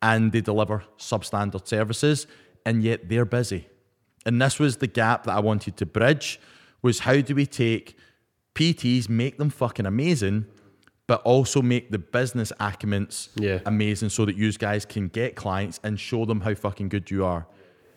and 0.00 0.32
they 0.32 0.40
deliver 0.40 0.84
substandard 0.98 1.66
services 1.66 2.26
and 2.64 2.82
yet 2.82 3.08
they're 3.08 3.26
busy. 3.26 3.68
And 4.24 4.40
this 4.40 4.58
was 4.58 4.78
the 4.78 4.86
gap 4.86 5.24
that 5.24 5.36
I 5.36 5.40
wanted 5.40 5.76
to 5.76 5.86
bridge 5.86 6.40
was 6.80 7.00
how 7.00 7.20
do 7.20 7.34
we 7.34 7.46
take 7.46 7.98
PTs, 8.54 9.08
make 9.08 9.38
them 9.38 9.50
fucking 9.50 9.86
amazing, 9.86 10.46
but 11.06 11.20
also 11.22 11.60
make 11.60 11.90
the 11.90 11.98
business 11.98 12.52
acumens 12.60 13.28
Yeah. 13.36 13.58
amazing 13.66 14.08
so 14.08 14.24
that 14.24 14.36
you 14.36 14.52
guys 14.52 14.84
can 14.84 15.08
get 15.08 15.34
clients 15.36 15.80
and 15.84 15.98
show 16.00 16.24
them 16.24 16.40
how 16.40 16.54
fucking 16.54 16.88
good 16.88 17.10
you 17.10 17.24
are. 17.24 17.46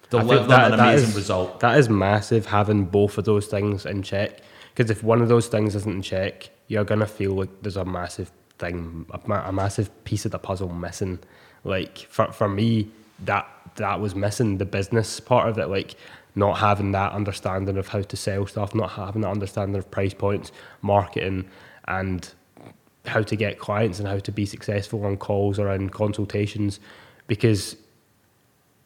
Deliver 0.10 0.40
them 0.42 0.48
that- 0.50 0.72
an 0.72 0.78
that 0.78 0.90
amazing 0.90 1.10
is- 1.10 1.16
result. 1.16 1.60
That 1.60 1.78
is 1.78 1.90
massive 1.90 2.48
having 2.48 2.86
both 2.86 3.18
of 3.18 3.26
those 3.26 3.48
things 3.48 3.86
in 3.86 4.02
check. 4.04 4.40
Because 4.76 4.90
if 4.92 5.04
one 5.04 5.22
of 5.22 5.28
those 5.30 5.48
things 5.48 5.76
isn't 5.76 5.92
in 5.92 6.02
check, 6.02 6.50
you're 6.68 6.84
gonna 6.84 7.06
feel 7.08 7.34
like 7.34 7.50
there's 7.62 7.78
a 7.78 7.86
massive 7.86 8.32
thing, 8.60 9.06
a, 9.12 9.32
a 9.34 9.52
massive 9.52 9.90
piece 10.04 10.26
of 10.26 10.32
the 10.32 10.40
puzzle 10.40 10.70
missing. 10.70 11.20
Like 11.64 11.98
for 12.10 12.32
for 12.32 12.48
me, 12.50 12.90
that 13.26 13.48
that 13.76 14.00
was 14.00 14.16
missing 14.16 14.58
the 14.58 14.66
business 14.66 15.20
part 15.20 15.50
of 15.50 15.58
it. 15.58 15.68
Like 15.68 15.96
not 16.36 16.60
having 16.60 16.92
that 16.92 17.14
understanding 17.14 17.78
of 17.78 17.88
how 17.88 18.02
to 18.02 18.16
sell 18.16 18.46
stuff, 18.46 18.76
not 18.76 18.92
having 18.92 19.24
that 19.24 19.32
understanding 19.32 19.76
of 19.76 19.90
price 19.90 20.14
points, 20.14 20.52
marketing, 20.82 21.50
and 21.88 22.34
how 23.06 23.22
to 23.22 23.36
get 23.36 23.58
clients 23.58 24.00
and 24.00 24.08
how 24.08 24.20
to 24.20 24.32
be 24.32 24.46
successful 24.46 25.04
on 25.06 25.18
calls 25.18 25.58
or 25.58 25.72
in 25.72 25.90
consultations. 25.90 26.80
Because 27.26 27.76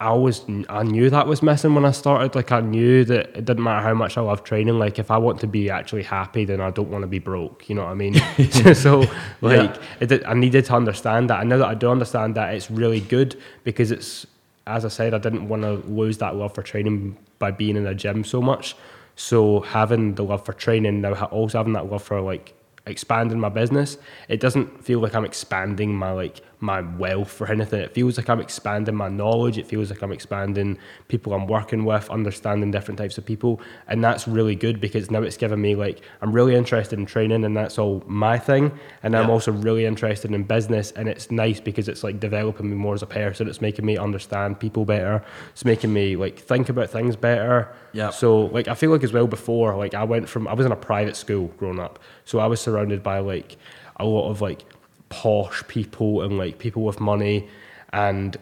I 0.02 0.08
always 0.08 0.42
I 0.68 0.82
knew 0.82 1.12
that 1.12 1.28
was 1.28 1.44
missing 1.44 1.76
when 1.76 1.86
I 1.86 1.92
started. 1.92 2.34
Like 2.34 2.52
I 2.52 2.60
knew 2.60 3.06
that 3.06 3.38
it 3.38 3.46
didn't 3.46 3.64
matter 3.64 3.88
how 3.88 3.94
much 3.94 4.18
I 4.18 4.22
love 4.22 4.44
training. 4.44 4.80
Like 4.80 4.98
if 4.98 5.12
I 5.12 5.20
want 5.20 5.40
to 5.42 5.48
be 5.48 5.70
actually 5.70 6.02
happy, 6.02 6.44
then 6.44 6.60
I 6.60 6.72
don't 6.72 6.90
want 6.90 7.04
to 7.04 7.08
be 7.08 7.20
broke. 7.20 7.70
You 7.70 7.76
know 7.76 7.84
what 7.84 7.92
I 7.92 7.94
mean? 7.94 8.16
so 8.74 9.06
like 9.42 9.80
it 10.00 10.26
I 10.26 10.34
needed 10.34 10.66
to 10.66 10.74
understand 10.74 11.30
that. 11.30 11.42
And 11.42 11.50
now 11.50 11.58
that 11.60 11.68
I 11.68 11.76
do 11.76 11.92
understand 11.92 12.34
that, 12.34 12.56
it's 12.56 12.72
really 12.72 13.00
good 13.00 13.40
because 13.64 13.92
it's 13.92 14.26
as 14.66 14.86
I 14.86 14.88
said, 14.88 15.14
I 15.14 15.20
didn't 15.20 15.48
want 15.48 15.62
to 15.62 15.74
lose 15.88 16.18
that 16.18 16.36
love 16.36 16.56
for 16.56 16.64
training 16.64 17.16
by 17.38 17.52
being 17.52 17.76
in 17.76 17.86
a 17.86 17.94
gym 17.94 18.24
so 18.24 18.42
much. 18.42 18.76
So 19.16 19.60
having 19.60 20.16
the 20.16 20.24
love 20.24 20.44
for 20.44 20.54
training 20.54 21.02
now, 21.02 21.14
also 21.26 21.60
having 21.60 21.74
that 21.74 21.92
love 21.92 22.02
for 22.02 22.22
like 22.22 22.56
expanding 22.88 23.40
my 23.40 23.50
business, 23.50 24.00
it 24.30 24.40
doesn't 24.40 24.84
feel 24.84 25.00
like 25.00 25.14
I'm 25.14 25.26
expanding 25.26 25.94
my 25.94 26.12
like 26.12 26.42
my 26.62 26.82
wealth 26.82 27.41
or 27.41 27.52
anything. 27.52 27.82
It 27.82 27.93
feels 27.93 28.17
like 28.17 28.30
I'm 28.30 28.39
expanding 28.39 28.95
my 28.95 29.10
knowledge. 29.10 29.58
It 29.58 29.67
feels 29.67 29.89
like 29.89 30.02
I'm 30.02 30.12
expanding 30.12 30.78
people 31.08 31.34
I'm 31.34 31.47
working 31.47 31.84
with, 31.84 32.10
understanding 32.10 32.71
different 32.71 32.97
types 32.97 33.17
of 33.17 33.26
people. 33.26 33.60
And 33.88 34.04
that's 34.04 34.28
really 34.28 34.56
good 34.56 34.80
because 34.80 35.10
now 35.10 35.24
it's 35.24 35.38
given 35.38 35.60
me 35.60 35.76
like, 35.76 36.02
I'm 36.21 36.32
really 36.32 36.56
interested 36.56 37.00
in 37.00 37.06
training 37.06 37.43
and 37.43 37.58
that's 37.58 37.80
all 37.80 38.04
my 38.06 38.38
thing. 38.38 38.71
And 39.04 39.15
I'm 39.15 39.30
also 39.30 39.52
really 39.52 39.86
interested 39.86 40.32
in 40.32 40.43
business. 40.43 40.91
And 40.91 41.10
it's 41.10 41.32
nice 41.32 41.60
because 41.60 41.89
it's 41.89 42.04
like 42.04 42.19
developing 42.19 42.69
me 42.69 42.76
more 42.76 42.93
as 42.93 43.02
a 43.02 43.08
person. 43.08 43.47
It's 43.47 43.62
making 43.62 43.86
me 43.86 43.97
understand 43.97 44.60
people 44.60 44.86
better. 44.86 45.24
It's 45.52 45.65
making 45.65 45.91
me 45.91 46.15
like 46.15 46.38
think 46.39 46.69
about 46.69 46.89
things 46.89 47.15
better. 47.15 47.74
Yeah. 47.93 48.12
So 48.12 48.45
like 48.45 48.67
I 48.67 48.76
feel 48.76 48.91
like 48.91 49.04
as 49.04 49.13
well 49.13 49.28
before, 49.28 49.76
like 49.76 49.95
I 49.95 50.04
went 50.04 50.30
from 50.30 50.47
I 50.47 50.54
was 50.54 50.65
in 50.65 50.71
a 50.71 50.78
private 50.78 51.15
school 51.15 51.47
growing 51.58 51.80
up. 51.80 52.00
So 52.26 52.39
I 52.39 52.45
was 52.45 52.62
surrounded 52.62 53.02
by 53.02 53.19
like 53.19 53.58
a 53.97 54.06
lot 54.06 54.30
of 54.30 54.41
like 54.41 54.63
posh 55.12 55.63
people 55.67 56.24
and 56.24 56.39
like 56.39 56.58
people 56.58 56.84
with 56.84 57.00
money 57.00 57.47
and 57.93 58.38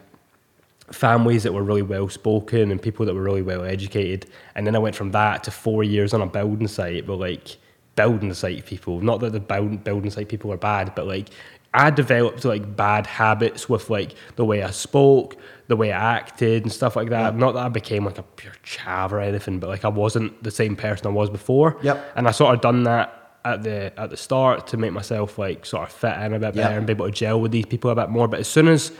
families 0.90 1.42
that 1.42 1.52
were 1.52 1.62
really 1.62 1.82
well 1.82 2.08
spoken 2.08 2.70
and 2.70 2.80
people 2.80 3.04
that 3.06 3.14
were 3.14 3.22
really 3.22 3.42
well 3.42 3.64
educated. 3.64 4.26
And 4.54 4.66
then 4.66 4.74
I 4.74 4.78
went 4.78 4.96
from 4.96 5.10
that 5.12 5.44
to 5.44 5.50
four 5.50 5.84
years 5.84 6.14
on 6.14 6.22
a 6.22 6.26
building 6.26 6.68
site 6.68 7.06
with 7.06 7.20
like 7.20 7.56
building 7.96 8.32
site 8.34 8.64
people. 8.66 9.00
Not 9.00 9.20
that 9.20 9.32
the 9.32 9.40
build, 9.40 9.84
building 9.84 10.10
site 10.10 10.28
people 10.28 10.52
are 10.52 10.56
bad, 10.56 10.94
but 10.94 11.06
like 11.06 11.28
I 11.72 11.90
developed 11.90 12.44
like 12.44 12.76
bad 12.76 13.06
habits 13.06 13.68
with 13.68 13.90
like 13.90 14.14
the 14.36 14.44
way 14.44 14.62
I 14.62 14.70
spoke, 14.70 15.36
the 15.68 15.76
way 15.76 15.92
I 15.92 16.16
acted 16.16 16.64
and 16.64 16.72
stuff 16.72 16.96
like 16.96 17.10
that. 17.10 17.36
Not 17.36 17.52
that 17.52 17.66
I 17.66 17.68
became 17.68 18.04
like 18.04 18.18
a 18.18 18.22
pure 18.22 18.54
chav 18.64 19.12
or 19.12 19.20
anything, 19.20 19.60
but 19.60 19.68
like 19.68 19.84
I 19.84 19.88
wasn't 19.88 20.42
the 20.42 20.50
same 20.50 20.74
person 20.74 21.06
I 21.06 21.10
was 21.10 21.30
before. 21.30 21.78
Yep. 21.82 22.12
And 22.16 22.26
I 22.26 22.32
sort 22.32 22.54
of 22.54 22.60
done 22.60 22.82
that 22.84 23.19
at 23.44 23.62
the 23.62 23.98
at 23.98 24.10
the 24.10 24.16
start 24.16 24.66
to 24.68 24.76
make 24.76 24.92
myself 24.92 25.38
like 25.38 25.64
sort 25.64 25.88
of 25.88 25.94
fit 25.94 26.16
in 26.18 26.34
a 26.34 26.38
bit 26.38 26.54
better 26.54 26.76
and 26.76 26.86
be 26.86 26.92
able 26.92 27.06
to 27.06 27.12
gel 27.12 27.40
with 27.40 27.52
these 27.52 27.66
people 27.66 27.90
a 27.90 27.94
bit 27.94 28.10
more. 28.10 28.28
But 28.28 28.40
as 28.40 28.48
soon 28.48 28.68
as 28.68 28.92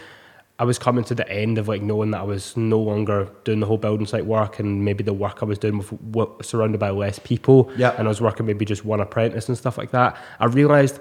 I 0.58 0.64
was 0.64 0.78
coming 0.78 1.04
to 1.04 1.14
the 1.14 1.26
end 1.30 1.56
of 1.56 1.68
like 1.68 1.80
knowing 1.80 2.10
that 2.10 2.20
I 2.20 2.24
was 2.24 2.54
no 2.56 2.78
longer 2.78 3.30
doing 3.44 3.60
the 3.60 3.66
whole 3.66 3.78
building 3.78 4.06
site 4.06 4.26
work 4.26 4.58
and 4.58 4.84
maybe 4.84 5.02
the 5.02 5.14
work 5.14 5.42
I 5.42 5.46
was 5.46 5.58
doing 5.58 5.78
with 5.78 5.90
what 5.92 6.44
surrounded 6.44 6.78
by 6.78 6.90
less 6.90 7.18
people 7.18 7.72
yeah. 7.76 7.94
and 7.96 8.06
I 8.06 8.10
was 8.10 8.20
working 8.20 8.44
maybe 8.44 8.66
just 8.66 8.84
one 8.84 9.00
apprentice 9.00 9.48
and 9.48 9.56
stuff 9.56 9.78
like 9.78 9.90
that. 9.92 10.18
I 10.38 10.44
realized 10.44 11.00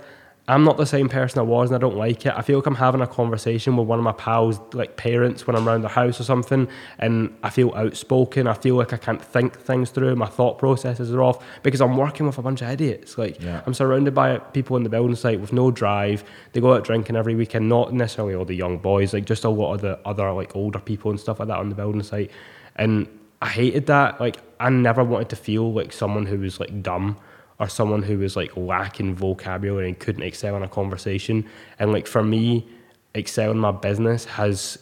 I'm 0.49 0.63
not 0.63 0.77
the 0.77 0.85
same 0.85 1.09
person 1.09 1.37
I 1.37 1.43
was 1.43 1.69
and 1.69 1.75
I 1.75 1.79
don't 1.79 1.95
like 1.95 2.25
it. 2.25 2.33
I 2.35 2.41
feel 2.41 2.57
like 2.57 2.65
I'm 2.65 2.75
having 2.75 3.01
a 3.01 3.07
conversation 3.07 3.77
with 3.77 3.87
one 3.87 3.99
of 3.99 4.03
my 4.03 4.13
pals, 4.13 4.59
like 4.73 4.97
parents, 4.97 5.45
when 5.45 5.55
I'm 5.55 5.67
around 5.67 5.83
the 5.83 5.89
house 5.89 6.19
or 6.19 6.23
something, 6.23 6.67
and 6.97 7.37
I 7.43 7.51
feel 7.51 7.71
outspoken. 7.75 8.47
I 8.47 8.55
feel 8.55 8.75
like 8.75 8.91
I 8.91 8.97
can't 8.97 9.23
think 9.23 9.59
things 9.59 9.91
through. 9.91 10.15
My 10.15 10.25
thought 10.25 10.57
processes 10.57 11.13
are 11.13 11.21
off 11.21 11.43
because 11.61 11.81
I'm 11.81 11.95
working 11.95 12.25
with 12.25 12.39
a 12.39 12.41
bunch 12.41 12.63
of 12.63 12.69
idiots. 12.69 13.15
Like 13.15 13.39
Yeah. 13.39 13.61
I'm 13.67 13.75
surrounded 13.75 14.15
by 14.15 14.39
people 14.39 14.75
in 14.75 14.81
the 14.81 14.89
building 14.89 15.15
site 15.15 15.39
with 15.39 15.53
no 15.53 15.69
drive. 15.69 16.23
They 16.53 16.61
go 16.61 16.73
out 16.73 16.83
drinking 16.83 17.15
every 17.15 17.35
weekend, 17.35 17.69
not 17.69 17.93
necessarily 17.93 18.33
all 18.33 18.45
the 18.45 18.55
young 18.55 18.79
boys, 18.79 19.13
like 19.13 19.25
just 19.25 19.43
a 19.43 19.49
lot 19.49 19.75
of 19.75 19.81
the 19.81 19.99
other 20.03 20.31
like 20.31 20.55
older 20.55 20.79
people 20.79 21.11
and 21.11 21.19
stuff 21.19 21.39
like 21.39 21.49
that 21.49 21.57
on 21.57 21.69
the 21.69 21.75
building 21.75 22.01
site. 22.01 22.31
And 22.75 23.07
I 23.39 23.49
hated 23.49 23.85
that. 23.85 24.19
Like 24.19 24.37
I 24.59 24.69
never 24.71 25.03
wanted 25.03 25.29
to 25.29 25.35
feel 25.35 25.71
like 25.71 25.93
someone 25.93 26.25
who 26.25 26.39
was 26.39 26.59
like 26.59 26.81
dumb 26.81 27.17
or 27.59 27.67
someone 27.67 28.03
who 28.03 28.17
was 28.19 28.35
like 28.35 28.55
lacking 28.55 29.15
vocabulary 29.15 29.87
and 29.87 29.99
couldn't 29.99 30.23
excel 30.23 30.55
in 30.55 30.63
a 30.63 30.67
conversation. 30.67 31.45
And 31.77 31.91
like 31.91 32.07
for 32.07 32.23
me, 32.23 32.67
excelling 33.15 33.57
my 33.57 33.71
business 33.71 34.25
has 34.25 34.77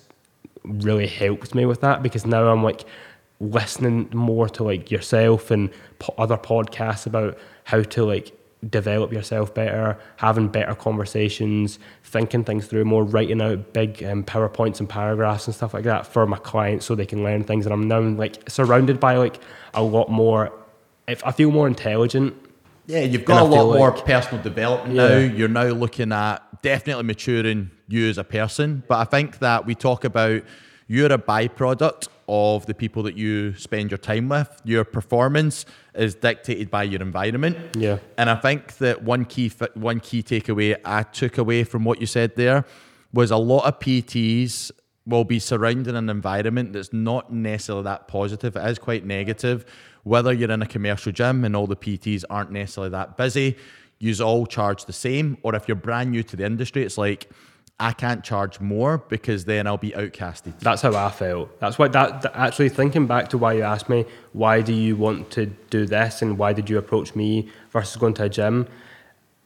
really 0.63 1.07
helped 1.07 1.55
me 1.55 1.65
with 1.65 1.81
that 1.81 2.03
because 2.03 2.25
now 2.25 2.47
I'm 2.47 2.63
like 2.63 2.85
listening 3.39 4.09
more 4.13 4.49
to 4.49 4.63
like 4.63 4.91
yourself 4.91 5.51
and 5.51 5.69
po- 5.99 6.13
other 6.17 6.37
podcasts 6.37 7.05
about 7.05 7.37
how 7.63 7.81
to 7.81 8.05
like 8.05 8.33
develop 8.69 9.13
yourself 9.13 9.53
better, 9.53 9.97
having 10.17 10.47
better 10.47 10.73
conversations, 10.73 11.79
thinking 12.03 12.43
things 12.43 12.67
through 12.67 12.85
more, 12.85 13.03
writing 13.03 13.41
out 13.41 13.73
big 13.73 14.03
um, 14.03 14.23
PowerPoints 14.23 14.79
and 14.79 14.89
paragraphs 14.89 15.47
and 15.47 15.55
stuff 15.55 15.73
like 15.73 15.83
that 15.83 16.07
for 16.07 16.25
my 16.25 16.37
clients 16.37 16.85
so 16.85 16.95
they 16.95 17.05
can 17.05 17.23
learn 17.23 17.43
things. 17.43 17.65
And 17.65 17.73
I'm 17.73 17.87
now 17.87 17.99
like 17.99 18.49
surrounded 18.49 18.99
by 18.99 19.17
like 19.17 19.39
a 19.73 19.83
lot 19.83 20.09
more. 20.09 20.51
If 21.07 21.25
I 21.25 21.31
feel 21.31 21.51
more 21.51 21.67
intelligent, 21.67 22.35
Yeah, 22.87 23.01
you've 23.01 23.25
got 23.25 23.41
a 23.41 23.45
I 23.45 23.49
lot 23.49 23.77
more 23.77 23.91
like- 23.91 24.05
personal 24.05 24.41
development 24.41 24.95
Yeah. 24.95 25.07
now. 25.09 25.17
You're 25.17 25.47
now 25.49 25.67
looking 25.67 26.11
at 26.11 26.39
definitely 26.61 27.03
maturing 27.03 27.69
you 27.87 28.09
as 28.09 28.17
a 28.17 28.23
person. 28.23 28.83
But 28.87 28.99
I 28.99 29.03
think 29.03 29.39
that 29.39 29.65
we 29.65 29.75
talk 29.75 30.03
about 30.05 30.41
you're 30.87 31.11
a 31.11 31.17
byproduct 31.17 32.07
of 32.29 32.65
the 32.65 32.73
people 32.73 33.03
that 33.03 33.15
you 33.17 33.53
spend 33.55 33.91
your 33.91 33.97
time 33.97 34.29
with. 34.29 34.49
Your 34.63 34.83
performance 34.85 35.65
is 35.95 36.15
dictated 36.15 36.71
by 36.71 36.83
your 36.83 37.01
environment. 37.01 37.57
Yeah. 37.75 37.97
And 38.17 38.29
I 38.29 38.35
think 38.35 38.77
that 38.77 39.03
one 39.03 39.25
key 39.25 39.51
one 39.75 39.99
key 39.99 40.23
takeaway 40.23 40.75
I 40.85 41.03
took 41.03 41.37
away 41.37 41.63
from 41.65 41.83
what 41.83 41.99
you 42.01 42.07
said 42.07 42.35
there 42.35 42.65
was 43.13 43.31
a 43.31 43.37
lot 43.37 43.65
of 43.65 43.79
PTs 43.79 44.71
will 45.07 45.23
be 45.23 45.39
surrounded 45.39 45.89
in 45.89 45.95
an 45.95 46.09
environment 46.09 46.73
that's 46.73 46.91
not 46.91 47.31
necessarily 47.31 47.83
that 47.85 48.07
positive. 48.07 48.55
It 48.55 48.65
is 48.69 48.77
quite 48.77 49.05
negative. 49.05 49.65
Whether 50.03 50.33
you're 50.33 50.51
in 50.51 50.61
a 50.61 50.67
commercial 50.67 51.11
gym 51.11 51.45
and 51.45 51.55
all 51.55 51.65
the 51.65 51.77
PTs 51.77 52.25
aren't 52.29 52.51
necessarily 52.51 52.91
that 52.91 53.17
busy, 53.17 53.55
you 53.99 54.13
all 54.23 54.45
charge 54.45 54.85
the 54.85 54.93
same. 54.93 55.37
Or 55.43 55.55
if 55.55 55.67
you're 55.67 55.75
brand 55.75 56.11
new 56.11 56.23
to 56.23 56.35
the 56.35 56.45
industry, 56.45 56.83
it's 56.83 56.97
like 56.97 57.29
I 57.79 57.93
can't 57.93 58.23
charge 58.23 58.59
more 58.59 58.97
because 58.97 59.45
then 59.45 59.65
I'll 59.65 59.77
be 59.77 59.91
outcasted. 59.91 60.59
That's 60.59 60.81
how 60.81 60.95
I 60.95 61.09
felt. 61.09 61.57
That's 61.59 61.79
why 61.79 61.87
that, 61.89 62.23
that- 62.23 62.35
actually 62.35 62.69
thinking 62.69 63.07
back 63.07 63.29
to 63.29 63.37
why 63.37 63.53
you 63.53 63.63
asked 63.63 63.87
me 63.87 64.05
why 64.33 64.61
do 64.61 64.73
you 64.73 64.95
want 64.95 65.31
to 65.31 65.45
do 65.45 65.85
this 65.85 66.21
and 66.21 66.37
why 66.37 66.53
did 66.53 66.69
you 66.69 66.77
approach 66.77 67.15
me 67.15 67.49
versus 67.71 67.95
going 67.95 68.13
to 68.15 68.23
a 68.23 68.29
gym. 68.29 68.67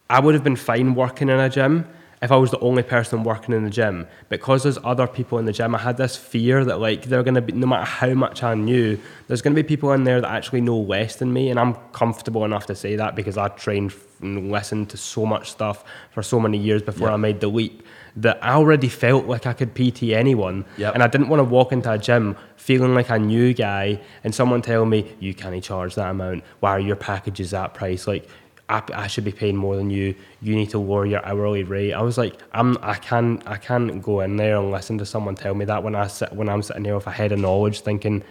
I 0.09 0.19
would 0.19 0.33
have 0.33 0.43
been 0.43 0.55
fine 0.55 0.95
working 0.95 1.29
in 1.29 1.39
a 1.39 1.49
gym 1.49 1.87
if 2.21 2.31
I 2.31 2.35
was 2.35 2.51
the 2.51 2.59
only 2.59 2.83
person 2.83 3.23
working 3.23 3.55
in 3.55 3.63
the 3.63 3.69
gym. 3.69 4.07
Because 4.29 4.61
there's 4.63 4.77
other 4.83 5.07
people 5.07 5.39
in 5.39 5.45
the 5.45 5.51
gym, 5.51 5.73
I 5.73 5.79
had 5.79 5.97
this 5.97 6.15
fear 6.15 6.63
that 6.65 6.79
like 6.79 7.05
they're 7.05 7.23
gonna 7.23 7.41
be 7.41 7.53
no 7.53 7.65
matter 7.65 7.85
how 7.85 8.13
much 8.13 8.43
I 8.43 8.53
knew, 8.53 8.99
there's 9.27 9.41
gonna 9.41 9.55
be 9.55 9.63
people 9.63 9.91
in 9.93 10.03
there 10.03 10.21
that 10.21 10.29
actually 10.29 10.61
know 10.61 10.77
less 10.77 11.15
than 11.15 11.33
me, 11.33 11.49
and 11.49 11.59
I'm 11.59 11.73
comfortable 11.93 12.45
enough 12.45 12.67
to 12.67 12.75
say 12.75 12.95
that 12.95 13.15
because 13.15 13.37
I 13.37 13.47
trained 13.49 13.93
and 14.21 14.51
listened 14.51 14.91
to 14.91 14.97
so 14.97 15.25
much 15.25 15.49
stuff 15.49 15.83
for 16.11 16.21
so 16.21 16.39
many 16.39 16.57
years 16.59 16.83
before. 16.83 17.09
I 17.09 17.15
made 17.17 17.39
the 17.39 17.47
leap 17.47 17.81
that 18.15 18.37
I 18.43 18.51
already 18.51 18.89
felt 18.89 19.25
like 19.25 19.47
I 19.47 19.53
could 19.53 19.73
PT 19.73 20.13
anyone, 20.13 20.65
Yep. 20.77 20.93
and 20.93 21.01
I 21.01 21.07
didn't 21.07 21.29
want 21.29 21.39
to 21.39 21.43
walk 21.45 21.71
into 21.71 21.91
a 21.91 21.97
gym 21.97 22.35
feeling 22.55 22.93
like 22.93 23.09
a 23.09 23.17
new 23.17 23.53
guy 23.55 23.99
and 24.23 24.35
someone 24.35 24.61
tell 24.61 24.85
me 24.85 25.15
you 25.19 25.33
can't 25.33 25.63
charge 25.63 25.95
that 25.95 26.11
amount. 26.11 26.43
Why 26.59 26.71
are 26.71 26.79
your 26.79 26.97
packages 26.97 27.49
that 27.51 27.73
price? 27.73 28.05
Like 28.05 28.27
I, 28.71 28.81
I 28.93 29.07
should 29.07 29.25
be 29.25 29.31
paying 29.31 29.57
more 29.57 29.75
than 29.75 29.89
you. 29.89 30.15
You 30.41 30.55
need 30.55 30.69
to 30.71 30.79
lower 30.79 31.05
your 31.05 31.25
hourly 31.25 31.63
rate. 31.63 31.93
I 31.93 32.01
was 32.01 32.17
like, 32.17 32.35
I'm 32.53 32.77
I 32.81 32.95
can 32.95 33.43
I 33.45 33.57
can't 33.57 34.01
go 34.01 34.21
in 34.21 34.37
there 34.37 34.57
and 34.57 34.71
listen 34.71 34.97
to 34.99 35.05
someone 35.05 35.35
tell 35.35 35.53
me 35.53 35.65
that 35.65 35.83
when 35.83 35.95
I 35.95 36.07
sit 36.07 36.31
when 36.33 36.47
I'm 36.49 36.61
sitting 36.61 36.83
there 36.83 36.95
with 36.95 37.07
a 37.07 37.11
head 37.11 37.31
of 37.31 37.39
knowledge 37.39 37.81
thinking. 37.81 38.23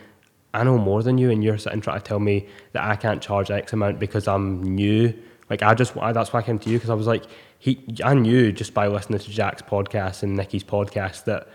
I 0.53 0.64
know 0.64 0.79
more 0.79 1.00
than 1.05 1.16
you, 1.16 1.31
and 1.31 1.44
you're 1.44 1.59
sitting 1.59 1.81
trying 1.81 2.00
to 2.00 2.05
tell 2.05 2.18
me 2.18 2.48
that 2.72 2.83
I 2.83 2.96
can't 2.96 3.22
charge 3.22 3.53
X 3.53 3.72
amount 3.72 4.00
because 4.00 4.26
I'm 4.26 4.61
new. 4.64 5.14
Like 5.48 5.62
I 5.62 5.74
just, 5.74 5.96
I, 5.96 6.12
that's 6.12 6.33
why 6.33 6.40
I 6.40 6.42
came 6.42 6.59
to 6.59 6.70
you 6.70 6.76
because 6.79 6.90
I 6.90 6.94
was 6.94 7.07
like, 7.07 7.24
he, 7.61 7.85
I 8.03 8.14
knew 8.14 8.50
just 8.50 8.74
by 8.74 8.88
listening 8.88 9.20
to 9.20 9.31
Jack's 9.31 9.62
podcast 9.62 10.24
and 10.24 10.37
Nikki's 10.37 10.64
podcast 10.64 11.24
that 11.24 11.46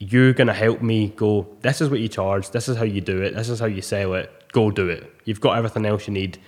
you're 0.00 0.32
gonna 0.32 0.54
help 0.54 0.82
me 0.82 1.08
go. 1.14 1.46
This 1.60 1.80
is 1.80 1.90
what 1.90 2.00
you 2.00 2.08
charge. 2.08 2.50
This 2.50 2.68
is 2.68 2.76
how 2.76 2.84
you 2.84 3.00
do 3.00 3.22
it. 3.22 3.34
This 3.34 3.48
is 3.48 3.60
how 3.60 3.66
you 3.66 3.82
sell 3.82 4.14
it. 4.14 4.32
Go 4.52 4.70
do 4.72 4.88
it. 4.88 5.12
You've 5.24 5.40
got 5.40 5.56
everything 5.56 5.86
else 5.86 6.08
you 6.08 6.14
need, 6.14 6.38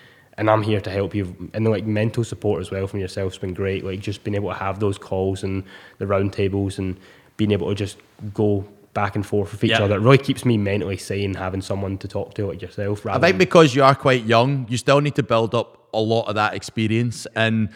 and 0.40 0.48
I'm 0.50 0.62
here 0.62 0.80
to 0.80 0.90
help 0.90 1.14
you. 1.14 1.50
And 1.52 1.66
the 1.66 1.70
like 1.70 1.84
mental 1.84 2.24
support 2.24 2.62
as 2.62 2.70
well 2.70 2.86
from 2.86 2.98
yourself's 2.98 3.36
been 3.36 3.52
great. 3.52 3.84
Like 3.84 4.00
just 4.00 4.24
being 4.24 4.34
able 4.34 4.48
to 4.48 4.54
have 4.56 4.80
those 4.80 4.96
calls 4.96 5.44
and 5.44 5.62
the 5.98 6.06
round 6.06 6.32
tables 6.32 6.78
and 6.78 6.96
being 7.36 7.52
able 7.52 7.68
to 7.68 7.74
just 7.74 7.98
go 8.32 8.64
back 8.94 9.14
and 9.16 9.24
forth 9.24 9.52
with 9.52 9.62
each 9.62 9.70
Yeah. 9.72 9.82
other. 9.84 9.96
It 9.96 10.00
really 10.00 10.16
keeps 10.18 10.46
me 10.46 10.56
mentally 10.56 10.96
sane 10.96 11.34
having 11.34 11.60
someone 11.60 11.98
to 11.98 12.08
talk 12.08 12.32
to 12.34 12.46
like 12.46 12.62
yourself. 12.62 13.06
I 13.06 13.18
think 13.18 13.36
because 13.36 13.74
you 13.74 13.84
are 13.84 13.94
quite 13.94 14.24
young, 14.24 14.66
you 14.70 14.78
still 14.78 15.00
need 15.02 15.14
to 15.16 15.22
build 15.22 15.54
up 15.54 15.88
a 15.92 16.00
lot 16.00 16.26
of 16.26 16.34
that 16.36 16.54
experience. 16.54 17.26
And 17.36 17.68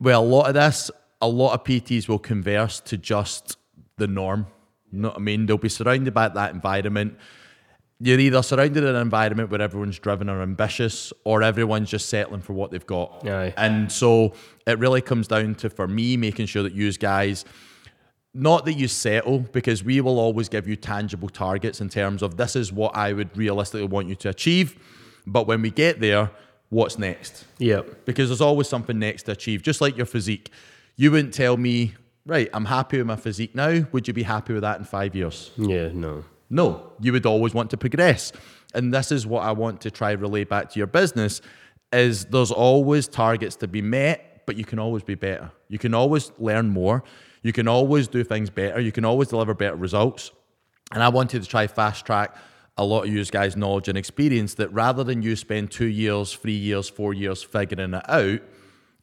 with 0.00 0.14
a 0.14 0.20
lot 0.20 0.46
of 0.46 0.54
this, 0.54 0.92
a 1.20 1.28
lot 1.28 1.54
of 1.54 1.64
PTs 1.64 2.08
will 2.08 2.20
converse 2.20 2.78
to 2.80 2.96
just 2.96 3.56
the 3.96 4.06
norm. 4.06 4.46
You 4.92 5.00
know 5.00 5.08
what 5.08 5.16
I 5.16 5.20
mean? 5.20 5.46
They'll 5.46 5.58
be 5.58 5.68
surrounded 5.68 6.14
by 6.14 6.28
that 6.28 6.54
environment. 6.54 7.16
You're 8.04 8.18
either 8.18 8.42
surrounded 8.42 8.82
in 8.82 8.88
an 8.96 9.00
environment 9.00 9.48
where 9.50 9.62
everyone's 9.62 9.98
driven 9.98 10.28
or 10.28 10.42
ambitious, 10.42 11.12
or 11.24 11.42
everyone's 11.44 11.88
just 11.88 12.08
settling 12.08 12.40
for 12.40 12.52
what 12.52 12.72
they've 12.72 12.84
got. 12.86 13.24
Aye. 13.28 13.54
And 13.56 13.92
so 13.92 14.34
it 14.66 14.78
really 14.80 15.00
comes 15.00 15.28
down 15.28 15.54
to, 15.56 15.70
for 15.70 15.86
me, 15.86 16.16
making 16.16 16.46
sure 16.46 16.64
that 16.64 16.72
you 16.74 16.90
guys 16.92 17.44
not 18.34 18.64
that 18.64 18.74
you 18.74 18.88
settle 18.88 19.40
because 19.40 19.84
we 19.84 20.00
will 20.00 20.18
always 20.18 20.48
give 20.48 20.66
you 20.66 20.74
tangible 20.74 21.28
targets 21.28 21.80
in 21.82 21.88
terms 21.90 22.22
of 22.22 22.36
this 22.38 22.56
is 22.56 22.72
what 22.72 22.96
I 22.96 23.12
would 23.12 23.36
realistically 23.36 23.86
want 23.86 24.08
you 24.08 24.14
to 24.16 24.30
achieve. 24.30 24.78
But 25.26 25.46
when 25.46 25.60
we 25.62 25.70
get 25.70 26.00
there, 26.00 26.30
what's 26.70 26.98
next? 26.98 27.44
yeah, 27.58 27.82
Because 28.06 28.30
there's 28.30 28.40
always 28.40 28.68
something 28.68 28.98
next 28.98 29.24
to 29.24 29.32
achieve, 29.32 29.62
just 29.62 29.80
like 29.82 29.96
your 29.98 30.06
physique. 30.06 30.50
You 30.96 31.10
wouldn't 31.10 31.34
tell 31.34 31.56
me, 31.58 31.92
right, 32.24 32.48
I'm 32.54 32.64
happy 32.64 32.96
with 32.98 33.06
my 33.06 33.16
physique 33.16 33.54
now. 33.54 33.86
Would 33.92 34.08
you 34.08 34.14
be 34.14 34.22
happy 34.22 34.54
with 34.54 34.62
that 34.62 34.78
in 34.78 34.84
five 34.86 35.14
years? 35.14 35.50
yeah, 35.56 35.90
no, 35.92 36.24
No, 36.52 36.92
you 37.00 37.12
would 37.12 37.24
always 37.24 37.54
want 37.54 37.70
to 37.70 37.78
progress. 37.78 38.30
And 38.74 38.92
this 38.92 39.10
is 39.10 39.26
what 39.26 39.42
I 39.42 39.52
want 39.52 39.80
to 39.80 39.90
try 39.90 40.12
relay 40.12 40.44
back 40.44 40.68
to 40.70 40.78
your 40.78 40.86
business 40.86 41.40
is 41.92 42.26
there's 42.26 42.50
always 42.50 43.08
targets 43.08 43.56
to 43.56 43.68
be 43.68 43.80
met, 43.80 44.42
but 44.44 44.56
you 44.56 44.64
can 44.66 44.78
always 44.78 45.02
be 45.02 45.14
better. 45.14 45.50
You 45.68 45.78
can 45.78 45.94
always 45.94 46.30
learn 46.38 46.68
more. 46.68 47.04
You 47.42 47.54
can 47.54 47.68
always 47.68 48.06
do 48.06 48.22
things 48.22 48.50
better. 48.50 48.80
You 48.80 48.92
can 48.92 49.06
always 49.06 49.28
deliver 49.28 49.54
better 49.54 49.76
results. 49.76 50.30
And 50.92 51.02
I 51.02 51.08
wanted 51.08 51.42
to 51.42 51.48
try 51.48 51.66
fast 51.66 52.04
track 52.04 52.36
a 52.76 52.84
lot 52.84 53.06
of 53.06 53.12
you 53.12 53.24
guys' 53.24 53.56
knowledge 53.56 53.88
and 53.88 53.96
experience 53.96 54.54
that 54.54 54.70
rather 54.74 55.04
than 55.04 55.22
you 55.22 55.36
spend 55.36 55.70
two 55.70 55.86
years, 55.86 56.34
three 56.34 56.52
years, 56.52 56.86
four 56.86 57.14
years 57.14 57.42
figuring 57.42 57.94
it 57.94 58.10
out, 58.10 58.40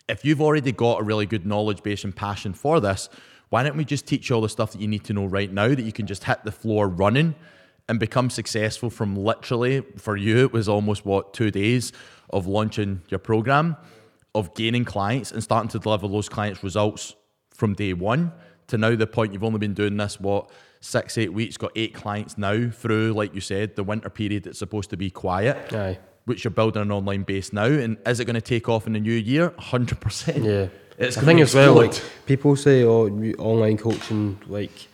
if 0.08 0.24
you've 0.24 0.42
already 0.42 0.72
got 0.72 1.02
a 1.02 1.04
really 1.04 1.26
good 1.26 1.48
knowledge 1.48 1.82
base 1.82 2.04
and 2.04 2.16
passion 2.16 2.54
for 2.54 2.80
this, 2.80 3.10
why 3.50 3.64
don't 3.64 3.78
we 3.78 3.86
just 3.86 4.06
teach 4.06 4.30
you 4.30 4.36
all 4.36 4.42
the 4.42 4.50
stuff 4.50 4.72
that 4.72 4.82
you 4.82 4.88
need 4.88 5.04
to 5.06 5.14
know 5.14 5.26
right 5.26 5.52
now 5.52 5.68
that 5.68 5.82
you 5.82 5.92
can 5.92 6.08
just 6.08 6.24
hit 6.24 6.44
the 6.44 6.52
floor 6.52 6.88
running 6.88 7.36
and 7.88 8.00
become 8.00 8.30
successful 8.30 8.90
from 8.90 9.16
literally, 9.16 9.82
for 9.98 10.16
you, 10.16 10.40
it 10.40 10.54
was 10.54 10.70
almost 10.70 11.06
what, 11.06 11.34
two 11.34 11.50
days 11.50 11.92
of 12.30 12.46
launching 12.46 13.02
your 13.10 13.20
program, 13.20 13.76
of 14.36 14.54
gaining 14.54 14.86
clients 14.86 15.32
and 15.32 15.42
starting 15.42 15.70
to 15.70 15.80
deliver 15.80 16.08
those 16.08 16.30
clients' 16.30 16.64
results 16.64 17.16
from 17.50 17.74
day 17.74 17.94
one 17.94 18.32
to 18.68 18.78
now 18.78 18.96
the 18.96 19.08
point 19.08 19.34
you've 19.34 19.44
only 19.44 19.60
been 19.60 19.74
doing 19.74 19.98
this, 19.98 20.20
what, 20.20 20.52
six, 20.80 21.18
eight 21.18 21.34
weeks, 21.34 21.58
got 21.58 21.72
eight 21.76 21.94
clients 21.94 22.38
now 22.38 22.70
through, 22.70 23.14
like 23.14 23.34
you 23.34 23.42
said, 23.42 23.76
the 23.76 23.84
winter 23.84 24.10
period 24.10 24.44
that's 24.44 24.60
supposed 24.60 24.92
to 24.92 24.98
be 24.98 25.10
quiet. 25.10 25.74
Aye. 25.74 26.00
Which 26.26 26.44
you're 26.44 26.52
building 26.52 26.84
an 26.84 26.92
online 26.92 27.24
base 27.24 27.52
now, 27.52 27.66
and 27.66 27.98
is 28.06 28.20
it 28.20 28.26
going 28.26 28.36
to 28.36 28.42
take 28.42 28.70
off 28.70 28.86
in 28.86 28.94
the 28.94 29.00
new 29.00 29.12
year? 29.12 29.52
Hundred 29.58 30.00
percent. 30.00 30.44
Yeah. 30.44 30.68
It's 31.00 31.18
I 31.18 31.22
think 31.22 31.40
as 31.40 31.56
well, 31.56 31.76
like 31.76 31.94
people 32.26 32.56
say, 32.58 32.84
oh, 32.84 33.08
online 33.40 33.78
coaching, 33.78 34.38
like, 34.48 34.88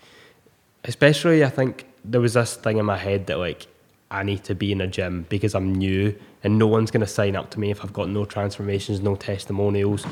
especially 0.83 1.43
I 1.43 1.49
think 1.49 1.85
there 2.05 2.21
was 2.21 2.35
this 2.35 2.55
thing 2.55 2.77
in 2.77 2.85
my 2.85 2.97
head 2.97 3.25
that 3.25 3.39
like 3.39 3.65
I 4.11 4.21
need 4.21 4.43
to 4.43 4.53
be 4.53 4.71
in 4.71 4.81
a 4.81 4.87
gym 4.87 5.25
because 5.29 5.55
I'm 5.55 5.73
new 5.73 6.15
and 6.43 6.59
no 6.59 6.67
one's 6.67 6.91
gonna 6.91 7.07
sign 7.07 7.35
up 7.35 7.49
to 7.51 7.59
me 7.59 7.71
if 7.71 7.83
I've 7.83 7.91
got 7.91 8.07
no 8.07 8.23
transformations, 8.23 9.01
no 9.01 9.15
testimonials. 9.15 10.05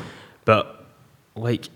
But 0.45 0.83
like, 1.35 1.69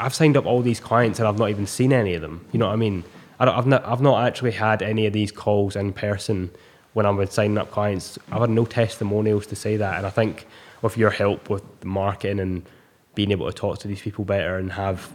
I've 0.00 0.14
signed 0.14 0.36
up 0.36 0.44
all 0.44 0.60
these 0.60 0.80
clients 0.80 1.20
and 1.20 1.28
I've 1.28 1.38
not 1.38 1.50
even 1.50 1.66
seen 1.66 1.92
any 1.92 2.14
of 2.14 2.22
them. 2.22 2.44
You 2.50 2.58
know 2.58 2.66
what 2.66 2.72
I 2.72 2.76
mean? 2.76 3.04
I 3.38 3.44
don't, 3.44 3.56
I've 3.56 3.66
not, 3.66 3.86
I've 3.86 4.00
not 4.00 4.26
actually 4.26 4.50
had 4.50 4.82
any 4.82 5.06
of 5.06 5.12
these 5.12 5.30
calls 5.30 5.76
in 5.76 5.92
person 5.92 6.50
when 6.94 7.06
I'm 7.06 7.16
with 7.16 7.32
signing 7.32 7.56
up 7.56 7.70
clients. 7.70 8.18
I've 8.32 8.40
had 8.40 8.50
no 8.50 8.64
testimonials 8.64 9.46
to 9.46 9.56
say 9.56 9.76
that, 9.76 9.98
and 9.98 10.06
I 10.06 10.10
think 10.10 10.48
with 10.82 10.96
your 10.96 11.10
help 11.10 11.48
with 11.48 11.62
the 11.80 11.86
marketing 11.86 12.40
and 12.40 12.66
being 13.18 13.32
able 13.32 13.46
to 13.46 13.52
talk 13.52 13.80
to 13.80 13.88
these 13.88 14.00
people 14.00 14.24
better 14.24 14.58
and 14.58 14.70
have 14.70 15.10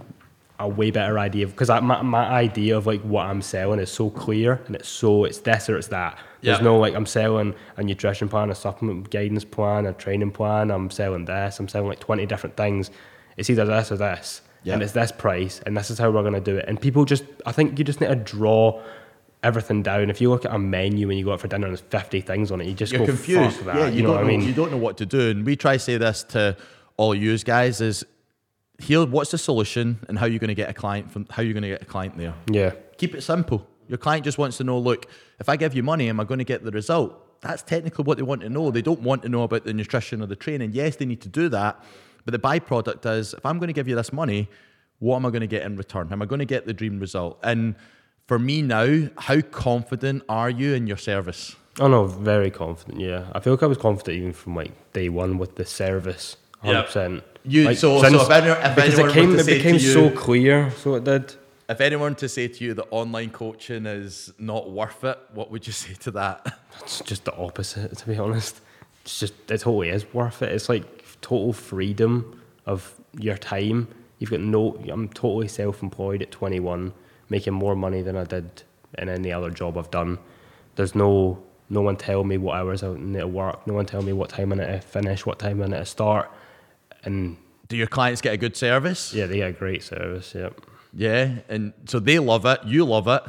a 0.59 0.67
way 0.67 0.91
better 0.91 1.17
idea 1.17 1.47
because 1.47 1.69
my, 1.69 2.01
my 2.01 2.25
idea 2.27 2.75
of 2.75 2.85
like 2.85 2.99
what 3.03 3.25
I'm 3.25 3.41
selling 3.41 3.79
is 3.79 3.89
so 3.89 4.09
clear 4.09 4.59
and 4.67 4.75
it's 4.75 4.89
so 4.89 5.23
it's 5.23 5.37
this 5.37 5.69
or 5.69 5.77
it's 5.77 5.87
that. 5.87 6.19
There's 6.41 6.57
Yeah. 6.59 6.65
no 6.65 6.77
like 6.77 6.95
I'm 6.95 7.05
selling 7.05 7.55
a 7.77 7.81
nutrition 7.83 8.27
plan, 8.27 8.49
a 8.51 8.55
supplement 8.55 9.09
guidance 9.09 9.45
plan, 9.45 9.85
a 9.85 9.93
training 9.93 10.31
plan. 10.31 10.69
I'm 10.69 10.89
selling 10.91 11.23
this. 11.23 11.61
I'm 11.61 11.69
selling 11.69 11.87
like 11.87 12.01
20 12.01 12.25
different 12.25 12.57
things. 12.57 12.91
It's 13.37 13.49
either 13.49 13.63
this 13.65 13.89
or 13.89 13.95
this, 13.95 14.41
Yeah. 14.65 14.73
and 14.73 14.83
it's 14.83 14.91
this 14.91 15.13
price, 15.13 15.61
and 15.65 15.77
this 15.77 15.89
is 15.89 15.97
how 15.97 16.11
we're 16.11 16.23
gonna 16.23 16.41
do 16.41 16.57
it. 16.57 16.65
And 16.67 16.81
people 16.81 17.05
just, 17.05 17.23
I 17.45 17.53
think 17.53 17.79
you 17.79 17.85
just 17.85 18.01
need 18.01 18.09
to 18.09 18.15
draw 18.17 18.81
everything 19.43 19.81
down. 19.81 20.09
If 20.09 20.19
you 20.19 20.29
look 20.29 20.43
at 20.43 20.53
a 20.53 20.59
menu 20.59 21.07
when 21.07 21.17
you 21.17 21.23
go 21.23 21.31
out 21.31 21.39
for 21.39 21.47
dinner 21.47 21.67
and 21.67 21.73
there's 21.77 21.87
50 21.89 22.19
things 22.19 22.51
on 22.51 22.59
it, 22.59 22.67
you 22.67 22.73
just 22.73 22.91
You're 22.91 22.99
go 22.99 23.05
confused. 23.05 23.65
Yeah, 23.65 23.87
you, 23.87 23.95
you, 23.95 24.01
know 24.01 24.09
don't 24.09 24.15
what 24.17 24.25
I 24.25 24.27
mean? 24.27 24.41
You 24.41 24.53
don't 24.53 24.71
know 24.71 24.77
what 24.87 24.97
to 24.97 25.05
do, 25.05 25.29
and 25.31 25.45
we 25.45 25.55
try 25.55 25.73
to 25.77 25.79
say 25.79 25.95
this 25.97 26.23
to 26.35 26.57
all 26.97 27.15
you 27.15 27.37
guys: 27.39 27.81
is 27.81 28.05
here. 28.79 29.05
What's 29.05 29.31
the 29.31 29.37
solution, 29.37 29.99
and 30.07 30.17
how 30.17 30.25
you're 30.25 30.39
going 30.39 30.49
to 30.49 30.55
get 30.55 30.69
a 30.69 30.73
client 30.73 31.11
from? 31.11 31.27
How 31.29 31.41
you're 31.41 31.53
going 31.53 31.63
to 31.63 31.69
get 31.69 31.81
a 31.81 31.85
client 31.85 32.17
there? 32.17 32.33
yeah. 32.47 32.73
Keep 32.97 33.15
it 33.15 33.21
simple. 33.21 33.67
Your 33.87 33.97
client 33.97 34.23
just 34.23 34.37
wants 34.37 34.57
to 34.57 34.63
know, 34.63 34.79
look, 34.79 35.07
if 35.39 35.49
I 35.49 35.57
give 35.57 35.75
you 35.75 35.83
money, 35.83 36.07
am 36.07 36.19
I 36.19 36.23
going 36.23 36.37
to 36.37 36.45
get 36.45 36.63
the 36.63 36.71
result? 36.71 37.41
That's 37.41 37.61
technically 37.61 38.03
what 38.03 38.17
they 38.17 38.23
want 38.23 38.41
to 38.41 38.49
know. 38.49 38.71
They 38.71 38.81
don't 38.81 39.01
want 39.01 39.23
to 39.23 39.29
know 39.29 39.43
about 39.43 39.65
the 39.65 39.73
nutrition 39.73 40.21
or 40.21 40.25
the 40.25 40.35
training. 40.35 40.71
Yes, 40.73 40.95
they 40.95 41.05
need 41.05 41.21
to 41.21 41.27
do 41.27 41.49
that. 41.49 41.83
But 42.23 42.31
the 42.31 42.39
byproduct 42.39 43.05
is 43.17 43.33
if 43.33 43.45
I'm 43.45 43.59
going 43.59 43.67
to 43.67 43.73
give 43.73 43.87
you 43.87 43.95
this 43.95 44.13
money, 44.13 44.47
what 44.99 45.17
am 45.17 45.25
I 45.25 45.29
going 45.29 45.41
to 45.41 45.47
get 45.47 45.63
in 45.63 45.75
return? 45.75 46.07
Am 46.11 46.21
I 46.21 46.25
going 46.25 46.39
to 46.39 46.45
get 46.45 46.65
the 46.65 46.73
dream 46.73 46.99
result? 46.99 47.39
And 47.43 47.75
for 48.27 48.39
me 48.39 48.61
now, 48.61 49.09
how 49.17 49.41
confident 49.41 50.23
are 50.29 50.49
you 50.49 50.73
in 50.73 50.87
your 50.87 50.97
service? 50.97 51.55
Oh 51.79 51.87
no, 51.87 52.05
very 52.05 52.51
confident. 52.51 53.01
Yeah, 53.01 53.25
I 53.33 53.39
feel 53.39 53.53
like 53.53 53.63
I 53.63 53.67
was 53.67 53.77
confident 53.77 54.17
even 54.17 54.33
from 54.33 54.55
like 54.55 54.93
day 54.93 55.09
one 55.09 55.37
with 55.37 55.55
the 55.55 55.65
service. 55.65 56.37
Hundred 56.63 56.77
Yeah. 56.79 56.81
percent. 56.83 57.23
You- 57.45 57.75
so- 57.75 58.01
so 58.01 58.21
if 58.21 58.29
any- 58.31 58.47
if 58.49 58.77
anyone 58.77 59.09
it 59.09 59.13
came, 59.13 59.35
it 59.39 59.45
became 59.45 59.79
so 59.79 60.09
clear. 60.11 60.71
So 60.71 60.95
it 60.95 61.03
did. 61.03 61.35
If 61.69 61.81
anyone 61.81 62.15
to 62.15 62.29
say 62.29 62.47
to 62.47 62.63
you 62.63 62.73
that 62.73 62.85
online 62.91 63.29
coaching 63.29 63.85
is 63.85 64.31
not 64.37 64.69
worth 64.69 65.03
it, 65.03 65.17
what 65.33 65.49
would 65.51 65.65
you 65.67 65.73
say 65.83 65.93
to 66.01 66.11
that? 66.11 66.57
It's 66.81 67.01
just 67.01 67.25
the 67.25 67.35
opposite, 67.35 67.97
to 67.97 68.07
be 68.07 68.17
honest. 68.17 68.61
It's 69.03 69.19
just 69.19 69.33
it 69.51 69.59
totally 69.59 69.89
is 69.89 70.05
worth 70.13 70.41
it. 70.41 70.51
It's 70.51 70.69
like 70.69 71.03
total 71.21 71.51
freedom 71.53 72.39
of 72.65 72.93
your 73.19 73.37
time. 73.37 73.87
You've 74.19 74.29
got 74.31 74.39
no. 74.39 74.77
I'm 74.89 75.09
totally 75.09 75.47
self-employed 75.49 76.21
at 76.21 76.31
21, 76.31 76.93
making 77.29 77.53
more 77.53 77.75
money 77.75 78.01
than 78.01 78.15
I 78.15 78.23
did 78.23 78.63
in 78.97 79.09
any 79.09 79.31
other 79.33 79.49
job 79.49 79.77
I've 79.77 79.91
done. 79.91 80.19
There's 80.75 80.95
no 80.95 81.39
no 81.69 81.81
one 81.81 81.95
tell 81.97 82.23
me 82.23 82.37
what 82.37 82.55
hours 82.57 82.83
I 82.83 82.93
need 82.93 83.19
to 83.19 83.27
work. 83.27 83.65
No 83.67 83.73
one 83.73 83.85
tell 83.85 84.01
me 84.01 84.13
what 84.13 84.29
time 84.29 84.53
I 84.53 84.55
need 84.57 84.65
to 84.67 84.79
finish, 84.79 85.25
what 85.25 85.39
time 85.39 85.61
I 85.61 85.65
need 85.67 85.77
to 85.77 85.85
start, 85.85 86.29
and 87.03 87.37
Do 87.67 87.77
your 87.77 87.87
clients 87.87 88.21
get 88.21 88.33
a 88.33 88.37
good 88.37 88.55
service? 88.55 89.13
yeah, 89.13 89.25
they 89.25 89.37
get 89.37 89.49
a 89.49 89.53
great 89.53 89.83
service. 89.83 90.33
Yep. 90.35 90.61
Yeah, 90.95 91.39
and 91.49 91.73
so 91.85 91.99
they 91.99 92.19
love 92.19 92.45
it, 92.45 92.59
you 92.65 92.85
love 92.85 93.07
it, 93.07 93.23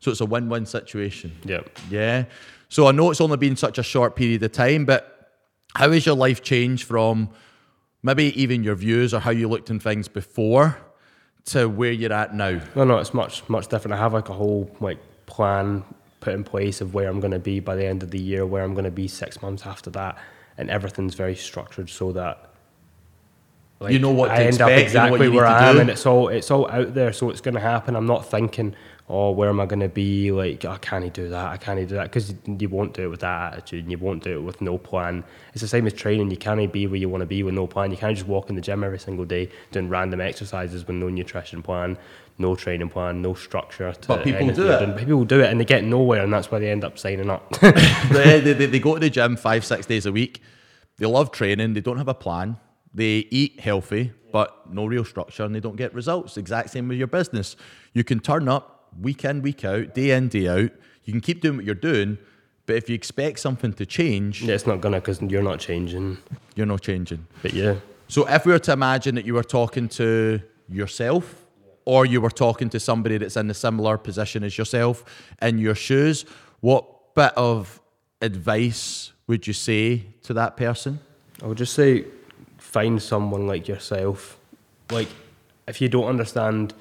so 0.00 0.10
it's 0.10 0.20
a 0.20 0.26
win-win 0.26 0.66
situation. 0.66 1.32
Yep. 1.44 1.70
Yeah. 1.90 2.24
So 2.68 2.88
I 2.88 2.92
know 2.92 3.10
it's 3.10 3.20
only 3.20 3.36
been 3.36 3.56
such 3.56 3.78
a 3.78 3.82
short 3.84 4.16
period 4.16 4.42
of 4.42 4.50
time, 4.52 4.84
but 4.84 5.30
how 5.76 5.90
has 5.92 6.04
your 6.06 6.16
life 6.16 6.42
changed 6.42 6.84
from 6.84 7.30
maybe 8.02 8.38
even 8.40 8.64
your 8.64 8.74
views 8.74 9.14
or 9.14 9.20
how 9.20 9.30
you 9.30 9.48
looked 9.48 9.70
in 9.70 9.78
things 9.78 10.08
before 10.08 10.76
to 11.46 11.68
where 11.68 11.92
you're 11.92 12.12
at 12.12 12.34
now? 12.34 12.60
No, 12.74 12.84
no, 12.84 12.98
it's 12.98 13.14
much 13.14 13.48
much 13.48 13.68
different. 13.68 13.94
I 13.94 13.98
have 13.98 14.12
like 14.12 14.28
a 14.28 14.32
whole 14.32 14.68
like 14.80 14.98
plan 15.26 15.84
put 16.20 16.32
in 16.34 16.42
place 16.42 16.80
of 16.80 16.94
where 16.94 17.08
I'm 17.08 17.20
going 17.20 17.32
to 17.32 17.38
be 17.38 17.60
by 17.60 17.76
the 17.76 17.86
end 17.86 18.02
of 18.02 18.10
the 18.10 18.20
year, 18.20 18.44
where 18.44 18.64
I'm 18.64 18.72
going 18.74 18.86
to 18.86 18.90
be 18.90 19.06
six 19.06 19.40
months 19.40 19.66
after 19.66 19.90
that, 19.90 20.18
and 20.58 20.68
everything's 20.70 21.14
very 21.14 21.36
structured 21.36 21.88
so 21.90 22.10
that 22.12 22.53
like, 23.80 23.92
You 23.92 23.98
know 23.98 24.12
what 24.12 24.30
I 24.30 24.44
end 24.44 24.60
up 24.60 24.70
expect, 24.70 24.70
you 24.70 24.76
know 24.76 24.82
exactly 24.82 25.28
where 25.28 25.46
I 25.46 25.68
am, 25.68 25.74
do. 25.76 25.80
and 25.82 25.90
it's 25.90 26.06
all 26.06 26.28
it's 26.28 26.50
all 26.50 26.70
out 26.70 26.94
there, 26.94 27.12
so 27.12 27.30
it's 27.30 27.40
going 27.40 27.54
to 27.54 27.60
happen. 27.60 27.96
I'm 27.96 28.06
not 28.06 28.24
thinking, 28.30 28.74
oh, 29.08 29.30
where 29.32 29.48
am 29.50 29.60
I 29.60 29.66
going 29.66 29.80
to 29.80 29.88
be? 29.88 30.30
Like, 30.32 30.64
oh, 30.64 30.78
can 30.80 31.02
I 31.02 31.08
do 31.08 31.28
that? 31.28 31.46
I 31.48 31.56
can't 31.56 31.78
do 31.86 31.94
that 31.96 32.04
because 32.04 32.32
you 32.46 32.68
won't 32.68 32.94
do 32.94 33.02
it 33.02 33.08
with 33.08 33.20
that 33.20 33.52
attitude, 33.54 33.82
and 33.84 33.90
you 33.90 33.98
won't 33.98 34.22
do 34.22 34.38
it 34.38 34.42
with 34.42 34.60
no 34.60 34.78
plan. 34.78 35.24
It's 35.52 35.60
the 35.60 35.68
same 35.68 35.86
as 35.86 35.92
training. 35.92 36.30
You 36.30 36.36
can't 36.36 36.72
be 36.72 36.86
where 36.86 36.96
you 36.96 37.08
want 37.08 37.22
to 37.22 37.26
be 37.26 37.42
with 37.42 37.54
no 37.54 37.66
plan. 37.66 37.90
You 37.90 37.96
can't 37.96 38.16
just 38.16 38.28
walk 38.28 38.48
in 38.48 38.56
the 38.56 38.62
gym 38.62 38.82
every 38.84 38.98
single 38.98 39.24
day 39.24 39.50
doing 39.72 39.88
random 39.88 40.20
exercises 40.20 40.86
with 40.86 40.96
no 40.96 41.08
nutrition 41.08 41.60
plan, 41.62 41.98
no 42.38 42.54
training 42.54 42.88
plan, 42.88 43.20
no 43.22 43.34
structure. 43.34 43.92
To 43.92 44.08
But 44.08 44.24
people 44.24 44.46
do 44.52 44.70
it. 44.70 44.78
doing. 44.78 44.94
People 44.96 45.24
do 45.24 45.40
it, 45.40 45.50
and 45.50 45.60
they 45.60 45.64
get 45.64 45.84
nowhere, 45.84 46.22
and 46.22 46.32
that's 46.32 46.50
why 46.50 46.58
they 46.60 46.70
end 46.70 46.84
up 46.84 46.96
signing 46.98 47.28
up. 47.28 47.50
they, 47.60 48.40
they, 48.40 48.52
they 48.66 48.78
go 48.78 48.94
to 48.94 49.00
the 49.00 49.10
gym 49.10 49.36
five, 49.36 49.64
six 49.64 49.84
days 49.84 50.06
a 50.06 50.12
week. 50.12 50.40
They 50.96 51.06
love 51.06 51.32
training. 51.32 51.74
They 51.74 51.80
don't 51.80 51.98
have 51.98 52.08
a 52.08 52.14
plan. 52.14 52.56
They 52.94 53.26
eat 53.30 53.60
healthy, 53.60 54.12
but 54.32 54.72
no 54.72 54.86
real 54.86 55.04
structure, 55.04 55.44
and 55.44 55.54
they 55.54 55.60
don't 55.60 55.76
get 55.76 55.92
results. 55.94 56.36
Exact 56.36 56.70
same 56.70 56.88
with 56.88 56.98
your 56.98 57.08
business. 57.08 57.56
You 57.92 58.04
can 58.04 58.20
turn 58.20 58.48
up 58.48 58.88
week 59.00 59.24
in, 59.24 59.42
week 59.42 59.64
out, 59.64 59.94
day 59.94 60.12
in, 60.12 60.28
day 60.28 60.48
out. 60.48 60.70
You 61.04 61.12
can 61.12 61.20
keep 61.20 61.40
doing 61.40 61.56
what 61.56 61.64
you're 61.64 61.74
doing, 61.74 62.18
but 62.66 62.76
if 62.76 62.88
you 62.88 62.94
expect 62.94 63.40
something 63.40 63.72
to 63.74 63.84
change, 63.86 64.42
yeah, 64.42 64.54
it's 64.54 64.66
not 64.66 64.80
gonna 64.80 65.00
because 65.00 65.20
you're 65.20 65.42
not 65.42 65.58
changing. 65.58 66.18
you're 66.54 66.66
not 66.66 66.82
changing. 66.82 67.26
But 67.42 67.52
yeah, 67.52 67.76
So 68.08 68.28
if 68.28 68.46
we 68.46 68.52
were 68.52 68.58
to 68.60 68.72
imagine 68.72 69.16
that 69.16 69.26
you 69.26 69.34
were 69.34 69.42
talking 69.44 69.88
to 69.90 70.40
yourself 70.68 71.44
or 71.84 72.06
you 72.06 72.20
were 72.20 72.30
talking 72.30 72.70
to 72.70 72.80
somebody 72.80 73.18
that's 73.18 73.36
in 73.36 73.50
a 73.50 73.54
similar 73.54 73.98
position 73.98 74.44
as 74.44 74.56
yourself 74.56 75.04
in 75.42 75.58
your 75.58 75.74
shoes, 75.74 76.24
what 76.60 77.14
bit 77.14 77.32
of 77.36 77.80
advice 78.22 79.12
would 79.26 79.46
you 79.46 79.52
say 79.52 80.06
to 80.22 80.32
that 80.34 80.56
person? 80.56 81.00
I 81.42 81.46
would 81.46 81.58
just 81.58 81.74
say 81.74 82.04
find 82.74 83.00
someone 83.00 83.46
like 83.46 83.68
yourself. 83.68 84.36
Like, 84.90 85.06
if 85.68 85.80
you 85.80 85.88
don't 85.88 86.06
understand 86.06 86.74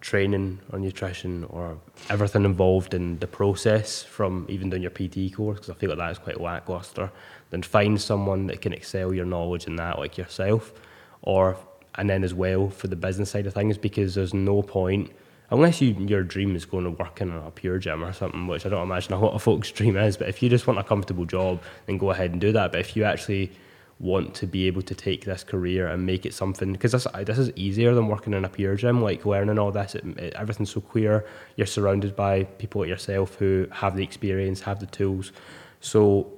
training 0.00 0.58
or 0.72 0.78
nutrition 0.78 1.44
or 1.50 1.76
everything 2.08 2.46
involved 2.46 2.94
in 2.94 3.18
the 3.18 3.26
process 3.26 4.02
from 4.02 4.46
even 4.48 4.70
doing 4.70 4.80
your 4.80 4.90
PT 4.90 5.34
course, 5.36 5.58
because 5.58 5.68
I 5.68 5.74
feel 5.74 5.90
like 5.90 5.98
that 5.98 6.12
is 6.12 6.18
quite 6.18 6.40
lackluster, 6.40 7.10
then 7.50 7.62
find 7.62 8.00
someone 8.00 8.46
that 8.46 8.62
can 8.62 8.72
excel 8.72 9.12
your 9.12 9.26
knowledge 9.26 9.66
in 9.66 9.76
that, 9.76 9.98
like 9.98 10.16
yourself. 10.16 10.72
Or, 11.20 11.58
and 11.96 12.08
then 12.08 12.24
as 12.24 12.32
well 12.32 12.70
for 12.70 12.88
the 12.88 12.96
business 12.96 13.28
side 13.28 13.46
of 13.46 13.52
things, 13.52 13.76
because 13.76 14.14
there's 14.14 14.32
no 14.32 14.62
point. 14.62 15.12
Unless 15.50 15.82
you, 15.82 15.92
your 16.12 16.22
dream 16.22 16.56
is 16.56 16.64
going 16.64 16.84
to 16.84 16.90
work 16.90 17.20
in 17.20 17.30
a 17.30 17.50
PureGym 17.50 18.00
or 18.02 18.14
something, 18.14 18.46
which 18.46 18.64
I 18.64 18.70
don't 18.70 18.84
imagine 18.90 19.12
a 19.12 19.20
lot 19.20 19.34
of 19.34 19.42
folks' 19.42 19.70
dream 19.78 19.98
is, 19.98 20.16
but 20.16 20.26
if 20.30 20.42
you 20.42 20.48
just 20.48 20.66
want 20.66 20.78
a 20.78 20.84
comfortable 20.84 21.26
job, 21.26 21.62
then 21.84 21.98
go 21.98 22.12
ahead 22.12 22.30
and 22.32 22.40
do 22.40 22.50
that. 22.52 22.72
But 22.72 22.80
if 22.80 22.96
you 22.96 23.04
actually 23.04 23.52
want 24.00 24.34
to 24.34 24.46
be 24.46 24.66
able 24.66 24.82
to 24.82 24.94
take 24.94 25.24
this 25.24 25.44
career 25.44 25.86
and 25.86 26.04
make 26.04 26.26
it 26.26 26.34
something 26.34 26.72
because 26.72 26.92
this 26.92 27.06
this 27.24 27.38
is 27.38 27.50
easier 27.54 27.94
than 27.94 28.08
working 28.08 28.34
in 28.34 28.44
a 28.44 28.48
PureGym 28.48 29.00
like 29.00 29.24
learning 29.24 29.58
all 29.58 29.70
this. 29.70 29.94
It, 29.94 30.04
it, 30.18 30.34
everything's 30.34 30.70
so 30.70 30.80
clear 30.80 31.24
you're 31.56 31.66
surrounded 31.66 32.16
by 32.16 32.44
people 32.44 32.80
like 32.80 32.88
yourself 32.88 33.36
who 33.36 33.66
have 33.70 33.96
the 33.96 34.02
experience 34.02 34.62
have 34.62 34.80
the 34.80 34.86
tools. 34.86 35.32
So 35.80 36.32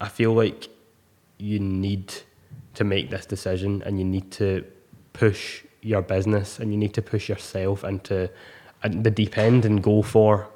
I 0.00 0.08
feel 0.08 0.32
like 0.32 0.68
you 1.38 1.60
need 1.60 2.12
to 2.74 2.84
make 2.84 3.10
this 3.10 3.26
decision 3.26 3.82
and 3.84 3.98
you 3.98 4.04
need 4.04 4.30
to 4.32 4.64
push 5.12 5.64
your 5.82 6.02
business 6.02 6.58
and 6.58 6.72
you 6.72 6.78
need 6.78 6.94
to 6.94 7.02
push 7.02 7.28
yourself 7.28 7.84
into 7.84 8.30
the 8.84 9.10
deep 9.10 9.38
end 9.38 9.64
and 9.64 9.82
go 9.82 10.02
for 10.02 10.48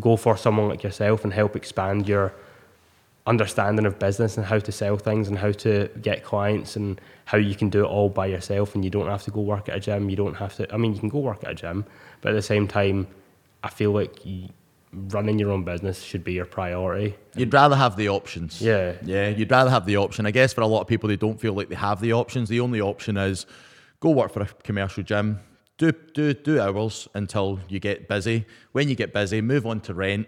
go 0.00 0.16
for 0.16 0.36
someone 0.36 0.68
like 0.68 0.82
yourself 0.82 1.24
and 1.24 1.32
help 1.32 1.56
expand 1.56 2.06
your 2.06 2.34
understanding 3.28 3.86
of 3.86 3.98
business 3.98 4.36
and 4.36 4.46
how 4.46 4.58
to 4.58 4.72
sell 4.72 4.96
things 4.96 5.28
and 5.28 5.38
how 5.38 5.52
to 5.52 5.88
get 6.00 6.24
clients 6.24 6.76
and 6.76 7.00
how 7.26 7.36
you 7.38 7.54
can 7.54 7.68
do 7.68 7.84
it 7.84 7.88
all 7.88 8.08
by 8.08 8.26
yourself 8.26 8.74
and 8.74 8.84
you 8.84 8.90
don't 8.90 9.06
have 9.08 9.22
to 9.22 9.30
go 9.30 9.40
work 9.40 9.68
at 9.68 9.76
a 9.76 9.80
gym 9.80 10.08
you 10.08 10.16
don't 10.16 10.34
have 10.34 10.54
to 10.56 10.62
i 10.72 10.76
mean 10.76 10.94
you 10.94 11.00
can 11.00 11.10
go 11.10 11.18
work 11.18 11.44
at 11.44 11.50
a 11.50 11.54
gym 11.54 11.84
but 12.20 12.30
at 12.30 12.34
the 12.34 12.42
same 12.42 12.66
time 12.66 13.06
i 13.62 13.68
feel 13.68 13.92
like 13.92 14.24
you, 14.24 14.48
running 15.16 15.38
your 15.38 15.50
own 15.50 15.62
business 15.62 16.02
should 16.02 16.24
be 16.24 16.32
your 16.32 16.46
priority 16.46 17.14
You'd 17.36 17.52
rather 17.52 17.76
have 17.76 17.96
the 17.96 18.08
options. 18.08 18.60
Yeah. 18.60 18.94
Yeah, 19.04 19.28
you'd 19.28 19.50
rather 19.50 19.70
have 19.70 19.86
the 19.86 19.96
option. 19.96 20.26
I 20.26 20.32
guess 20.32 20.52
for 20.52 20.62
a 20.62 20.66
lot 20.66 20.80
of 20.80 20.88
people, 20.88 21.08
they 21.08 21.16
don't 21.16 21.40
feel 21.40 21.52
like 21.52 21.68
they 21.68 21.76
have 21.76 22.00
the 22.00 22.12
options. 22.12 22.48
The 22.48 22.58
only 22.58 22.80
option 22.80 23.16
is 23.16 23.46
go 24.00 24.10
work 24.10 24.32
for 24.32 24.42
a 24.42 24.48
commercial 24.64 25.04
gym, 25.04 25.38
do, 25.76 25.92
do, 26.14 26.34
do 26.34 26.60
hours 26.60 27.06
until 27.14 27.60
you 27.68 27.78
get 27.78 28.08
busy. 28.08 28.44
When 28.72 28.88
you 28.88 28.96
get 28.96 29.12
busy, 29.12 29.40
move 29.40 29.66
on 29.66 29.80
to 29.82 29.94
rent. 29.94 30.26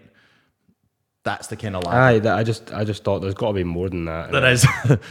That's 1.23 1.47
the 1.47 1.55
kind 1.55 1.75
of 1.75 1.83
ladder. 1.83 1.99
Aye, 1.99 2.19
that, 2.19 2.35
I 2.35 2.43
just 2.43 2.73
I 2.73 2.83
just 2.83 3.03
thought 3.03 3.19
there's 3.19 3.35
got 3.35 3.49
to 3.49 3.53
be 3.53 3.63
more 3.63 3.89
than 3.89 4.05
that. 4.05 4.31
There 4.31 4.51
is, 4.51 4.65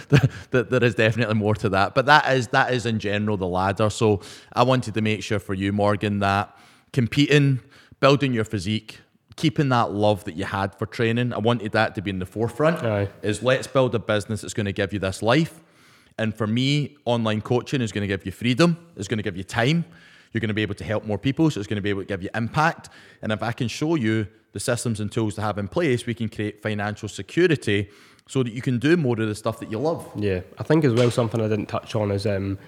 there 0.50 0.64
there 0.64 0.82
is 0.82 0.96
definitely 0.96 1.36
more 1.36 1.54
to 1.56 1.68
that, 1.68 1.94
but 1.94 2.06
that 2.06 2.32
is 2.36 2.48
that 2.48 2.74
is 2.74 2.84
in 2.84 2.98
general 2.98 3.36
the 3.36 3.46
ladder. 3.46 3.90
So 3.90 4.20
I 4.52 4.64
wanted 4.64 4.94
to 4.94 5.02
make 5.02 5.22
sure 5.22 5.38
for 5.38 5.54
you, 5.54 5.72
Morgan, 5.72 6.18
that 6.18 6.56
competing, 6.92 7.60
building 8.00 8.32
your 8.32 8.44
physique, 8.44 8.98
keeping 9.36 9.68
that 9.68 9.92
love 9.92 10.24
that 10.24 10.34
you 10.34 10.44
had 10.44 10.74
for 10.74 10.86
training, 10.86 11.32
I 11.32 11.38
wanted 11.38 11.70
that 11.72 11.94
to 11.94 12.02
be 12.02 12.10
in 12.10 12.18
the 12.18 12.26
forefront. 12.26 12.82
Aye. 12.82 13.08
Is 13.22 13.40
let's 13.44 13.68
build 13.68 13.94
a 13.94 14.00
business 14.00 14.40
that's 14.40 14.54
going 14.54 14.66
to 14.66 14.72
give 14.72 14.92
you 14.92 14.98
this 14.98 15.22
life, 15.22 15.62
and 16.18 16.34
for 16.34 16.48
me, 16.48 16.96
online 17.04 17.40
coaching 17.40 17.80
is 17.80 17.92
going 17.92 18.02
to 18.02 18.08
give 18.08 18.26
you 18.26 18.32
freedom. 18.32 18.76
It's 18.96 19.06
going 19.06 19.18
to 19.18 19.22
give 19.22 19.36
you 19.36 19.44
time. 19.44 19.84
You're 20.32 20.40
going 20.40 20.48
to 20.48 20.54
be 20.54 20.62
able 20.62 20.74
to 20.74 20.84
help 20.84 21.04
more 21.04 21.18
people, 21.18 21.50
so 21.50 21.60
it's 21.60 21.68
going 21.68 21.76
to 21.76 21.82
be 21.82 21.90
able 21.90 22.02
to 22.02 22.06
give 22.06 22.20
you 22.20 22.30
impact. 22.34 22.88
And 23.22 23.30
if 23.30 23.44
I 23.44 23.52
can 23.52 23.68
show 23.68 23.94
you 23.94 24.26
the 24.52 24.60
systems 24.60 25.00
and 25.00 25.10
tools 25.12 25.34
to 25.36 25.42
have 25.42 25.58
in 25.58 25.68
place, 25.68 26.06
we 26.06 26.14
can 26.14 26.28
create 26.28 26.62
financial 26.62 27.08
security 27.08 27.88
so 28.26 28.42
that 28.42 28.52
you 28.52 28.62
can 28.62 28.78
do 28.78 28.96
more 28.96 29.20
of 29.20 29.26
the 29.28 29.34
stuff 29.34 29.58
that 29.60 29.70
you 29.70 29.78
love. 29.78 30.08
Yeah, 30.16 30.40
I 30.58 30.62
think 30.62 30.84
as 30.84 30.94
well 30.94 31.10
something 31.10 31.40
I 31.40 31.48
didn't 31.48 31.66
touch 31.66 31.94
on 31.94 32.10
is 32.10 32.26
um, 32.26 32.58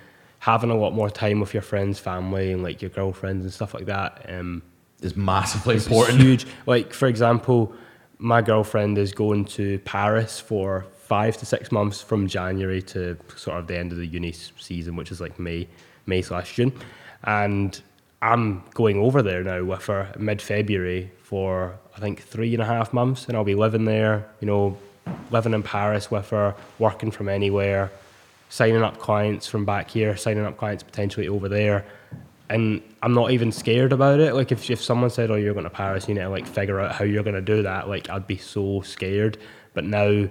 having 0.40 0.70
a 0.70 0.76
lot 0.76 0.92
more 0.92 1.10
time 1.10 1.40
with 1.40 1.54
your 1.54 1.62
friends, 1.62 1.98
family, 1.98 2.52
and 2.52 2.62
like 2.62 2.82
your 2.82 2.90
girlfriends 2.90 3.44
and 3.44 3.52
stuff 3.52 3.74
like 3.74 3.86
that. 3.86 4.26
Um, 4.28 4.62
Is 5.02 5.16
massively 5.16 5.76
it's 5.76 5.86
important. 5.86 6.20
huge. 6.20 6.46
Like 6.66 6.92
for 6.92 7.06
example, 7.08 7.72
my 8.18 8.42
girlfriend 8.42 8.98
is 8.98 9.12
going 9.12 9.44
to 9.46 9.78
Paris 9.80 10.40
for 10.40 10.86
five 10.96 11.36
to 11.38 11.46
six 11.46 11.70
months 11.72 12.00
from 12.00 12.26
January 12.26 12.80
to 12.82 13.16
sort 13.36 13.58
of 13.58 13.66
the 13.66 13.76
end 13.76 13.92
of 13.92 13.98
the 13.98 14.06
uni 14.06 14.32
season, 14.32 14.96
which 14.96 15.10
is 15.10 15.20
like 15.20 15.38
May, 15.38 15.68
May 16.06 16.22
slash 16.22 16.54
June, 16.54 16.72
and 17.24 17.80
I'm 18.22 18.62
going 18.72 18.98
over 18.98 19.20
there 19.20 19.42
now 19.42 19.64
with 19.64 19.84
her 19.86 20.12
mid 20.16 20.40
February 20.40 21.10
for 21.24 21.76
I 21.96 21.98
think 21.98 22.22
three 22.22 22.54
and 22.54 22.62
a 22.62 22.66
half 22.66 22.92
months, 22.92 23.26
and 23.26 23.36
I'll 23.36 23.44
be 23.44 23.56
living 23.56 23.84
there. 23.84 24.28
You 24.40 24.46
know, 24.46 24.78
living 25.32 25.52
in 25.52 25.62
Paris 25.64 26.08
with 26.08 26.30
her, 26.30 26.54
working 26.78 27.10
from 27.10 27.28
anywhere, 27.28 27.90
signing 28.48 28.82
up 28.82 28.98
clients 28.98 29.48
from 29.48 29.64
back 29.64 29.90
here, 29.90 30.16
signing 30.16 30.44
up 30.44 30.56
clients 30.56 30.84
potentially 30.84 31.26
over 31.26 31.48
there. 31.48 31.84
And 32.48 32.80
I'm 33.02 33.12
not 33.12 33.32
even 33.32 33.50
scared 33.50 33.92
about 33.92 34.20
it. 34.20 34.34
Like 34.34 34.52
if, 34.52 34.70
if 34.70 34.80
someone 34.80 35.10
said, 35.10 35.32
"Oh, 35.32 35.34
you're 35.34 35.54
going 35.54 35.64
to 35.64 35.70
Paris," 35.70 36.06
you 36.06 36.14
need 36.14 36.20
to 36.20 36.28
like 36.28 36.46
figure 36.46 36.78
out 36.80 36.94
how 36.94 37.04
you're 37.04 37.24
going 37.24 37.34
to 37.34 37.40
do 37.40 37.62
that. 37.64 37.88
Like 37.88 38.08
I'd 38.08 38.28
be 38.28 38.36
so 38.38 38.82
scared. 38.82 39.36
But 39.74 39.84
now 39.84 40.28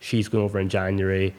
she's 0.00 0.28
going 0.28 0.42
over 0.42 0.58
in 0.58 0.68
January. 0.68 1.34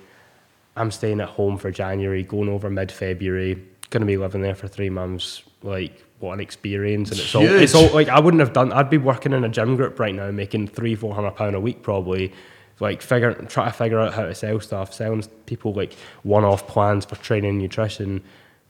I'm 0.78 0.92
staying 0.92 1.20
at 1.20 1.28
home 1.28 1.58
for 1.58 1.72
January, 1.72 2.24
going 2.24 2.48
over 2.48 2.70
mid 2.70 2.90
February. 2.90 3.56
Going 3.90 4.02
to 4.02 4.08
be 4.08 4.18
living 4.18 4.44
there 4.44 4.56
for 4.56 4.70
three 4.70 4.90
months. 4.90 5.44
Like 5.64 6.04
what 6.20 6.34
an 6.34 6.40
experience! 6.40 7.12
And 7.12 7.20
it's 7.20 7.36
all 7.36 7.44
it's 7.44 7.76
all 7.76 7.90
like 7.94 8.08
I 8.10 8.20
wouldn't 8.20 8.42
have 8.42 8.54
done. 8.54 8.72
I'd 8.72 8.90
be 8.90 8.98
working 8.98 9.34
in 9.34 9.44
a 9.44 9.50
gym 9.50 9.76
group 9.76 10.00
right 10.00 10.16
now, 10.16 10.32
making 10.32 10.68
three, 10.68 10.96
four 10.96 11.14
hundred 11.14 11.32
pound 11.32 11.56
a 11.56 11.60
week 11.60 11.82
probably. 11.82 12.34
Like 12.82 13.02
figure, 13.02 13.34
try 13.34 13.66
to 13.66 13.74
figure 13.74 14.00
out 14.00 14.14
how 14.14 14.24
to 14.24 14.34
sell 14.34 14.58
stuff, 14.62 14.94
selling 14.94 15.22
people 15.48 15.74
like 15.74 15.96
one-off 16.24 16.66
plans 16.66 17.04
for 17.04 17.18
training, 17.18 17.50
and 17.50 17.60
nutrition. 17.60 18.22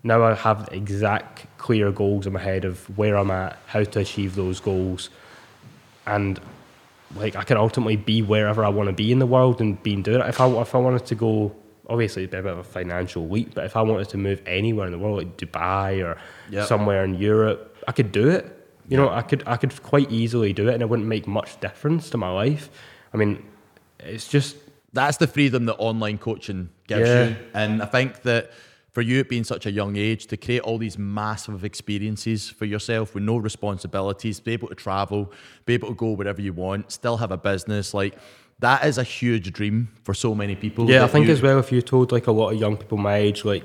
Now 0.01 0.23
I 0.23 0.33
have 0.33 0.67
exact, 0.71 1.45
clear 1.59 1.91
goals 1.91 2.25
in 2.25 2.33
my 2.33 2.39
head 2.39 2.65
of 2.65 2.97
where 2.97 3.15
I'm 3.15 3.29
at, 3.29 3.59
how 3.67 3.83
to 3.83 3.99
achieve 3.99 4.33
those 4.33 4.59
goals, 4.59 5.11
and 6.07 6.39
like 7.15 7.35
I 7.35 7.43
can 7.43 7.57
ultimately 7.57 7.97
be 7.97 8.23
wherever 8.23 8.65
I 8.65 8.69
want 8.69 8.87
to 8.87 8.93
be 8.93 9.11
in 9.11 9.19
the 9.19 9.27
world 9.27 9.61
and 9.61 9.81
be 9.83 9.95
doing 9.97 10.21
it. 10.21 10.27
If 10.27 10.41
I 10.41 10.49
if 10.59 10.73
I 10.73 10.79
wanted 10.79 11.05
to 11.05 11.13
go, 11.13 11.55
obviously 11.89 12.23
it'd 12.23 12.31
be 12.31 12.37
a 12.37 12.43
bit 12.43 12.51
of 12.53 12.59
a 12.59 12.63
financial 12.63 13.27
leap, 13.27 13.53
but 13.55 13.65
if 13.65 13.75
I 13.75 13.81
wanted 13.81 14.09
to 14.09 14.17
move 14.17 14.41
anywhere 14.45 14.85
in 14.85 14.91
the 14.91 14.99
world, 14.99 15.17
like 15.17 15.37
Dubai 15.37 16.03
or 16.05 16.17
Yep. 16.49 16.67
somewhere 16.67 17.03
in 17.03 17.15
Europe, 17.15 17.75
I 17.87 17.91
could 17.91 18.11
do 18.11 18.29
it. 18.29 18.43
You 18.87 18.97
know, 18.97 19.09
I 19.09 19.21
could 19.21 19.43
I 19.45 19.55
could 19.57 19.73
quite 19.83 20.09
easily 20.11 20.51
do 20.53 20.67
it, 20.69 20.73
and 20.73 20.81
it 20.81 20.89
wouldn't 20.89 21.07
make 21.07 21.27
much 21.27 21.59
difference 21.59 22.09
to 22.11 22.17
my 22.17 22.31
life. 22.31 22.69
I 23.13 23.17
mean, 23.17 23.43
it's 23.99 24.27
just 24.27 24.55
That's 24.93 25.17
the 25.17 25.27
freedom 25.27 25.65
that 25.67 25.75
online 25.77 26.17
coaching 26.17 26.69
gives 26.87 27.07
Yeah. 27.07 27.27
you. 27.27 27.35
And 27.53 27.83
I 27.83 27.85
think 27.85 28.23
that 28.23 28.49
for 28.91 29.01
you 29.03 29.19
at 29.19 29.29
being 29.29 29.43
such 29.43 29.67
a 29.67 29.71
young 29.71 29.95
age 29.97 30.25
to 30.31 30.35
create 30.37 30.61
all 30.61 30.79
these 30.79 30.97
massive 30.97 31.63
experiences 31.63 32.49
for 32.49 32.65
yourself 32.65 33.13
with 33.13 33.23
no 33.23 33.37
responsibilities, 33.37 34.39
be 34.39 34.53
able 34.53 34.67
to 34.69 34.73
travel, 34.75 35.31
be 35.67 35.75
able 35.75 35.89
to 35.89 35.93
go 35.93 36.09
wherever 36.13 36.41
you 36.41 36.53
want, 36.53 36.91
still 36.91 37.17
have 37.17 37.31
a 37.31 37.37
business, 37.37 37.93
like 37.93 38.17
that 38.61 38.85
is 38.85 38.97
a 38.97 39.03
huge 39.03 39.51
dream 39.53 39.87
for 40.03 40.13
so 40.13 40.35
many 40.35 40.55
people. 40.55 40.89
Yeah, 40.89 41.03
I 41.03 41.07
think 41.07 41.27
you- 41.27 41.33
as 41.33 41.41
well, 41.41 41.59
if 41.59 41.71
you 41.71 41.81
told 41.81 42.11
like 42.11 42.27
a 42.27 42.31
lot 42.31 42.49
of 42.53 42.59
young 42.59 42.77
people 42.77 42.97
my 42.97 43.15
age, 43.15 43.45
like, 43.45 43.63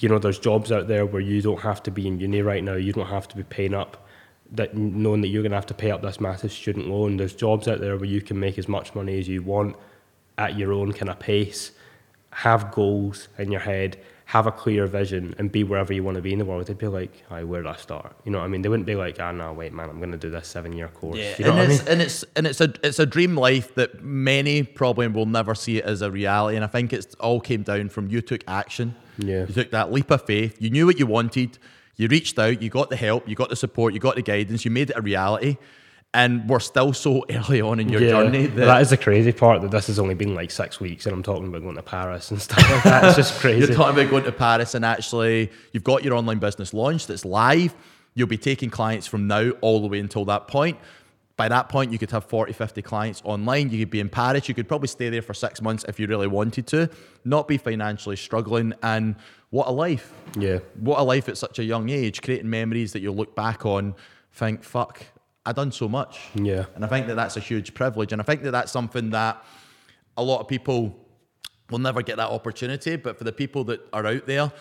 you 0.00 0.08
know, 0.08 0.18
there's 0.18 0.38
jobs 0.38 0.72
out 0.72 0.88
there 0.88 1.06
where 1.06 1.20
you 1.20 1.42
don't 1.42 1.60
have 1.60 1.82
to 1.84 1.90
be 1.90 2.06
in 2.06 2.18
uni 2.18 2.42
right 2.42 2.64
now, 2.64 2.74
you 2.74 2.92
don't 2.92 3.06
have 3.08 3.28
to 3.28 3.36
be 3.36 3.42
paying 3.44 3.74
up, 3.74 4.06
that 4.52 4.76
knowing 4.76 5.20
that 5.20 5.28
you're 5.28 5.42
going 5.42 5.52
to 5.52 5.56
have 5.56 5.66
to 5.66 5.74
pay 5.74 5.90
up 5.90 6.02
this 6.02 6.20
massive 6.20 6.50
student 6.50 6.88
loan. 6.88 7.18
There's 7.18 7.34
jobs 7.34 7.68
out 7.68 7.80
there 7.80 7.96
where 7.96 8.06
you 8.06 8.20
can 8.20 8.40
make 8.40 8.58
as 8.58 8.66
much 8.66 8.94
money 8.94 9.18
as 9.18 9.28
you 9.28 9.42
want 9.42 9.76
at 10.38 10.58
your 10.58 10.72
own 10.72 10.92
kind 10.92 11.08
of 11.10 11.18
pace, 11.20 11.70
have 12.32 12.72
goals 12.72 13.28
in 13.38 13.52
your 13.52 13.60
head, 13.60 13.98
have 14.30 14.46
a 14.46 14.52
clear 14.52 14.86
vision, 14.86 15.34
and 15.38 15.50
be 15.50 15.64
wherever 15.64 15.92
you 15.92 16.04
want 16.04 16.14
to 16.14 16.22
be 16.22 16.32
in 16.32 16.38
the 16.38 16.44
world. 16.44 16.64
They'd 16.64 16.78
be 16.78 16.86
like, 16.86 17.24
"Hi, 17.28 17.42
where 17.42 17.62
do 17.62 17.68
I 17.68 17.74
start?" 17.74 18.14
You 18.24 18.30
know 18.30 18.38
what 18.38 18.44
I 18.44 18.48
mean? 18.48 18.62
They 18.62 18.68
wouldn't 18.68 18.86
be 18.86 18.94
like, 18.94 19.18
"Ah, 19.18 19.32
no, 19.32 19.52
wait, 19.52 19.72
man, 19.72 19.90
I'm 19.90 19.98
going 19.98 20.12
to 20.12 20.16
do 20.16 20.30
this 20.30 20.46
seven 20.46 20.72
year 20.72 20.86
course." 20.86 21.18
Yeah, 21.18 21.34
you 21.36 21.44
know 21.46 21.50
and, 21.50 21.58
what 21.58 21.64
I 21.64 21.68
mean? 21.68 21.80
and 21.88 22.00
it's 22.00 22.24
and 22.36 22.46
it's 22.46 22.60
a 22.60 22.72
it's 22.84 23.00
a 23.00 23.06
dream 23.06 23.36
life 23.36 23.74
that 23.74 24.04
many 24.04 24.62
probably 24.62 25.08
will 25.08 25.26
never 25.26 25.56
see 25.56 25.78
it 25.78 25.84
as 25.84 26.00
a 26.00 26.12
reality. 26.12 26.54
And 26.54 26.64
I 26.64 26.68
think 26.68 26.92
it's 26.92 27.12
all 27.16 27.40
came 27.40 27.64
down 27.64 27.88
from 27.88 28.08
you 28.08 28.20
took 28.20 28.44
action. 28.46 28.94
Yeah. 29.18 29.46
You 29.48 29.52
took 29.52 29.72
that 29.72 29.90
leap 29.90 30.12
of 30.12 30.24
faith. 30.24 30.56
You 30.62 30.70
knew 30.70 30.86
what 30.86 31.00
you 31.00 31.06
wanted. 31.06 31.58
You 31.96 32.06
reached 32.06 32.38
out. 32.38 32.62
You 32.62 32.70
got 32.70 32.88
the 32.88 32.96
help. 32.96 33.28
You 33.28 33.34
got 33.34 33.48
the 33.48 33.56
support. 33.56 33.94
You 33.94 33.98
got 33.98 34.14
the 34.14 34.22
guidance. 34.22 34.64
You 34.64 34.70
made 34.70 34.90
it 34.90 34.96
a 34.96 35.02
reality. 35.02 35.56
And 36.12 36.48
we're 36.48 36.58
still 36.60 36.92
so 36.92 37.24
early 37.30 37.60
on 37.60 37.78
in 37.78 37.88
your 37.88 38.00
journey 38.00 38.46
that, 38.46 38.64
that 38.64 38.82
is 38.82 38.90
the 38.90 38.96
crazy 38.96 39.32
part 39.32 39.62
that 39.62 39.70
this 39.70 39.86
has 39.86 39.98
only 39.98 40.14
been 40.14 40.34
like 40.34 40.50
six 40.50 40.80
weeks 40.80 41.06
and 41.06 41.14
I'm 41.14 41.22
talking 41.22 41.46
about 41.46 41.62
going 41.62 41.76
to 41.76 41.82
Paris 41.82 42.30
and 42.32 42.42
stuff 42.42 42.68
like 42.68 42.82
that. 42.82 43.04
It's 43.04 43.16
just 43.16 43.40
crazy. 43.40 43.66
You're 43.66 43.76
talking 43.76 43.96
about 43.98 44.10
going 44.10 44.24
to 44.24 44.32
Paris 44.32 44.74
and 44.74 44.84
actually 44.84 45.50
you've 45.72 45.84
got 45.84 46.02
your 46.02 46.14
online 46.14 46.38
business 46.40 46.74
launched. 46.74 47.10
It's 47.10 47.24
live. 47.24 47.74
You'll 48.14 48.26
be 48.26 48.38
taking 48.38 48.70
clients 48.70 49.06
from 49.06 49.28
now 49.28 49.50
all 49.60 49.80
the 49.80 49.86
way 49.86 50.00
until 50.00 50.24
that 50.24 50.48
point. 50.48 50.78
By 51.36 51.48
that 51.48 51.70
point, 51.70 51.90
you 51.90 51.96
could 51.98 52.10
have 52.10 52.24
40, 52.24 52.52
50 52.52 52.82
clients 52.82 53.22
online. 53.24 53.70
You 53.70 53.78
could 53.78 53.88
be 53.88 54.00
in 54.00 54.10
Paris. 54.10 54.46
You 54.46 54.54
could 54.54 54.68
probably 54.68 54.88
stay 54.88 55.08
there 55.08 55.22
for 55.22 55.32
six 55.32 55.62
months 55.62 55.86
if 55.88 55.98
you 55.98 56.06
really 56.06 56.26
wanted 56.26 56.66
to, 56.66 56.90
not 57.24 57.48
be 57.48 57.56
financially 57.56 58.16
struggling. 58.16 58.74
And 58.82 59.14
what 59.48 59.66
a 59.66 59.70
life. 59.70 60.12
yeah. 60.36 60.58
What 60.80 60.98
a 60.98 61.02
life 61.02 61.30
at 61.30 61.38
such 61.38 61.58
a 61.58 61.64
young 61.64 61.88
age, 61.88 62.20
creating 62.20 62.50
memories 62.50 62.92
that 62.92 63.00
you'll 63.00 63.14
look 63.14 63.34
back 63.34 63.64
on, 63.64 63.94
think, 64.32 64.62
fuck, 64.62 65.02
I 65.46 65.52
done 65.52 65.72
so 65.72 65.88
much. 65.88 66.20
Yeah. 66.34 66.66
And 66.74 66.84
I 66.84 66.88
think 66.88 67.06
that 67.06 67.14
that's 67.16 67.36
a 67.36 67.40
huge 67.40 67.74
privilege. 67.74 68.12
And 68.12 68.20
I 68.20 68.24
think 68.24 68.42
that 68.42 68.50
that's 68.50 68.72
something 68.72 69.10
that 69.10 69.42
a 70.16 70.22
lot 70.22 70.40
of 70.40 70.48
people 70.48 70.96
will 71.70 71.78
never 71.78 72.02
get 72.02 72.16
that 72.16 72.28
opportunity. 72.28 72.96
But 72.96 73.16
for 73.16 73.24
the 73.24 73.32
people 73.32 73.64
that 73.64 73.80
are 73.92 74.06
out 74.06 74.26
there 74.26 74.52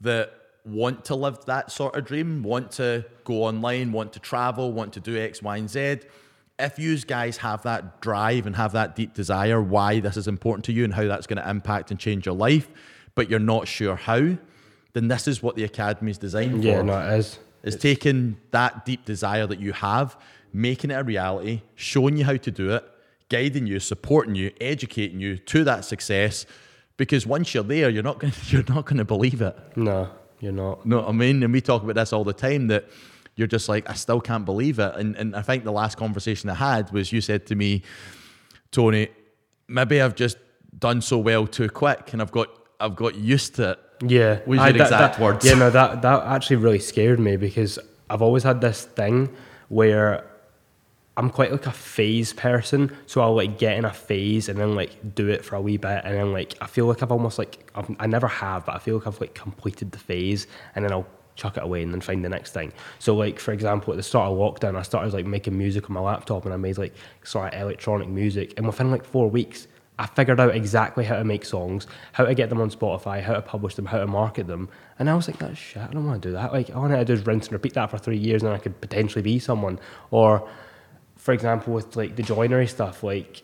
that 0.00 0.32
want 0.64 1.04
to 1.06 1.14
live 1.14 1.44
that 1.44 1.70
sort 1.70 1.94
of 1.94 2.04
dream, 2.04 2.42
want 2.42 2.72
to 2.72 3.04
go 3.24 3.44
online, 3.44 3.92
want 3.92 4.12
to 4.14 4.18
travel, 4.18 4.72
want 4.72 4.92
to 4.94 5.00
do 5.00 5.16
X, 5.16 5.42
Y, 5.42 5.56
and 5.56 5.70
Z, 5.70 6.00
if 6.58 6.78
you 6.78 6.96
guys 6.98 7.36
have 7.38 7.62
that 7.62 8.00
drive 8.00 8.46
and 8.46 8.56
have 8.56 8.72
that 8.72 8.96
deep 8.96 9.14
desire 9.14 9.60
why 9.60 10.00
this 10.00 10.16
is 10.16 10.28
important 10.28 10.64
to 10.64 10.72
you 10.72 10.84
and 10.84 10.94
how 10.94 11.04
that's 11.04 11.26
going 11.26 11.42
to 11.42 11.48
impact 11.48 11.90
and 11.90 12.00
change 12.00 12.26
your 12.26 12.34
life, 12.34 12.68
but 13.14 13.28
you're 13.28 13.40
not 13.40 13.68
sure 13.68 13.96
how, 13.96 14.36
then 14.92 15.08
this 15.08 15.26
is 15.28 15.42
what 15.42 15.56
the 15.56 15.64
Academy 15.64 16.10
is 16.10 16.18
designed 16.18 16.62
Yeah, 16.62 16.72
for 16.72 16.78
Yeah, 16.78 16.82
no, 16.82 17.14
it 17.14 17.18
is. 17.18 17.38
Is 17.64 17.76
taking 17.76 18.36
that 18.50 18.84
deep 18.84 19.04
desire 19.04 19.46
that 19.46 19.58
you 19.58 19.72
have, 19.72 20.16
making 20.52 20.90
it 20.90 20.94
a 20.94 21.02
reality, 21.02 21.62
showing 21.74 22.16
you 22.16 22.24
how 22.24 22.36
to 22.36 22.50
do 22.50 22.70
it, 22.70 22.84
guiding 23.28 23.66
you, 23.66 23.80
supporting 23.80 24.34
you, 24.34 24.52
educating 24.60 25.18
you 25.18 25.36
to 25.36 25.64
that 25.64 25.84
success. 25.84 26.46
Because 26.96 27.26
once 27.26 27.54
you're 27.54 27.64
there, 27.64 27.88
you're 27.88 28.02
not 28.02 28.20
going 28.20 28.32
to, 28.34 28.40
you're 28.46 28.64
not 28.68 28.84
going 28.84 28.98
to 28.98 29.04
believe 29.04 29.40
it. 29.40 29.56
No, 29.76 30.10
you're 30.40 30.52
not. 30.52 30.84
No, 30.86 31.06
I 31.06 31.12
mean, 31.12 31.42
and 31.42 31.52
we 31.52 31.60
talk 31.60 31.82
about 31.82 31.96
this 31.96 32.12
all 32.12 32.24
the 32.24 32.32
time 32.32 32.68
that 32.68 32.88
you're 33.36 33.48
just 33.48 33.68
like, 33.68 33.88
I 33.90 33.94
still 33.94 34.20
can't 34.20 34.44
believe 34.44 34.78
it. 34.78 34.94
And 34.96 35.16
and 35.16 35.34
I 35.34 35.42
think 35.42 35.64
the 35.64 35.72
last 35.72 35.96
conversation 35.96 36.50
I 36.50 36.54
had 36.54 36.92
was 36.92 37.12
you 37.12 37.20
said 37.20 37.46
to 37.46 37.54
me, 37.54 37.82
Tony, 38.70 39.08
maybe 39.66 40.00
I've 40.00 40.14
just 40.14 40.36
done 40.78 41.00
so 41.00 41.18
well 41.18 41.46
too 41.46 41.68
quick 41.68 42.12
and 42.12 42.20
I've 42.20 42.32
got 42.32 42.48
I've 42.80 42.96
got 42.96 43.14
used 43.14 43.54
to 43.56 43.72
it 43.72 43.80
Yeah, 44.02 44.40
Was 44.46 44.58
I- 44.58 44.68
your 44.68 44.78
that- 44.78 44.84
exact 44.84 45.16
that- 45.18 45.22
words. 45.22 45.44
Yeah, 45.46 45.54
no, 45.54 45.70
that 45.70 46.02
that 46.02 46.22
actually 46.26 46.56
really 46.56 46.78
scared 46.78 47.20
me 47.20 47.36
because 47.36 47.78
I've 48.10 48.22
always 48.22 48.42
had 48.42 48.60
this 48.60 48.84
thing 48.84 49.30
where 49.68 50.24
I'm 51.16 51.30
quite 51.30 51.52
like 51.52 51.66
a 51.66 51.70
phase 51.72 52.32
person, 52.32 52.90
so 53.06 53.20
I'll 53.20 53.36
like 53.36 53.56
get 53.56 53.78
in 53.78 53.84
a 53.84 53.92
phase 53.92 54.48
and 54.48 54.58
then 54.58 54.74
like 54.74 55.14
do 55.14 55.28
it 55.28 55.44
for 55.44 55.54
a 55.56 55.60
wee 55.60 55.76
bit, 55.76 56.02
and 56.04 56.14
then 56.16 56.32
like 56.32 56.54
I 56.60 56.66
feel 56.66 56.86
like 56.86 57.02
I've 57.02 57.12
almost 57.12 57.38
like 57.38 57.70
I've, 57.74 57.88
I 58.00 58.06
never 58.08 58.26
have, 58.26 58.66
but 58.66 58.74
I 58.74 58.78
feel 58.78 58.96
like 58.98 59.06
I've 59.06 59.20
like 59.20 59.34
completed 59.34 59.92
the 59.92 59.98
phase, 59.98 60.46
and 60.74 60.84
then 60.84 60.92
I'll 60.92 61.06
chuck 61.36 61.56
it 61.56 61.62
away 61.62 61.82
and 61.82 61.92
then 61.92 62.00
find 62.00 62.24
the 62.24 62.28
next 62.28 62.52
thing. 62.52 62.72
So 62.98 63.14
like 63.14 63.38
for 63.38 63.52
example, 63.52 63.92
at 63.92 63.96
the 63.96 64.02
start 64.02 64.30
of 64.32 64.36
lockdown, 64.38 64.76
I 64.76 64.82
started 64.82 65.12
like 65.14 65.24
making 65.26 65.56
music 65.56 65.88
on 65.88 65.94
my 65.94 66.00
laptop, 66.00 66.44
and 66.46 66.52
I 66.52 66.56
made 66.56 66.78
like 66.78 66.94
sort 67.22 67.54
of 67.54 67.60
electronic 67.60 68.08
music, 68.08 68.54
and 68.56 68.66
within 68.66 68.90
like 68.90 69.04
four 69.04 69.30
weeks. 69.30 69.68
I 69.98 70.06
figured 70.06 70.40
out 70.40 70.56
exactly 70.56 71.04
how 71.04 71.16
to 71.16 71.24
make 71.24 71.44
songs, 71.44 71.86
how 72.12 72.24
to 72.24 72.34
get 72.34 72.48
them 72.48 72.60
on 72.60 72.70
Spotify, 72.70 73.22
how 73.22 73.34
to 73.34 73.42
publish 73.42 73.76
them, 73.76 73.86
how 73.86 73.98
to 73.98 74.06
market 74.06 74.48
them. 74.48 74.68
And 74.98 75.08
I 75.08 75.14
was 75.14 75.28
like, 75.28 75.38
that's 75.38 75.56
shit, 75.56 75.82
I 75.82 75.86
don't 75.86 76.04
want 76.04 76.20
to 76.22 76.28
do 76.28 76.32
that. 76.32 76.52
Like, 76.52 76.74
all 76.74 76.84
I 76.86 76.98
need 76.98 77.06
to 77.06 77.16
do 77.16 77.22
rinse 77.22 77.46
and 77.46 77.52
repeat 77.52 77.74
that 77.74 77.90
for 77.90 77.98
three 77.98 78.18
years 78.18 78.42
and 78.42 78.52
I 78.52 78.58
could 78.58 78.80
potentially 78.80 79.22
be 79.22 79.38
someone. 79.38 79.78
Or, 80.10 80.48
for 81.16 81.32
example, 81.32 81.74
with 81.74 81.94
like 81.94 82.16
the 82.16 82.24
joinery 82.24 82.66
stuff, 82.66 83.04
like, 83.04 83.42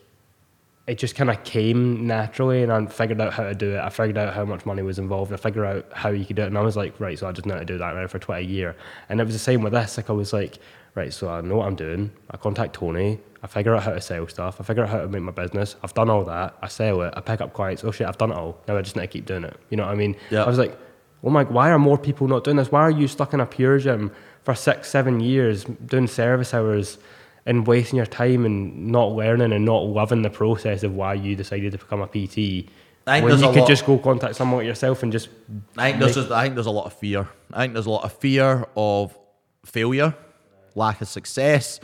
it 0.89 0.99
just 0.99 1.15
kind 1.15 1.31
of 1.31 1.45
came 1.45 2.05
naturally 2.09 2.65
and 2.65 2.73
I 2.73 2.85
figured 2.87 3.21
out 3.21 3.33
how 3.33 3.45
to 3.45 3.55
do 3.55 3.77
it. 3.77 3.79
I 3.79 3.89
figured 3.91 4.19
out 4.19 4.35
how 4.35 4.45
much 4.45 4.67
money 4.67 4.83
was 4.83 4.99
involved. 4.99 5.33
I 5.33 5.37
figured 5.37 5.65
out 5.65 5.87
how 5.93 6.09
you 6.09 6.25
could 6.25 6.35
do 6.35 6.43
it. 6.43 6.47
And 6.47 6.59
I 6.59 6.63
was 6.63 6.77
like, 6.77 6.99
right, 6.99 7.17
so 7.17 7.29
I 7.29 7.33
just 7.33 7.47
know 7.47 7.55
how 7.55 7.61
to 7.61 7.67
do 7.67 7.79
that 7.79 7.95
now 7.95 8.09
for 8.09 8.19
20 8.19 8.45
a 8.45 8.45
year. 8.45 8.77
And 9.09 9.21
it 9.21 9.25
was 9.25 9.35
the 9.35 9.39
same 9.39 9.63
with 9.63 9.73
this. 9.73 9.97
Like, 9.97 10.11
I 10.11 10.15
was 10.15 10.33
like, 10.33 10.59
right, 10.95 11.13
so 11.13 11.29
I 11.29 11.41
know 11.41 11.57
what 11.57 11.67
I'm 11.67 11.77
doing. 11.77 12.11
I 12.31 12.37
contact 12.37 12.75
Tony. 12.75 13.19
I 13.43 13.47
figure 13.47 13.75
out 13.75 13.83
how 13.83 13.93
to 13.93 14.01
sell 14.01 14.29
stuff. 14.29 14.61
I 14.61 14.65
figure 14.65 14.83
out 14.83 14.91
how 14.91 15.01
to 15.01 15.09
make 15.09 15.23
my 15.23 15.33
business. 15.33 15.77
I've 15.83 15.95
done 15.95 16.11
all 16.11 16.25
that. 16.25 16.57
I 16.61 16.69
sell 16.69 17.01
it. 17.03 17.15
I 17.17 17.21
pick 17.21 17.41
up 17.41 17.55
clients. 17.55 17.83
Oh 17.85 17.91
shit, 17.91 18.07
I've 18.07 18.19
done 18.19 18.33
it 18.33 18.37
all. 18.37 18.61
Now 18.69 18.77
I 18.77 18.83
just 18.83 18.97
need 18.97 19.03
to 19.03 19.09
keep 19.09 19.25
doing 19.27 19.45
it. 19.45 19.57
You 19.71 19.77
know 19.79 19.87
what 19.87 19.93
I 19.93 19.95
mean? 19.95 20.15
Yeah. 20.31 20.45
I 20.45 20.49
was 20.49 20.59
like, 20.59 20.77
oh 21.25 21.31
my, 21.31 21.45
why 21.45 21.71
are 21.71 21.79
more 21.79 21.97
people 21.97 22.29
not 22.29 22.45
doing 22.45 22.57
this? 22.59 22.71
Why 22.71 22.83
are 22.83 22.91
you 22.91 23.09
stuck 23.09 23.33
in 23.33 23.41
a 23.41 23.47
PureGym 23.47 24.13
for 24.43 24.55
six, 24.55 24.91
seven 24.91 25.21
years 25.21 25.65
doing 25.65 26.07
service 26.07 26.53
hours 26.53 26.99
and 27.47 27.67
wasting 27.67 27.97
your 27.97 28.07
time 28.07 28.45
and 28.45 28.89
not 28.89 29.13
learning 29.13 29.53
and 29.53 29.65
not 29.65 29.85
loving 29.87 30.21
the 30.21 30.31
process 30.31 30.83
of 30.83 30.95
why 30.95 31.15
you 31.15 31.35
decided 31.35 31.73
to 31.73 31.79
become 31.79 32.03
a 32.03 32.07
PT? 32.07 32.69
I 33.07 33.21
think 33.21 33.25
when 33.31 33.39
you 33.41 33.47
could 33.53 33.61
lot- 33.61 33.69
just 33.69 33.87
go 33.87 33.97
contact 33.97 34.37
someone 34.37 34.67
yourself 34.67 35.03
and 35.03 35.11
just 35.11 35.31
I 35.79 35.89
think 35.91 36.01
there's 36.01 36.15
just, 36.15 36.31
I 36.31 36.43
think 36.43 36.55
there's 36.57 36.67
a 36.67 36.71
lot 36.71 36.85
of 36.85 36.93
fear. 36.93 37.27
I 37.55 37.63
think 37.63 37.73
there's 37.73 37.87
a 37.87 37.91
lot 37.91 38.05
of 38.05 38.13
fear 38.13 38.67
of 38.77 39.17
failure, 39.65 40.15
lack 40.85 41.01
of 41.01 41.09
success, 41.09 41.81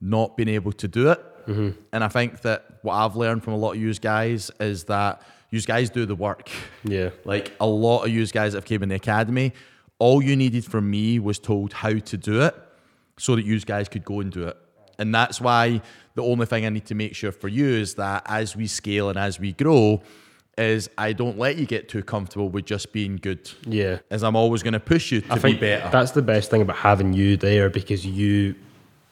not 0.00 0.36
being 0.36 0.48
able 0.58 0.72
to 0.72 0.88
do 0.88 1.10
it. 1.10 1.20
Mm-hmm. 1.46 1.70
And 1.92 2.04
I 2.04 2.08
think 2.08 2.42
that 2.42 2.78
what 2.82 2.94
I've 2.94 3.16
learned 3.16 3.42
from 3.44 3.52
a 3.52 3.56
lot 3.56 3.72
of 3.72 3.80
you 3.80 3.92
guys 3.94 4.50
is 4.60 4.84
that 4.84 5.22
you 5.50 5.60
guys 5.62 5.90
do 5.90 6.06
the 6.06 6.14
work. 6.14 6.50
yeah 6.84 7.10
Like 7.24 7.52
a 7.60 7.66
lot 7.66 8.04
of 8.04 8.10
you 8.10 8.26
guys 8.26 8.52
that 8.52 8.58
have 8.58 8.64
came 8.64 8.82
in 8.82 8.88
the 8.88 8.96
academy, 8.96 9.52
all 9.98 10.22
you 10.22 10.36
needed 10.36 10.64
from 10.64 10.90
me 10.90 11.18
was 11.18 11.38
told 11.38 11.72
how 11.72 11.94
to 12.10 12.16
do 12.16 12.42
it 12.42 12.54
so 13.18 13.36
that 13.36 13.44
you 13.44 13.60
guys 13.60 13.88
could 13.88 14.04
go 14.04 14.20
and 14.20 14.32
do 14.32 14.44
it. 14.48 14.56
And 14.98 15.14
that's 15.14 15.40
why 15.40 15.80
the 16.14 16.22
only 16.22 16.46
thing 16.46 16.66
I 16.66 16.68
need 16.68 16.86
to 16.86 16.94
make 16.94 17.14
sure 17.14 17.32
for 17.32 17.48
you 17.48 17.66
is 17.66 17.94
that 17.94 18.22
as 18.26 18.56
we 18.56 18.66
scale 18.66 19.08
and 19.08 19.18
as 19.18 19.40
we 19.40 19.52
grow, 19.52 20.02
is 20.58 20.88
I 20.96 21.12
don't 21.12 21.38
let 21.38 21.56
you 21.56 21.66
get 21.66 21.88
too 21.88 22.02
comfortable 22.02 22.48
with 22.48 22.64
just 22.66 22.92
being 22.92 23.16
good. 23.16 23.50
yeah. 23.66 23.98
As 24.10 24.22
I'm 24.22 24.36
always 24.36 24.62
going 24.62 24.72
to 24.74 24.80
push 24.80 25.10
you 25.12 25.20
to 25.22 25.32
I 25.32 25.38
think 25.38 25.60
be 25.60 25.66
better. 25.66 25.90
that's 25.90 26.12
the 26.12 26.22
best 26.22 26.50
thing 26.50 26.62
about 26.62 26.76
having 26.76 27.12
you 27.12 27.36
there 27.36 27.68
because 27.70 28.06
you, 28.06 28.54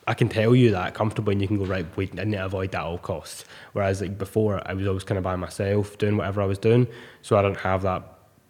I 0.07 0.15
can 0.15 0.29
tell 0.29 0.55
you 0.55 0.71
that 0.73 0.95
comfortably, 0.95 1.33
and 1.33 1.43
you 1.43 1.49
can 1.49 1.59
go 1.59 1.65
right. 1.65 1.87
Wait, 1.97 2.19
I 2.19 2.25
need 2.25 2.37
to 2.37 2.45
avoid 2.45 2.73
that 2.73 2.81
at 2.81 2.85
all 2.85 2.99
costs. 2.99 3.45
Whereas 3.73 4.01
like 4.01 4.19
before, 4.19 4.63
I 4.67 4.75
was 4.75 4.87
always 4.87 5.05
kind 5.05 5.19
of 5.19 5.25
by 5.25 5.37
myself 5.37 5.99
doing 5.99 6.17
whatever 6.17 6.43
I 6.43 6.47
was 6.47 6.59
doing, 6.59 6.87
so 7.23 7.37
I 7.37 7.43
don't 7.43 7.59
have 7.59 7.83
that 7.83 8.03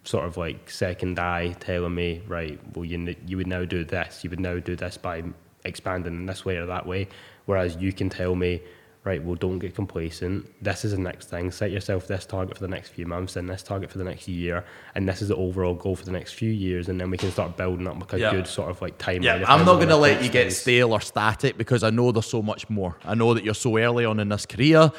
sort 0.03 0.25
of 0.25 0.35
like 0.37 0.69
second 0.69 1.17
eye 1.19 1.53
telling 1.59 1.95
me 1.95 2.21
right. 2.27 2.59
Well, 2.75 2.85
you 2.85 3.15
you 3.25 3.37
would 3.37 3.47
now 3.47 3.65
do 3.65 3.83
this. 3.83 4.23
You 4.23 4.29
would 4.31 4.39
now 4.39 4.59
do 4.59 4.75
this 4.75 4.97
by 4.97 5.23
expanding 5.65 6.13
in 6.13 6.25
this 6.25 6.43
way 6.43 6.57
or 6.57 6.65
that 6.65 6.85
way. 6.85 7.07
Whereas 7.45 7.75
you 7.77 7.91
can 7.93 8.09
tell 8.09 8.35
me. 8.35 8.61
Right, 9.05 9.21
well, 9.21 9.35
don't 9.35 9.59
get 9.59 9.75
complacent. 9.75 10.49
This 10.63 10.85
is 10.85 10.91
the 10.91 10.97
next 10.97 11.29
thing. 11.29 11.51
Set 11.51 11.71
yourself 11.71 12.07
this 12.07 12.25
target 12.25 12.55
for 12.55 12.63
the 12.63 12.69
next 12.69 12.89
few 12.89 13.05
months, 13.05 13.35
and 13.35 13.49
this 13.49 13.61
target 13.61 13.91
for 13.91 13.97
the 13.97 14.05
next 14.05 14.29
year, 14.29 14.63
and 14.95 15.09
this 15.09 15.21
is 15.21 15.27
the 15.27 15.35
overall 15.35 15.73
goal 15.73 15.93
for 15.97 16.05
the 16.05 16.11
next 16.11 16.33
few 16.33 16.49
years, 16.49 16.87
and 16.87 17.01
then 17.01 17.09
we 17.11 17.17
can 17.17 17.29
start 17.29 17.57
building 17.57 17.85
up 17.85 17.99
like 17.99 18.13
a 18.13 18.19
Yeah. 18.19 18.31
good 18.31 18.47
sort 18.47 18.69
of 18.69 18.81
like 18.81 18.97
timeline. 18.97 19.23
Yeah, 19.23 19.43
I'm 19.45 19.65
not 19.65 19.75
going 19.75 19.89
to 19.89 19.97
let 19.97 20.23
you 20.23 20.29
get 20.29 20.53
stale 20.53 20.93
or 20.93 21.01
static 21.01 21.57
because 21.57 21.83
I 21.83 21.89
know 21.89 22.13
there's 22.13 22.27
so 22.27 22.41
much 22.41 22.69
more. 22.69 22.95
I 23.03 23.13
know 23.13 23.33
that 23.33 23.43
you're 23.43 23.53
so 23.53 23.77
early 23.77 24.05
on 24.05 24.21
in 24.21 24.29
this 24.29 24.45
career. 24.45 24.89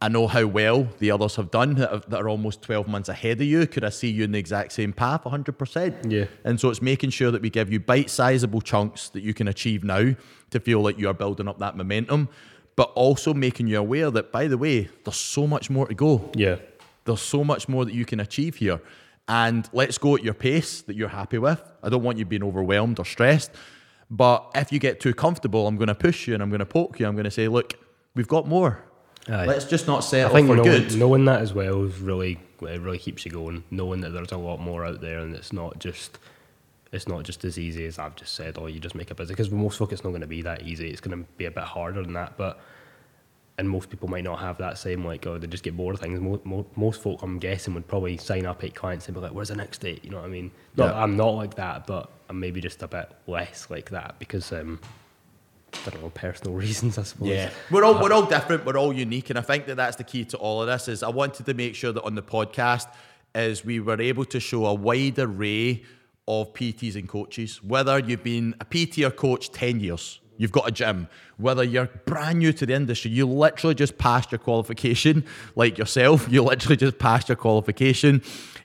I 0.00 0.08
know 0.08 0.26
how 0.26 0.44
well 0.46 0.88
the 0.98 1.12
others 1.12 1.36
have 1.36 1.52
done 1.52 1.74
that, 1.74 2.10
that 2.10 2.20
are 2.20 2.28
almost 2.28 2.62
12 2.62 2.88
months 2.88 3.08
ahead 3.08 3.40
of 3.40 3.46
you. 3.46 3.68
Could 3.68 3.84
I 3.84 3.90
see 3.90 4.10
you 4.10 4.24
in 4.24 4.32
the 4.32 4.38
exact 4.40 4.72
same 4.72 4.92
path? 4.92 5.22
100%. 5.22 6.10
Yeah. 6.10 6.24
And 6.42 6.58
so 6.58 6.70
it's 6.70 6.82
making 6.82 7.10
sure 7.10 7.30
that 7.30 7.40
we 7.40 7.50
give 7.50 7.72
you 7.72 7.78
bite 7.78 8.10
sizable 8.10 8.60
chunks 8.60 9.10
that 9.10 9.22
you 9.22 9.32
can 9.32 9.46
achieve 9.46 9.84
now 9.84 10.16
to 10.50 10.58
feel 10.58 10.80
like 10.80 10.98
you 10.98 11.08
are 11.08 11.14
building 11.14 11.46
up 11.46 11.60
that 11.60 11.76
momentum, 11.76 12.28
but 12.76 12.90
also 12.94 13.34
making 13.34 13.66
you 13.66 13.78
aware 13.78 14.10
that, 14.10 14.32
by 14.32 14.48
the 14.48 14.58
way, 14.58 14.88
there's 15.04 15.16
so 15.16 15.46
much 15.46 15.70
more 15.70 15.86
to 15.86 15.94
go. 15.94 16.30
Yeah, 16.34 16.56
There's 17.04 17.20
so 17.20 17.44
much 17.44 17.68
more 17.68 17.84
that 17.84 17.94
you 17.94 18.04
can 18.04 18.20
achieve 18.20 18.56
here. 18.56 18.80
And 19.28 19.68
let's 19.72 19.98
go 19.98 20.16
at 20.16 20.24
your 20.24 20.34
pace 20.34 20.82
that 20.82 20.96
you're 20.96 21.08
happy 21.08 21.38
with. 21.38 21.62
I 21.82 21.88
don't 21.88 22.02
want 22.02 22.18
you 22.18 22.24
being 22.24 22.42
overwhelmed 22.42 22.98
or 22.98 23.04
stressed. 23.04 23.52
But 24.10 24.50
if 24.54 24.72
you 24.72 24.78
get 24.78 25.00
too 25.00 25.14
comfortable, 25.14 25.66
I'm 25.66 25.76
going 25.76 25.88
to 25.88 25.94
push 25.94 26.26
you 26.26 26.34
and 26.34 26.42
I'm 26.42 26.50
going 26.50 26.58
to 26.60 26.66
poke 26.66 26.98
you. 27.00 27.06
I'm 27.06 27.14
going 27.14 27.24
to 27.24 27.30
say, 27.30 27.48
look, 27.48 27.74
we've 28.14 28.28
got 28.28 28.46
more. 28.46 28.84
Aye. 29.28 29.46
Let's 29.46 29.64
just 29.64 29.86
not 29.86 29.98
I 29.98 30.06
settle 30.06 30.34
think 30.34 30.48
for 30.48 30.56
knowing, 30.56 30.70
good. 30.70 30.96
knowing 30.96 31.24
that 31.26 31.40
as 31.40 31.54
well 31.54 31.84
is 31.84 31.98
really 31.98 32.40
it 32.60 32.80
really 32.80 32.98
keeps 32.98 33.24
you 33.24 33.30
going. 33.30 33.64
Knowing 33.70 34.00
that 34.00 34.10
there's 34.10 34.32
a 34.32 34.36
lot 34.36 34.60
more 34.60 34.84
out 34.84 35.00
there, 35.00 35.20
and 35.20 35.34
it's 35.34 35.52
not 35.52 35.78
just 35.78 36.18
it's 36.92 37.08
not 37.08 37.24
just 37.24 37.44
as 37.44 37.58
easy 37.58 37.86
as 37.86 37.98
I've 37.98 38.14
just 38.16 38.34
said. 38.34 38.58
Or 38.58 38.68
you 38.68 38.78
just 38.78 38.94
make 38.94 39.10
a 39.10 39.14
business 39.14 39.34
because 39.34 39.48
for 39.48 39.54
most 39.54 39.78
folk 39.78 39.92
it's 39.92 40.04
not 40.04 40.10
going 40.10 40.20
to 40.20 40.26
be 40.26 40.42
that 40.42 40.62
easy. 40.62 40.90
It's 40.90 41.00
going 41.00 41.18
to 41.18 41.26
be 41.36 41.46
a 41.46 41.50
bit 41.50 41.64
harder 41.64 42.02
than 42.02 42.12
that, 42.14 42.36
but. 42.36 42.60
And 43.58 43.68
most 43.68 43.90
people 43.90 44.08
might 44.08 44.24
not 44.24 44.38
have 44.38 44.56
that 44.58 44.78
same 44.78 45.04
like, 45.04 45.26
oh, 45.26 45.36
they 45.36 45.46
just 45.46 45.62
get 45.62 45.76
bored 45.76 45.94
of 45.94 46.00
things. 46.00 46.18
Most, 46.20 46.74
most 46.74 47.02
folk, 47.02 47.20
I'm 47.20 47.38
guessing, 47.38 47.74
would 47.74 47.86
probably 47.86 48.16
sign 48.16 48.46
up 48.46 48.64
eight 48.64 48.74
clients 48.74 49.06
and 49.06 49.14
be 49.14 49.20
like, 49.20 49.32
"Where's 49.32 49.48
the 49.48 49.56
next 49.56 49.82
date?" 49.82 50.02
You 50.02 50.10
know 50.10 50.16
what 50.16 50.24
I 50.24 50.30
mean? 50.30 50.50
Not, 50.74 50.94
Yeah. 50.94 51.02
I'm 51.02 51.18
not 51.18 51.34
like 51.34 51.54
that, 51.56 51.86
but 51.86 52.10
I'm 52.30 52.40
maybe 52.40 52.62
just 52.62 52.82
a 52.82 52.88
bit 52.88 53.12
less 53.26 53.68
like 53.68 53.90
that 53.90 54.18
because 54.18 54.52
um, 54.52 54.80
I 55.86 55.90
don't 55.90 56.02
know 56.02 56.08
personal 56.08 56.54
reasons, 56.64 56.96
I 56.96 57.02
suppose. 57.02 57.28
Yeah, 57.28 57.50
we're 57.70 57.84
all 57.84 58.00
we're 58.00 58.12
all 58.12 58.24
different. 58.24 58.64
We're 58.64 58.78
all 58.78 58.92
unique, 58.92 59.28
and 59.28 59.38
I 59.38 59.42
think 59.42 59.66
that 59.66 59.76
that's 59.76 59.96
the 59.96 60.04
key 60.04 60.24
to 60.24 60.38
all 60.38 60.62
of 60.62 60.66
this. 60.66 60.88
Is 60.88 61.02
I 61.02 61.10
wanted 61.10 61.44
to 61.44 61.52
make 61.54 61.74
sure 61.74 61.92
that 61.92 62.02
on 62.04 62.14
the 62.14 62.22
podcast 62.22 62.86
is 63.34 63.66
we 63.66 63.80
were 63.80 64.00
able 64.00 64.24
to 64.24 64.40
show 64.40 64.64
a 64.64 64.74
wide 64.74 65.18
array 65.18 65.82
of 66.28 66.52
PTs 66.54 66.96
and 66.96 67.08
coaches. 67.08 67.62
Whether 67.62 67.98
you've 67.98 68.22
been 68.22 68.54
a 68.60 68.64
PT 68.64 69.00
or 69.00 69.10
coach 69.10 69.50
ten 69.50 69.80
years, 69.80 70.20
you've 70.36 70.52
got 70.52 70.68
a 70.68 70.72
gym. 70.72 71.08
Whether 71.36 71.64
you're 71.64 71.86
brand 72.06 72.38
new 72.38 72.52
to 72.52 72.66
the 72.66 72.74
industry, 72.74 73.10
you 73.10 73.26
literally 73.26 73.74
just 73.74 73.98
passed 73.98 74.32
your 74.32 74.38
qualification, 74.38 75.24
like 75.56 75.78
yourself. 75.78 76.28
You 76.30 76.42
literally 76.42 76.76
just 76.76 76.98
passed 76.98 77.28
your 77.28 77.36
qualification. 77.36 78.22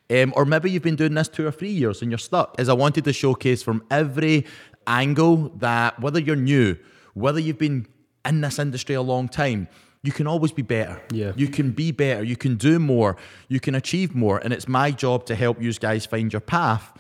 Um, 0.10 0.34
or 0.36 0.46
maybe 0.46 0.72
you've 0.72 0.84
been 0.84 0.96
doing 0.96 1.14
this 1.16 1.28
two 1.28 1.46
or 1.46 1.52
three 1.52 1.72
years 1.72 2.02
and 2.02 2.12
you're 2.12 2.18
stuck. 2.18 2.60
Is 2.60 2.70
I 2.70 2.74
wanted 2.74 3.04
to 3.06 3.14
showcase 3.14 3.62
from 3.62 3.84
every 3.92 4.46
angle 4.86 5.50
that 5.58 6.00
whether 6.00 6.20
you're 6.20 6.36
new, 6.36 6.78
whether 7.14 7.40
you've 7.40 7.58
been 7.58 7.88
in 8.26 8.42
this 8.42 8.60
industry 8.60 8.96
a 8.96 9.02
long 9.02 9.28
time, 9.28 9.68
you 10.04 10.12
can 10.12 10.28
always 10.28 10.52
be 10.52 10.62
better. 10.62 11.02
Yeah. 11.12 11.34
You 11.36 11.48
can 11.48 11.72
be 11.72 11.92
better. 11.92 12.24
You 12.24 12.38
can 12.38 12.56
do 12.56 12.80
more. 12.80 13.18
You 13.50 13.60
can 13.60 13.76
achieve 13.76 14.16
more. 14.16 14.38
And 14.40 14.54
it's 14.54 14.68
my 14.68 14.92
job 14.92 15.26
to 15.26 15.36
help 15.36 15.62
you 15.62 15.74
guys 15.74 16.06
find 16.06 16.32
your 16.32 16.40
path, 16.40 16.94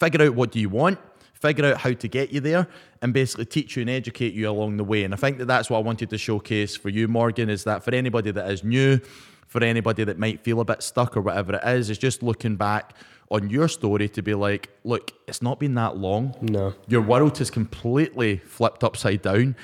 figure 0.00 0.26
out 0.26 0.34
what 0.34 0.50
do 0.50 0.58
you 0.58 0.68
want, 0.68 0.98
figure 1.34 1.66
out 1.66 1.76
how 1.78 1.92
to 1.92 2.08
get 2.08 2.32
you 2.32 2.40
there, 2.40 2.66
and 3.02 3.14
basically 3.14 3.44
teach 3.44 3.76
you 3.76 3.82
and 3.82 3.90
educate 3.90 4.34
you 4.34 4.48
along 4.48 4.78
the 4.78 4.84
way. 4.84 5.04
And 5.04 5.14
I 5.14 5.16
think 5.16 5.38
that 5.38 5.46
that's 5.46 5.70
what 5.70 5.78
I 5.78 5.82
wanted 5.82 6.10
to 6.10 6.18
showcase 6.18 6.74
for 6.74 6.88
you, 6.88 7.06
Morgan, 7.06 7.48
is 7.48 7.64
that 7.64 7.84
for 7.84 7.94
anybody 7.94 8.30
that 8.32 8.50
is 8.50 8.64
new, 8.64 8.98
for 9.46 9.62
anybody 9.62 10.04
that 10.04 10.18
might 10.18 10.40
feel 10.40 10.60
a 10.60 10.64
bit 10.64 10.82
stuck 10.82 11.16
or 11.16 11.20
whatever 11.20 11.54
it 11.54 11.62
is, 11.64 11.90
is 11.90 11.98
just 11.98 12.22
looking 12.22 12.56
back 12.56 12.94
on 13.30 13.48
your 13.48 13.68
story 13.68 14.08
to 14.08 14.22
be 14.22 14.34
like, 14.34 14.70
look, 14.82 15.12
it's 15.28 15.40
not 15.40 15.60
been 15.60 15.74
that 15.74 15.96
long. 15.96 16.34
No. 16.40 16.74
Your 16.88 17.02
world 17.02 17.38
has 17.38 17.50
completely 17.50 18.38
flipped 18.38 18.82
upside 18.82 19.22
down. 19.22 19.54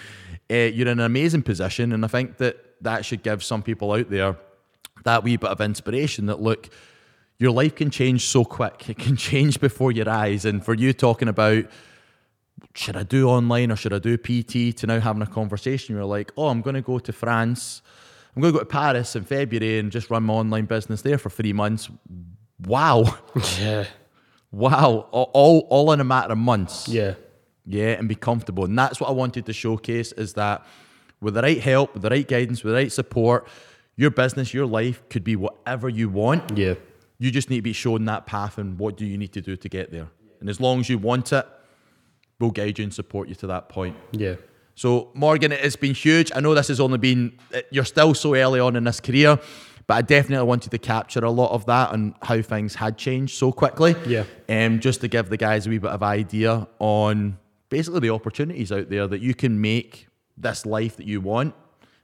Uh, 0.48 0.54
you're 0.54 0.86
in 0.86 1.00
an 1.00 1.06
amazing 1.06 1.42
position, 1.42 1.92
and 1.92 2.04
I 2.04 2.08
think 2.08 2.36
that 2.36 2.82
that 2.82 3.04
should 3.04 3.22
give 3.22 3.42
some 3.42 3.62
people 3.62 3.92
out 3.92 4.10
there 4.10 4.36
that 5.04 5.22
wee 5.24 5.36
bit 5.36 5.50
of 5.50 5.60
inspiration 5.60 6.26
that 6.26 6.40
look, 6.40 6.68
your 7.38 7.50
life 7.50 7.74
can 7.74 7.90
change 7.90 8.26
so 8.26 8.44
quick. 8.44 8.88
It 8.88 8.98
can 8.98 9.16
change 9.16 9.60
before 9.60 9.92
your 9.92 10.08
eyes. 10.08 10.44
And 10.44 10.64
for 10.64 10.74
you 10.74 10.92
talking 10.92 11.28
about 11.28 11.64
should 12.74 12.96
I 12.96 13.02
do 13.02 13.28
online 13.28 13.70
or 13.70 13.76
should 13.76 13.92
I 13.92 13.98
do 13.98 14.16
PT 14.16 14.76
to 14.78 14.86
now 14.86 15.00
having 15.00 15.22
a 15.22 15.26
conversation, 15.26 15.94
you're 15.94 16.04
like, 16.04 16.32
oh, 16.36 16.48
I'm 16.48 16.62
going 16.62 16.74
to 16.74 16.82
go 16.82 16.98
to 16.98 17.12
France. 17.12 17.82
I'm 18.34 18.42
going 18.42 18.52
to 18.52 18.58
go 18.58 18.64
to 18.64 18.70
Paris 18.70 19.16
in 19.16 19.24
February 19.24 19.78
and 19.78 19.90
just 19.90 20.10
run 20.10 20.24
my 20.24 20.34
online 20.34 20.66
business 20.66 21.02
there 21.02 21.18
for 21.18 21.30
three 21.30 21.52
months. 21.52 21.88
Wow. 22.64 23.18
Yeah. 23.60 23.86
Wow. 24.50 25.08
All, 25.10 25.30
all, 25.34 25.66
all 25.70 25.92
in 25.92 26.00
a 26.00 26.04
matter 26.04 26.32
of 26.32 26.38
months. 26.38 26.88
Yeah. 26.88 27.14
Yeah, 27.66 27.88
and 27.88 28.08
be 28.08 28.14
comfortable. 28.14 28.64
And 28.64 28.78
that's 28.78 29.00
what 29.00 29.08
I 29.08 29.12
wanted 29.12 29.44
to 29.46 29.52
showcase 29.52 30.12
is 30.12 30.34
that 30.34 30.64
with 31.20 31.34
the 31.34 31.42
right 31.42 31.60
help, 31.60 31.94
with 31.94 32.02
the 32.02 32.10
right 32.10 32.26
guidance, 32.26 32.62
with 32.62 32.72
the 32.72 32.76
right 32.76 32.92
support, 32.92 33.48
your 33.96 34.10
business, 34.10 34.54
your 34.54 34.66
life 34.66 35.02
could 35.08 35.24
be 35.24 35.34
whatever 35.34 35.88
you 35.88 36.08
want. 36.08 36.56
Yeah. 36.56 36.74
You 37.18 37.30
just 37.30 37.50
need 37.50 37.56
to 37.56 37.62
be 37.62 37.72
shown 37.72 38.04
that 38.06 38.26
path 38.26 38.58
and 38.58 38.78
what 38.78 38.96
do 38.96 39.06
you 39.06 39.16
need 39.16 39.32
to 39.32 39.40
do 39.40 39.56
to 39.56 39.68
get 39.68 39.90
there. 39.90 40.08
And 40.40 40.50
as 40.50 40.60
long 40.60 40.80
as 40.80 40.88
you 40.88 40.98
want 40.98 41.32
it, 41.32 41.46
we'll 42.38 42.50
guide 42.50 42.78
you 42.78 42.84
and 42.84 42.92
support 42.92 43.28
you 43.28 43.34
to 43.36 43.46
that 43.46 43.68
point. 43.68 43.96
Yeah. 44.12 44.34
So, 44.74 45.10
Morgan, 45.14 45.52
it 45.52 45.60
has 45.60 45.76
been 45.76 45.94
huge. 45.94 46.30
I 46.34 46.40
know 46.40 46.54
this 46.54 46.68
has 46.68 46.80
only 46.80 46.98
been, 46.98 47.38
you're 47.70 47.84
still 47.84 48.12
so 48.12 48.34
early 48.34 48.60
on 48.60 48.76
in 48.76 48.84
this 48.84 49.00
career, 49.00 49.38
but 49.86 49.94
I 49.94 50.02
definitely 50.02 50.46
wanted 50.46 50.70
to 50.72 50.78
capture 50.78 51.24
a 51.24 51.30
lot 51.30 51.52
of 51.52 51.64
that 51.66 51.94
and 51.94 52.14
how 52.20 52.42
things 52.42 52.74
had 52.74 52.98
changed 52.98 53.38
so 53.38 53.52
quickly. 53.52 53.94
Yeah. 54.06 54.24
Um, 54.50 54.80
just 54.80 55.00
to 55.00 55.08
give 55.08 55.30
the 55.30 55.38
guys 55.38 55.66
a 55.66 55.70
wee 55.70 55.78
bit 55.78 55.92
of 55.92 56.02
idea 56.02 56.68
on 56.78 57.38
basically 57.70 58.00
the 58.00 58.10
opportunities 58.10 58.70
out 58.70 58.90
there 58.90 59.06
that 59.06 59.22
you 59.22 59.34
can 59.34 59.58
make 59.58 60.08
this 60.36 60.66
life 60.66 60.98
that 60.98 61.06
you 61.06 61.22
want, 61.22 61.54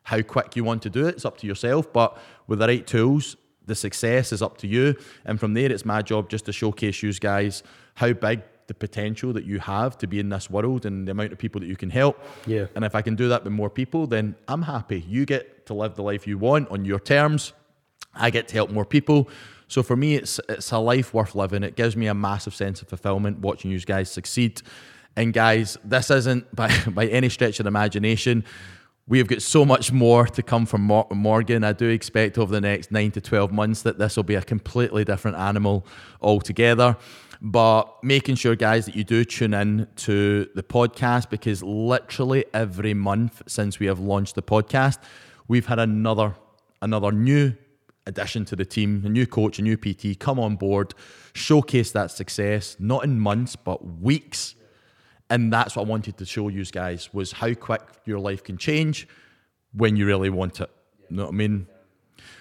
how 0.05 0.23
quick 0.23 0.57
you 0.57 0.65
want 0.65 0.81
to 0.83 0.91
do 0.91 1.07
it. 1.07 1.17
It's 1.17 1.27
up 1.27 1.37
to 1.39 1.47
yourself, 1.47 1.93
but 1.93 2.17
with 2.47 2.61
the 2.61 2.67
right 2.67 2.87
tools, 2.87 3.37
the 3.67 3.75
success 3.75 4.33
is 4.33 4.43
up 4.43 4.59
to 4.59 4.67
you. 4.67 4.97
And 5.25 5.39
from 5.39 5.55
there, 5.55 5.71
it's 5.71 5.85
my 5.85 6.03
job 6.03 6.29
just 6.29 6.45
to 6.47 6.53
showcase 6.53 7.03
you 7.03 7.13
guys 7.13 7.63
how 7.95 8.13
big 8.13 8.43
the 8.67 8.75
potential 8.75 9.33
that 9.33 9.45
you 9.45 9.59
have 9.59 9.99
to 9.99 10.07
be 10.07 10.19
in 10.19 10.29
this 10.29 10.49
world 10.49 10.87
and 10.87 11.07
the 11.07 11.13
amount 11.13 11.33
of 11.33 11.39
people 11.39 11.61
that 11.61 11.67
you 11.67 11.77
can 11.77 11.91
help. 11.91 12.19
Yeah. 12.47 12.67
And 12.75 12.85
if 12.85 12.95
I 12.95 13.03
can 13.03 13.17
do 13.17 13.29
that 13.29 13.45
with 13.45 13.53
more 13.53 13.71
people, 13.71 14.07
then 14.07 14.35
I'm 14.49 14.63
happy. 14.63 15.01
You 15.01 15.27
get 15.27 15.67
to 15.67 15.75
live 15.75 15.95
the 15.95 16.03
life 16.03 16.27
you 16.27 16.39
want 16.39 16.71
on 16.71 16.85
your 16.85 17.01
terms. 17.01 17.53
I 18.15 18.31
get 18.31 18.49
to 18.49 18.55
help 18.55 18.71
more 18.71 18.85
people. 18.85 19.29
So 19.69 19.83
for 19.83 19.97
me, 19.97 20.17
it's 20.17 20.39
it's 20.49 20.71
a 20.71 20.79
life 20.79 21.15
worth 21.15 21.35
living. 21.35 21.63
It 21.63 21.77
gives 21.77 21.97
me 21.97 22.07
a 22.07 22.15
massive 22.15 22.55
sense 22.55 22.83
of 22.83 22.89
fulfillment 22.89 23.39
watching 23.39 23.71
you 23.71 23.81
guys 23.81 24.11
succeed. 24.11 24.63
And 25.17 25.33
guys, 25.33 25.79
this 25.85 26.11
isn't 26.11 26.55
by 26.61 26.71
by 26.89 27.07
any 27.07 27.29
stretch 27.29 27.59
of 27.59 27.65
the 27.65 27.69
imagination. 27.69 28.45
We 29.09 29.19
have 29.19 29.27
got 29.27 29.43
so 29.43 29.65
much 29.65 29.91
more 29.91 30.27
to 30.27 30.43
come 30.43 30.65
from 30.65 30.83
Morgan. 30.83 31.65
I 31.65 31.73
do 31.73 31.89
expect 31.89 32.39
over 32.39 32.53
the 32.53 32.61
next 32.61 32.93
nine 32.93 33.11
to 33.13 33.21
12 33.21 33.51
months 33.51 33.83
that 33.83 33.99
this 33.99 34.17
will 34.17 34.23
be 34.23 34.37
a 34.37 34.43
completely 34.43 35.05
different 35.05 35.37
animal 35.37 35.85
altogether. 36.21 36.97
But 37.41 38.03
making 38.05 38.37
sure, 38.37 38.55
guys, 38.55 38.87
that 38.87 38.95
you 38.95 39.03
do 39.03 39.25
tune 39.25 39.55
in 39.55 39.89
to 39.97 40.49
the 40.55 40.63
podcast 40.63 41.29
because 41.31 41.61
literally 41.65 42.45
every 42.55 42.95
month 42.95 43.43
since 43.49 43.81
we 43.81 43.87
have 43.87 43.99
launched 43.99 44.37
the 44.37 44.43
podcast, 44.43 44.99
we've 45.49 45.67
had 45.67 45.81
another 45.81 46.37
another 46.81 47.11
new 47.11 47.55
addition 48.07 48.45
to 48.45 48.57
the 48.57 48.65
team, 48.65 49.03
a 49.05 49.09
new 49.09 49.27
coach, 49.27 49.59
a 49.59 49.63
new 49.63 49.77
PT 49.77 50.19
come 50.21 50.39
on 50.39 50.55
board, 50.55 50.95
showcase 51.33 51.91
that 51.93 52.13
success, 52.13 52.77
not 52.79 53.03
in 53.03 53.19
months, 53.19 53.57
but 53.57 54.01
weeks. 54.01 54.55
And 55.33 55.51
that's 55.51 55.77
what 55.77 55.87
I 55.87 55.89
wanted 55.89 56.19
to 56.19 56.27
show 56.27 56.49
you 56.49 56.63
guys 56.67 57.09
was 57.15 57.33
how 57.33 57.55
quick 57.55 57.81
your 58.05 58.19
life 58.19 58.45
can 58.45 58.59
change 58.59 59.09
when 59.73 59.97
you 59.97 60.05
really 60.05 60.29
want 60.29 60.61
it. 60.61 60.69
You 61.09 61.17
know 61.17 61.23
what 61.23 61.31
I 61.31 61.33
mean? 61.33 61.67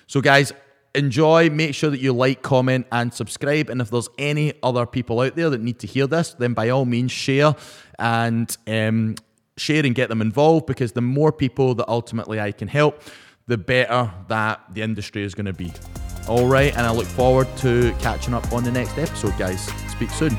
So 0.07 0.19
guys, 0.19 0.51
enjoy. 0.93 1.49
Make 1.49 1.73
sure 1.73 1.89
that 1.89 2.01
you 2.01 2.11
like, 2.11 2.41
comment, 2.41 2.87
and 2.91 3.13
subscribe. 3.13 3.69
And 3.69 3.79
if 3.79 3.89
there's 3.89 4.09
any 4.17 4.55
other 4.61 4.85
people 4.85 5.21
out 5.21 5.37
there 5.37 5.49
that 5.49 5.61
need 5.61 5.79
to 5.79 5.87
hear 5.87 6.05
this, 6.05 6.33
then 6.33 6.53
by 6.53 6.67
all 6.67 6.83
means 6.83 7.13
share 7.13 7.55
and 7.97 8.57
um, 8.67 9.15
share 9.55 9.85
and 9.85 9.95
get 9.95 10.09
them 10.09 10.21
involved 10.21 10.65
because 10.65 10.91
the 10.91 10.99
more 10.99 11.31
people 11.31 11.73
that 11.75 11.87
ultimately 11.87 12.41
I 12.41 12.51
can 12.51 12.67
help, 12.67 13.01
the 13.47 13.57
better 13.57 14.11
that 14.27 14.59
the 14.73 14.81
industry 14.81 15.23
is 15.23 15.33
going 15.33 15.45
to 15.45 15.53
be. 15.53 15.71
All 16.27 16.45
right, 16.45 16.75
and 16.75 16.85
I 16.85 16.91
look 16.91 17.07
forward 17.07 17.47
to 17.59 17.95
catching 17.99 18.33
up 18.33 18.51
on 18.51 18.65
the 18.65 18.71
next 18.71 18.97
episode, 18.97 19.37
guys. 19.37 19.61
Speak 19.93 20.09
soon. 20.09 20.37